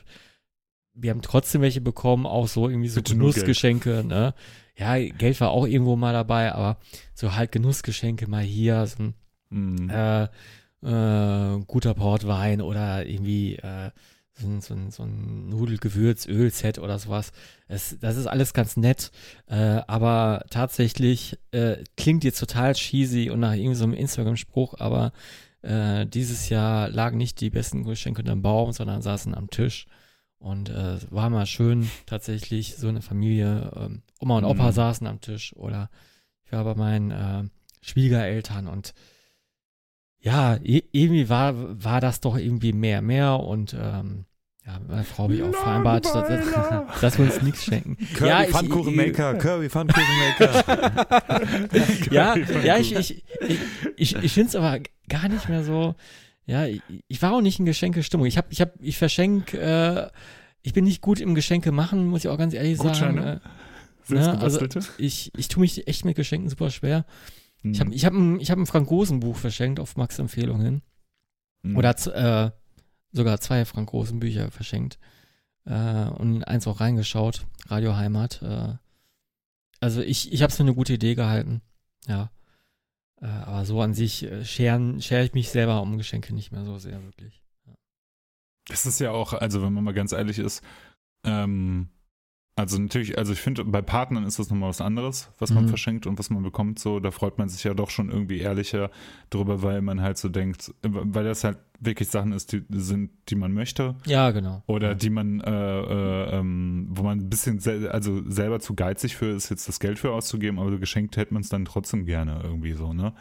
[0.94, 4.34] Wir haben trotzdem welche bekommen, auch so irgendwie so Bitte Genussgeschenke, ne?
[4.82, 6.78] Ja, Geld war auch irgendwo mal dabei, aber
[7.14, 9.14] so halt Genussgeschenke mal hier, so ein
[9.50, 9.90] Mhm.
[9.90, 10.24] äh,
[10.82, 13.90] äh, guter Portwein oder irgendwie äh,
[14.34, 17.32] so ein, so ein, so ein Nudelgewürz-Öl-Set oder sowas.
[17.68, 19.12] Es, das ist alles ganz nett,
[19.46, 25.12] äh, aber tatsächlich äh, klingt jetzt total cheesy und nach irgendeinem so Instagram-Spruch, aber
[25.60, 29.86] äh, dieses Jahr lagen nicht die besten Geschenke unterm Baum, sondern saßen am Tisch.
[30.38, 34.72] Und äh, war mal schön, tatsächlich so eine Familie, ähm, Oma und Opa Mhm.
[34.72, 35.90] saßen am Tisch oder
[36.44, 37.44] ich war bei meinen äh,
[37.82, 38.94] Schwiegereltern und
[40.20, 41.54] ja, i- irgendwie war,
[41.84, 44.24] war das doch irgendwie mehr, mehr und ähm,
[44.64, 46.86] ja, mit meiner Frau habe ich auch vereinbart, dass, Langweiler.
[47.00, 47.96] dass wir uns nichts schenken.
[48.14, 50.64] Kirby ja, ich- Pfannkuchenmaker, Kirby Pfannkuchenmaker.
[52.12, 53.58] ja, ja, ich, ich, ich,
[53.96, 54.78] ich, ich finde es aber
[55.08, 55.96] gar nicht mehr so,
[56.46, 58.26] ja, ich, ich war auch nicht in Geschenkestimmung.
[58.26, 60.08] Ich habe, ich habe, ich verschenk, äh,
[60.62, 62.88] ich bin nicht gut im Geschenke machen, muss ich auch ganz ehrlich sagen.
[62.90, 63.40] Gutscheine?
[63.44, 63.48] Äh,
[64.04, 64.82] Selbstgebastelte?
[64.98, 67.04] ich, ich tue mich echt mit Geschenken super schwer.
[67.64, 70.82] Ich habe ich hab ein, ich hab ein Frank-Rosen-Buch verschenkt auf Max Empfehlung hin.
[71.62, 71.76] Mhm.
[71.76, 72.50] Oder äh,
[73.12, 74.98] sogar zwei Frank Rosen Bücher verschenkt.
[75.64, 77.46] Äh, und in eins auch reingeschaut.
[77.66, 78.42] Radio Heimat.
[78.42, 78.74] Äh,
[79.80, 81.62] also ich, ich habe es für eine gute Idee gehalten.
[82.06, 82.30] Ja.
[83.20, 86.64] Äh, aber so an sich äh, scheren, schere ich mich selber um Geschenke nicht mehr
[86.64, 87.42] so sehr wirklich.
[88.66, 90.62] Das ist ja auch, also wenn man mal ganz ehrlich ist,
[91.24, 91.88] ähm,
[92.54, 95.68] Also natürlich, also ich finde, bei Partnern ist das nochmal was anderes, was man Mhm.
[95.68, 96.78] verschenkt und was man bekommt.
[96.78, 98.90] So, da freut man sich ja doch schon irgendwie ehrlicher
[99.30, 103.36] drüber, weil man halt so denkt, weil das halt wirklich Sachen ist, die sind, die
[103.36, 104.62] man möchte Ja, genau.
[104.66, 109.16] oder die man, äh, äh, ähm, wo man ein bisschen, sel also selber zu geizig
[109.16, 112.40] für ist, jetzt das Geld für auszugeben, aber geschenkt hätte man es dann trotzdem gerne
[112.44, 113.14] irgendwie so, ne?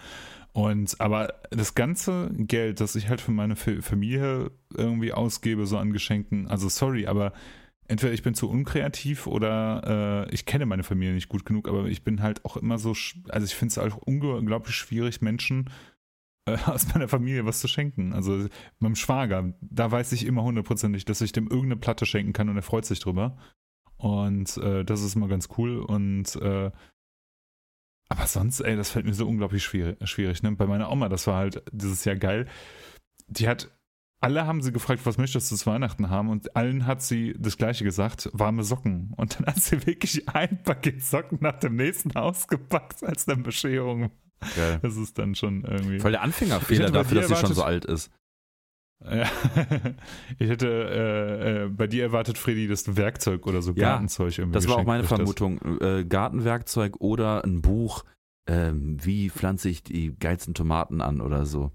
[0.53, 5.77] Und aber das ganze Geld, das ich halt für meine Fa- Familie irgendwie ausgebe, so
[5.77, 7.31] an Geschenken, also sorry, aber
[7.91, 11.85] entweder ich bin zu unkreativ oder äh, ich kenne meine Familie nicht gut genug, aber
[11.85, 12.95] ich bin halt auch immer so,
[13.27, 15.69] also ich finde es auch unglaublich schwierig, Menschen
[16.45, 18.13] äh, aus meiner Familie was zu schenken.
[18.13, 18.47] Also
[18.79, 22.55] meinem Schwager, da weiß ich immer hundertprozentig, dass ich dem irgendeine Platte schenken kann und
[22.55, 23.37] er freut sich drüber.
[23.97, 25.79] Und äh, das ist immer ganz cool.
[25.79, 26.71] Und äh,
[28.07, 29.97] aber sonst, ey, das fällt mir so unglaublich schwierig.
[30.09, 30.53] schwierig ne?
[30.53, 32.47] Bei meiner Oma, das war halt dieses Jahr geil.
[33.27, 33.69] Die hat,
[34.21, 36.29] alle haben sie gefragt, was möchtest du zu Weihnachten haben?
[36.29, 39.13] Und allen hat sie das Gleiche gesagt, warme Socken.
[39.17, 44.11] Und dann hat sie wirklich ein Paket Socken nach dem nächsten ausgepackt als eine Bescherung.
[44.55, 44.79] Geil.
[44.81, 45.99] Das ist dann schon irgendwie.
[45.99, 48.11] Voll der Anfängerfehler dafür, dass sie schon so alt ist.
[49.03, 49.27] Ja.
[50.39, 54.37] Ich hätte äh, äh, bei dir erwartet, Freddy, dass du Werkzeug oder so Ja, Gartenzeug
[54.37, 55.03] irgendwie Das war auch meine.
[55.03, 55.59] Vermutung.
[55.81, 58.03] Äh, Gartenwerkzeug oder ein Buch,
[58.47, 61.71] ähm, wie pflanze ich die geilsten Tomaten an oder so.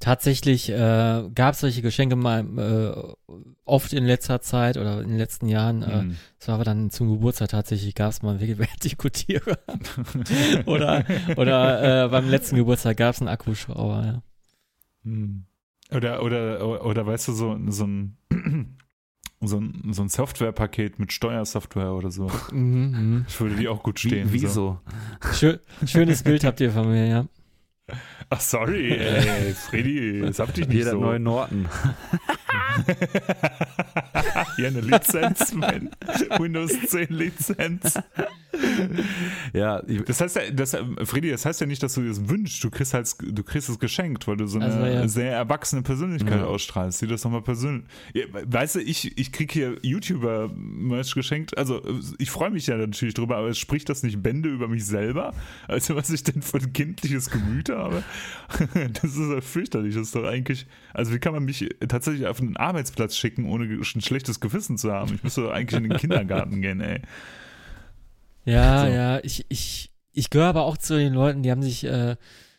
[0.00, 5.18] Tatsächlich äh, gab es solche Geschenke mal äh, oft in letzter Zeit oder in den
[5.18, 5.82] letzten Jahren.
[5.82, 6.16] Äh, Hm.
[6.38, 9.58] das war aber dann zum Geburtstag tatsächlich, gab es mal einen Vertikutierer.
[10.66, 11.04] oder
[11.36, 14.22] oder äh, beim letzten Geburtstag gab es einen Akkuschrauber.
[15.04, 15.16] Ja.
[15.90, 18.16] Oder, oder, oder, oder weißt du, so, so ein
[19.40, 22.30] so ein, so ein Softwarepaket mit Steuersoftware oder so.
[22.52, 23.24] Mhm, mhm.
[23.28, 24.28] Ich würde die auch gut Wie, stehen.
[24.30, 24.80] wieso?
[25.32, 27.26] Schö schönes Bild habt ihr von mir, ja.
[28.30, 31.00] Ach, sorry, ey, Freddy, das habt ihr nicht Jeder so.
[31.00, 31.68] neue Norton.
[34.56, 35.90] Hier eine Lizenz, mein
[36.38, 37.98] Windows 10 Lizenz.
[39.52, 42.28] Ja, ich, Das heißt ja, das, Freddy, das heißt ja nicht, dass du dir das
[42.28, 42.62] wünschst.
[42.62, 45.08] Du kriegst halt, du kriegst es geschenkt, weil du so eine Also, ja.
[45.08, 46.44] sehr erwachsene Persönlichkeit Ja.
[46.46, 46.98] ausstrahlst.
[46.98, 47.84] Sieh das doch mal persönlich.
[48.14, 51.56] Ja, weißt du, ich, ich krieg hier YouTuber-Merch geschenkt.
[51.56, 51.82] Also,
[52.18, 55.34] ich freue mich ja natürlich drüber, aber es spricht das nicht Bände über mich selber?
[55.66, 58.02] Also, was ich denn für ein kindliches Gemüt habe?
[59.02, 59.94] Das ist ja fürchterlich.
[59.94, 63.64] Das ist doch eigentlich, also, wie kann man mich tatsächlich auf einen Arbeitsplatz schicken, ohne
[63.64, 65.14] ein schlechtes Gewissen zu haben?
[65.14, 67.00] Ich müsste doch eigentlich in den Kindergarten gehen, ey.
[68.50, 68.92] Ja, So.
[68.92, 72.16] ja, ich, ich, ich gehöre aber auch zu den Leuten, die haben sich äh,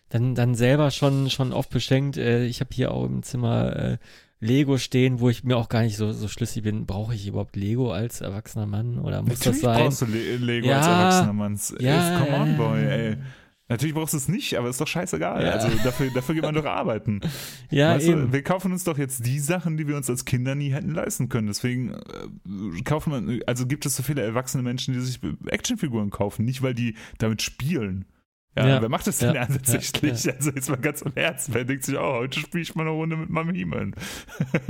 [0.10, 2.18] dann, dann selber schon, schon oft beschenkt.
[2.18, 3.98] Äh, ich habe hier auch im Zimmer äh,
[4.42, 6.86] Lego stehen, wo ich mir auch gar nicht so, so schlüssig bin.
[6.86, 9.84] Brauche ich überhaupt Lego als erwachsener Mann oder muss Natürlich das sein?
[9.86, 10.78] brauchst du Le Lego Ja.
[10.78, 11.60] als Erwachsener Mann.
[11.80, 12.90] Ja, come on, ja, boy, ja.
[12.90, 13.18] ey.
[13.70, 15.44] Natürlich brauchst du es nicht, aber ist doch scheißegal.
[15.46, 15.52] Ja.
[15.52, 17.22] Also dafür, dafür geht man doch arbeiten.
[17.70, 18.22] Ja, weißt eben.
[18.28, 20.92] du, wir kaufen uns doch jetzt die Sachen, die wir uns als Kinder nie hätten
[20.94, 21.48] leisten können.
[21.48, 26.46] Deswegen äh, kaufen wir, also gibt es so viele erwachsene Menschen, die sich Actionfiguren kaufen,
[26.46, 28.06] nicht weil die damit spielen.
[28.58, 28.82] Ja, Ja.
[28.82, 29.46] wer macht das denn Ja.
[29.46, 30.24] tatsächlich?
[30.24, 30.34] Ja.
[30.34, 32.90] Also jetzt mal ganz im Ernst, wer denkt sich, oh, heute spiele ich mal eine
[32.92, 33.94] Runde mit meinem He-Man.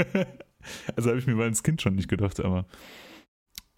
[0.97, 2.65] also habe ich mir mal als Kind schon nicht gedacht, aber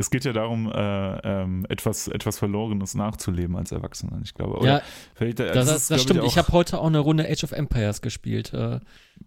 [0.01, 4.57] es geht ja darum, äh, ähm, etwas, etwas Verlorenes nachzuleben als Erwachsener, ich glaube.
[4.57, 4.81] Oder Ja,
[5.15, 6.23] vielleicht, äh, das, das, ist, glaub stimmt.
[6.25, 8.79] Ich, auch- habe heute auch eine Runde Age of Empires gespielt, äh,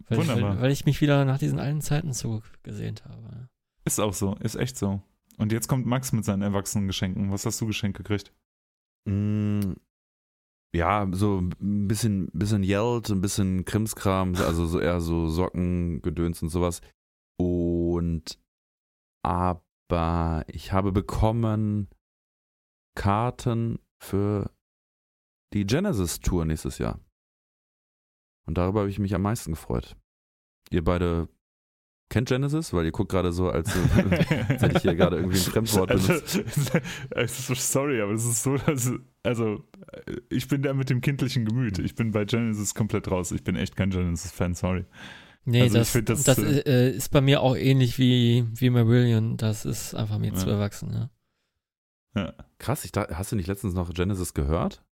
[0.09, 0.56] weil, Wunderbar.
[0.56, 3.48] weil, weil ich mich wieder nach diesen alten Zeiten zurückgesehnt habe.
[3.84, 5.01] Ist auch so, ist echt so.
[5.38, 7.32] Und jetzt kommt Max mit seinen erwachsenen Geschenken.
[7.32, 8.32] Was hast du geschenkt gekriegt?
[9.09, 9.72] Mm,
[10.74, 16.42] ja, so ein bisschen, bisschen Yelled, ein bisschen Krimskram, also so eher so Socken, Gedöns
[16.42, 16.80] und sowas.
[17.36, 18.38] Und
[19.24, 19.62] aber
[20.48, 21.89] ich habe bekommen
[22.94, 24.51] Karten für
[25.52, 27.01] die Genesis Tour nächstes Jahr.
[28.47, 29.97] Und darüber habe ich mich am meisten gefreut.
[30.70, 31.28] Ihr beide
[32.11, 33.69] kennt Genesis, weil ihr guckt gerade so, als,
[34.48, 36.43] als hätte ich hier gerade irgendwie ein Fremdwort benutzt.
[37.15, 38.93] Also, sorry, aber das ist so, dass,
[39.23, 39.65] also
[40.28, 41.78] ich bin der mit dem kindlichen Gemüt.
[41.78, 43.32] Ich bin bei Genesis komplett raus.
[43.32, 44.85] Ich bin echt kein Genesis-Fan, sorry.
[45.46, 48.70] Nee, Also ich das, das, das, äh, äh, ist bei mir auch ähnlich wie, wie
[48.70, 49.36] Marillion.
[49.36, 50.34] Das ist einfach mir Ja.
[50.34, 50.92] zu erwachsen,
[52.14, 52.32] ja.
[52.58, 54.84] Krass, ich dachte, hast du nicht letztens noch Genesis gehört?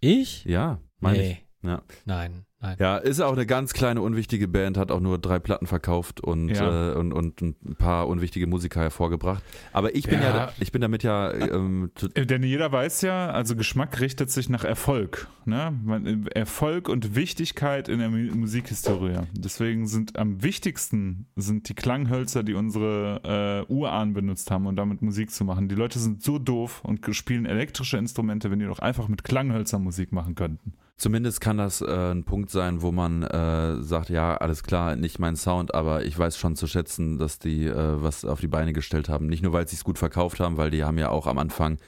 [0.00, 0.44] Ich?
[0.44, 1.44] Ja, meine ich.
[1.62, 1.68] nee.
[1.70, 1.82] Ja.
[2.04, 2.76] Nein, nein.
[2.78, 6.48] Ja, ist auch eine ganz kleine, unwichtige Band, hat auch nur drei Platten verkauft und,
[6.50, 6.92] Ja.
[6.92, 9.42] äh, und, und ein paar unwichtige Musiker hervorgebracht.
[9.72, 10.32] Aber ich bin ja, Ja.
[10.32, 14.48] da, ich bin damit ja ähm, Äh, Denn jeder weiß ja, also Geschmack richtet sich
[14.48, 15.28] nach Erfolg.
[15.44, 16.24] Ne?
[16.34, 19.18] Erfolg und Wichtigkeit in der Mu- Musikhistorie.
[19.32, 25.02] Deswegen sind am wichtigsten sind die Klanghölzer, die unsere äh, Urahnen benutzt haben, um damit
[25.02, 25.68] Musik zu machen.
[25.68, 29.84] Die Leute sind so doof und spielen elektrische Instrumente, wenn die doch einfach mit Klanghölzern
[29.84, 30.72] Musik machen könnten.
[30.98, 35.18] Zumindest kann das äh, ein Punkt sein, wo man äh, sagt, ja, alles klar, nicht
[35.18, 38.72] mein Sound, aber ich weiß schon zu schätzen, dass die äh, was auf die Beine
[38.72, 39.26] gestellt haben.
[39.26, 41.78] Nicht nur, weil sie es gut verkauft haben, weil die haben ja auch am Anfang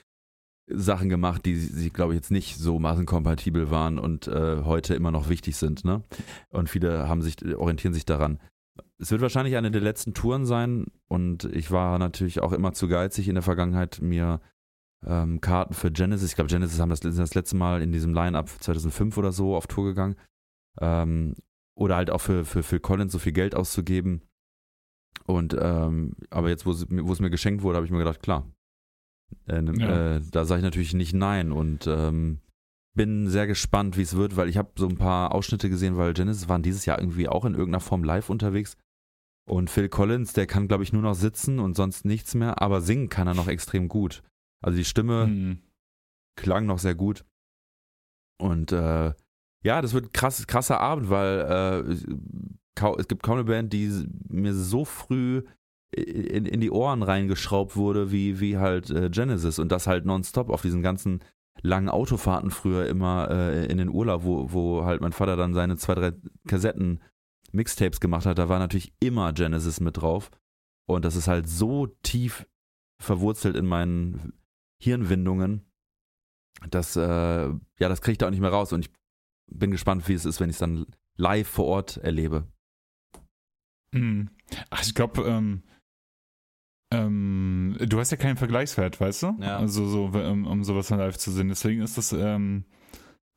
[0.71, 5.11] Sachen gemacht, die sie, glaube ich, jetzt nicht so massenkompatibel waren und äh, heute immer
[5.11, 5.87] noch wichtig sind.
[5.87, 6.03] Ne?
[6.51, 8.39] Und viele haben sich, orientieren sich daran.
[8.99, 12.89] Es wird wahrscheinlich eine der letzten Touren sein und ich war natürlich auch immer zu
[12.89, 14.41] geizig in der Vergangenheit, mir
[15.07, 18.49] ähm, Karten für Genesis, ich glaube Genesis haben das, das letzte Mal in diesem Line-Up
[18.49, 20.17] 2005 oder so auf Tour gegangen.
[20.81, 21.35] Ähm,
[21.77, 24.23] oder halt auch für, für Phil Collins so viel Geld auszugeben.
[25.27, 28.23] Und ähm, aber jetzt, wo es, wo es mir geschenkt wurde, habe ich mir gedacht,
[28.23, 28.51] klar,
[29.47, 30.17] äh, ja.
[30.17, 32.41] äh, da sage ich natürlich nicht nein und ähm,
[32.95, 36.15] bin sehr gespannt, wie es wird, weil ich habe so ein paar Ausschnitte gesehen, weil
[36.15, 38.77] Genesis waren dieses Jahr irgendwie auch in irgendeiner Form live unterwegs.
[39.49, 42.81] Und Phil Collins, der kann, glaube ich, nur noch sitzen und sonst nichts mehr, aber
[42.81, 44.23] singen kann er noch extrem gut.
[44.65, 45.59] Also die Stimme mhm.
[46.37, 47.25] klang noch sehr gut.
[48.41, 49.13] Und äh,
[49.65, 54.07] ja, das wird ein krass, krasser Abend, weil äh, es gibt kaum eine Band, die
[54.29, 55.43] mir so früh
[55.91, 60.51] in, in die Ohren reingeschraubt wurde, wie, wie halt äh, Genesis und das halt nonstop
[60.51, 61.25] auf diesen ganzen
[61.63, 65.77] langen Autofahrten früher immer äh, in den Urlaub, wo, wo halt mein Vater dann seine
[65.77, 66.13] zwei, drei
[66.47, 67.01] Kassetten
[67.53, 70.31] Mixtapes gemacht hat, da war natürlich immer Genesis mit drauf.
[70.87, 72.47] Und das ist halt so tief
[73.01, 74.33] verwurzelt in meinen
[74.81, 75.71] Hirnwindungen,
[76.71, 78.73] dass, äh, ja, das kriege ich da auch nicht mehr raus.
[78.73, 78.93] Und ich
[79.51, 80.87] bin gespannt, wie es ist, wenn ich es dann
[81.17, 82.47] live vor Ort erlebe.
[83.95, 84.31] Hm.
[84.71, 85.63] Ach, ich glaube, ähm,
[86.93, 89.37] ähm, du hast ja keinen Vergleichswert, weißt du?
[89.41, 89.59] Ja.
[89.59, 91.49] Also so, um, um sowas live zu sehen.
[91.49, 92.65] Deswegen ist das, ähm,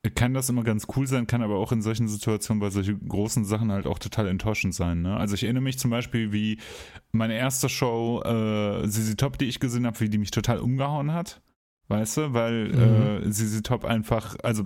[0.10, 3.46] kann das immer ganz cool sein, kann aber auch in solchen Situationen bei solchen großen
[3.46, 5.04] Sachen halt auch total enttäuschend sein.
[5.04, 5.16] Ne?
[5.16, 6.58] Also ich erinnere mich zum Beispiel, wie
[7.12, 11.14] meine erste Show, äh, Sisi Top, die ich gesehen habe, wie die mich total umgehauen
[11.14, 11.42] hat.
[11.88, 13.28] Weißt du, weil mhm.
[13.28, 14.64] äh, Sisi Top einfach, also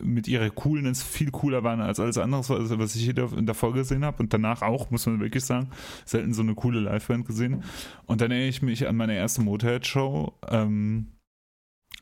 [0.00, 2.48] mit ihrer Coolness viel cooler waren als alles andere,
[2.78, 5.70] was ich hier davor gesehen habe und danach auch, muss man wirklich sagen,
[6.06, 7.64] selten so eine coole Liveband gesehen.
[8.06, 11.08] Und dann erinnere ich mich an meine erste Motorhead-Show, ähm,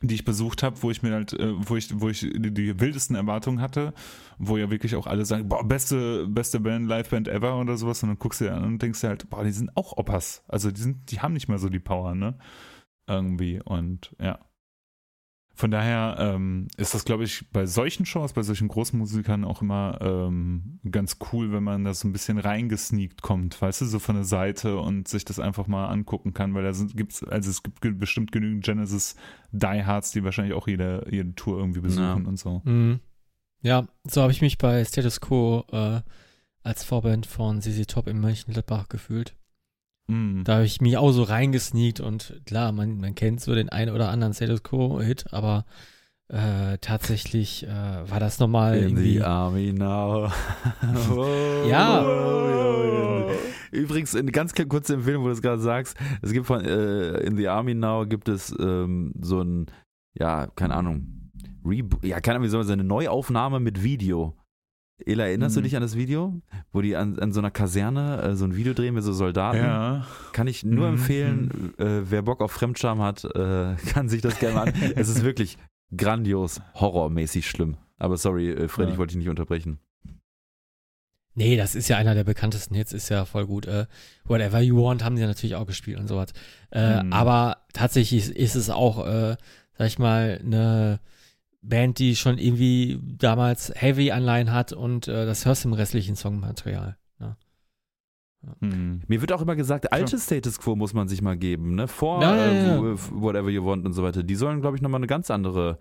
[0.01, 2.81] die ich besucht habe, wo ich mir halt, äh, wo ich, wo ich die, die,
[2.81, 3.93] wildesten Erwartungen hatte,
[4.39, 8.10] wo ja wirklich auch alle sagen, boah, beste, beste Band, Liveband ever oder sowas, und
[8.10, 10.44] dann guckst du dir an und denkst dir halt, boah, die sind auch Oppas.
[10.47, 12.39] Also die sind, die haben nicht mehr so die Power, ne?
[13.09, 13.60] Irgendwie.
[13.65, 14.39] Und ja.
[15.59, 19.60] Von daher ähm, ist das, glaube ich, bei solchen Shows, bei solchen großen Musikern auch
[19.60, 23.98] immer ähm, ganz cool, wenn man da so ein bisschen reingesneakt kommt, weißt du, so
[23.98, 27.51] von der Seite und sich das einfach mal angucken kann, weil da gibt es, also
[27.51, 29.16] es gibt bestimmt genügend Genesis
[29.51, 32.28] Diehards, die wahrscheinlich auch jede, jede Tour irgendwie besuchen ja.
[32.28, 32.62] und so.
[32.64, 33.01] Mhm.
[33.60, 36.02] Ja, so habe ich mich bei Status Quo äh,
[36.62, 39.35] als Vorband von CC Top in Mönchengladbach gefühlt.
[40.09, 40.43] Mm.
[40.44, 43.94] Da habe ich mich auch so reingesneakt und klar, man, man kennt so den einen
[43.94, 45.64] oder anderen Status Quo-Hit, aber
[46.28, 49.14] äh, tatsächlich äh, war das nochmal In irgendwie.
[49.14, 50.30] the army now.
[51.68, 52.05] ja.
[53.70, 55.97] Übrigens, eine ganz kurze Empfehlung, wo du es gerade sagst.
[56.22, 59.66] Es gibt von äh, In the Army Now gibt es ähm, so ein,
[60.14, 61.30] ja, keine Ahnung,
[61.64, 64.38] Rebo ja, keine Ahnung, wie soll man sagen, eine Neuaufnahme mit Video.
[65.07, 65.61] Ela, erinnerst mhm.
[65.61, 66.41] du dich an das Video,
[66.73, 69.59] wo die an, an so einer Kaserne äh, so ein Video drehen mit so Soldaten?
[69.59, 70.07] Ja.
[70.33, 70.95] Kann ich nur mhm.
[70.95, 74.75] empfehlen, äh, wer Bock auf Fremdscham hat, äh, kann sich das gerne mal an.
[74.97, 75.57] es ist wirklich
[75.97, 77.77] grandios, horrormäßig schlimm.
[77.97, 78.93] Aber sorry, äh, Freddy, ja.
[78.95, 79.79] ich wollte dich nicht unterbrechen.
[81.35, 83.66] Nee, das ist ja einer der bekanntesten Hits, ist ja voll gut.
[83.66, 83.87] Äh,
[84.25, 86.33] Whatever You Want haben sie natürlich auch gespielt und sowas.
[86.73, 87.12] Äh, mhm.
[87.12, 89.37] Aber tatsächlich ist es auch, äh,
[89.79, 90.99] sag ich mal, eine
[91.60, 96.97] Band, die schon irgendwie damals Heavy-Anleihen hat und äh, das hörst du im restlichen Songmaterial.
[97.18, 97.36] Ne?
[98.44, 98.56] Ja.
[98.60, 99.02] Hm.
[99.06, 101.89] Mir wird auch immer gesagt, alte Status Quo muss man sich mal geben, ne?
[101.89, 104.22] Vor ja, ja, äh, Whatever You Want und so weiter.
[104.22, 105.78] Die sollen, glaube ich, nochmal eine ganz andere,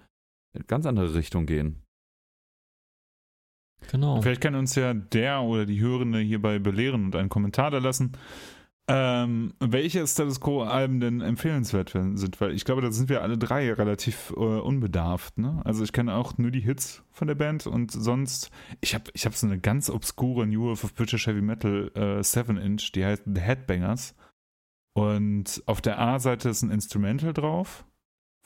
[0.65, 1.83] ganz andere Richtung gehen.
[3.91, 4.21] Genau.
[4.21, 8.13] Vielleicht kann uns ja der oder die Hörende hierbei belehren und einen Kommentar da lassen,
[8.89, 13.73] ähm, welche Status Quo-Alben denn empfehlenswert sind, weil ich glaube, da sind wir alle drei
[13.73, 15.37] relativ äh, unbedarft.
[15.37, 15.61] Ne?
[15.65, 18.49] Also ich kenne auch nur die Hits von der Band und sonst,
[18.79, 22.19] ich habe ich hab so eine ganz obskure New Wave of British Heavy Metal äh,
[22.21, 24.15] 7-Inch, die heißt The Headbangers.
[24.93, 27.85] Und auf der A-Seite ist ein Instrumental drauf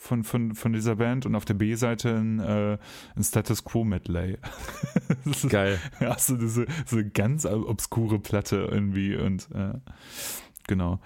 [0.02, 2.80] von, von, von dieser Band und auf der B-Seite ein, äh,
[3.16, 4.40] ein Status Quo Medley.
[5.48, 5.80] Geil.
[6.00, 9.74] Ja, so diese, so eine ganz obskure Platte irgendwie und äh,
[10.68, 11.00] genau.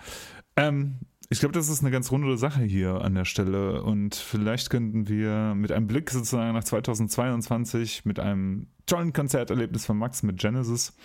[0.56, 1.00] Ähm,
[1.30, 5.10] ich glaube, das ist eine ganz runde Sache hier an der Stelle und vielleicht könnten
[5.10, 10.96] wir mit einem Blick sozusagen nach 2022 mit einem tollen Konzerterlebnis von Max mit Genesis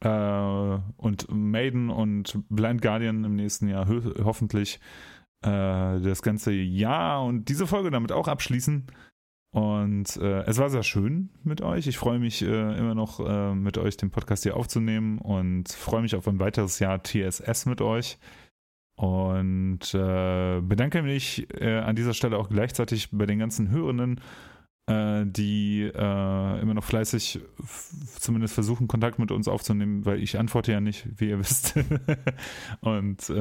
[0.00, 4.80] äh, und Maiden und Blind Guardian im nächsten Jahr ho hoffentlich
[5.42, 8.86] äh, das ganze Jahr und diese Folge damit auch abschließen.
[9.52, 11.88] Und äh, es war sehr schön mit euch.
[11.88, 16.02] Ich freue mich äh, immer noch äh, mit euch den Podcast hier aufzunehmen und freue
[16.02, 18.18] mich auf ein weiteres Jahr TSS mit euch.
[18.96, 24.20] Und äh, bedanke mich äh, an dieser Stelle auch gleichzeitig bei den ganzen Hörenden,
[24.88, 27.38] die immer noch fleißig
[28.18, 31.78] zumindest versuchen, Kontakt mit uns aufzunehmen, weil ich antworte ja nicht, wie ihr wisst.
[32.80, 33.32] und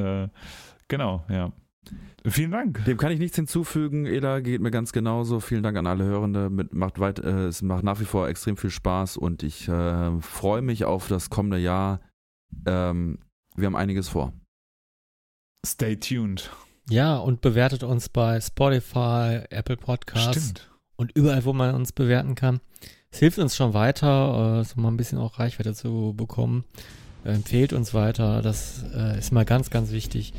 [0.88, 1.52] genau, ja.
[2.26, 2.84] Vielen Dank.
[2.85, 4.06] Dem kann ich nichts hinzufügen.
[4.06, 5.39] Ela geht mir ganz genauso.
[5.39, 6.49] Vielen Dank an alle Hörende.
[6.49, 10.22] Mit, macht weit, äh, es macht nach wie vor extrem viel Spaß und ich äh,
[10.22, 12.01] freue mich auf das kommende Jahr.
[12.65, 13.19] Ähm,
[13.56, 14.34] wir haben einiges vor.
[15.65, 16.51] Stay tuned.
[16.89, 20.72] Ja, und bewertet uns bei Spotify, Apple Podcasts Stimmt.
[20.95, 22.60] und überall, wo man uns bewerten kann.
[23.11, 26.64] Es hilft uns schon weiter, äh, so mal ein bisschen auch Reichweite zu bekommen.
[27.23, 28.41] Empfehlt uns weiter.
[28.41, 30.34] Das äh, ist mal ganz, ganz wichtig.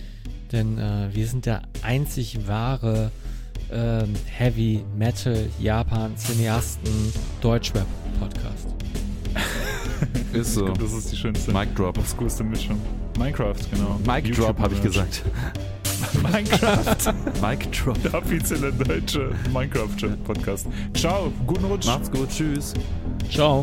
[0.52, 3.10] Denn äh, wir sind der einzig wahre
[3.72, 7.86] ähm, Heavy Metal Japan Cineasten Deutschrap
[8.18, 8.68] Podcast.
[10.32, 10.68] Ist so.
[10.68, 11.98] Das ist die schönste, Mic Drop.
[11.98, 12.80] obskurste Mischung.
[13.18, 14.00] Minecraft, genau.
[14.06, 15.22] Mic Drop habe ich gesagt.
[16.22, 17.14] Minecraft.
[17.42, 18.02] Mic Drop.
[18.02, 20.66] Der offizielle deutsche Minecraft-Podcast.
[20.94, 21.86] Ciao, guten Rutsch.
[21.86, 22.30] Macht's gut.
[22.30, 22.74] Tschüss.
[23.30, 23.62] Ciao.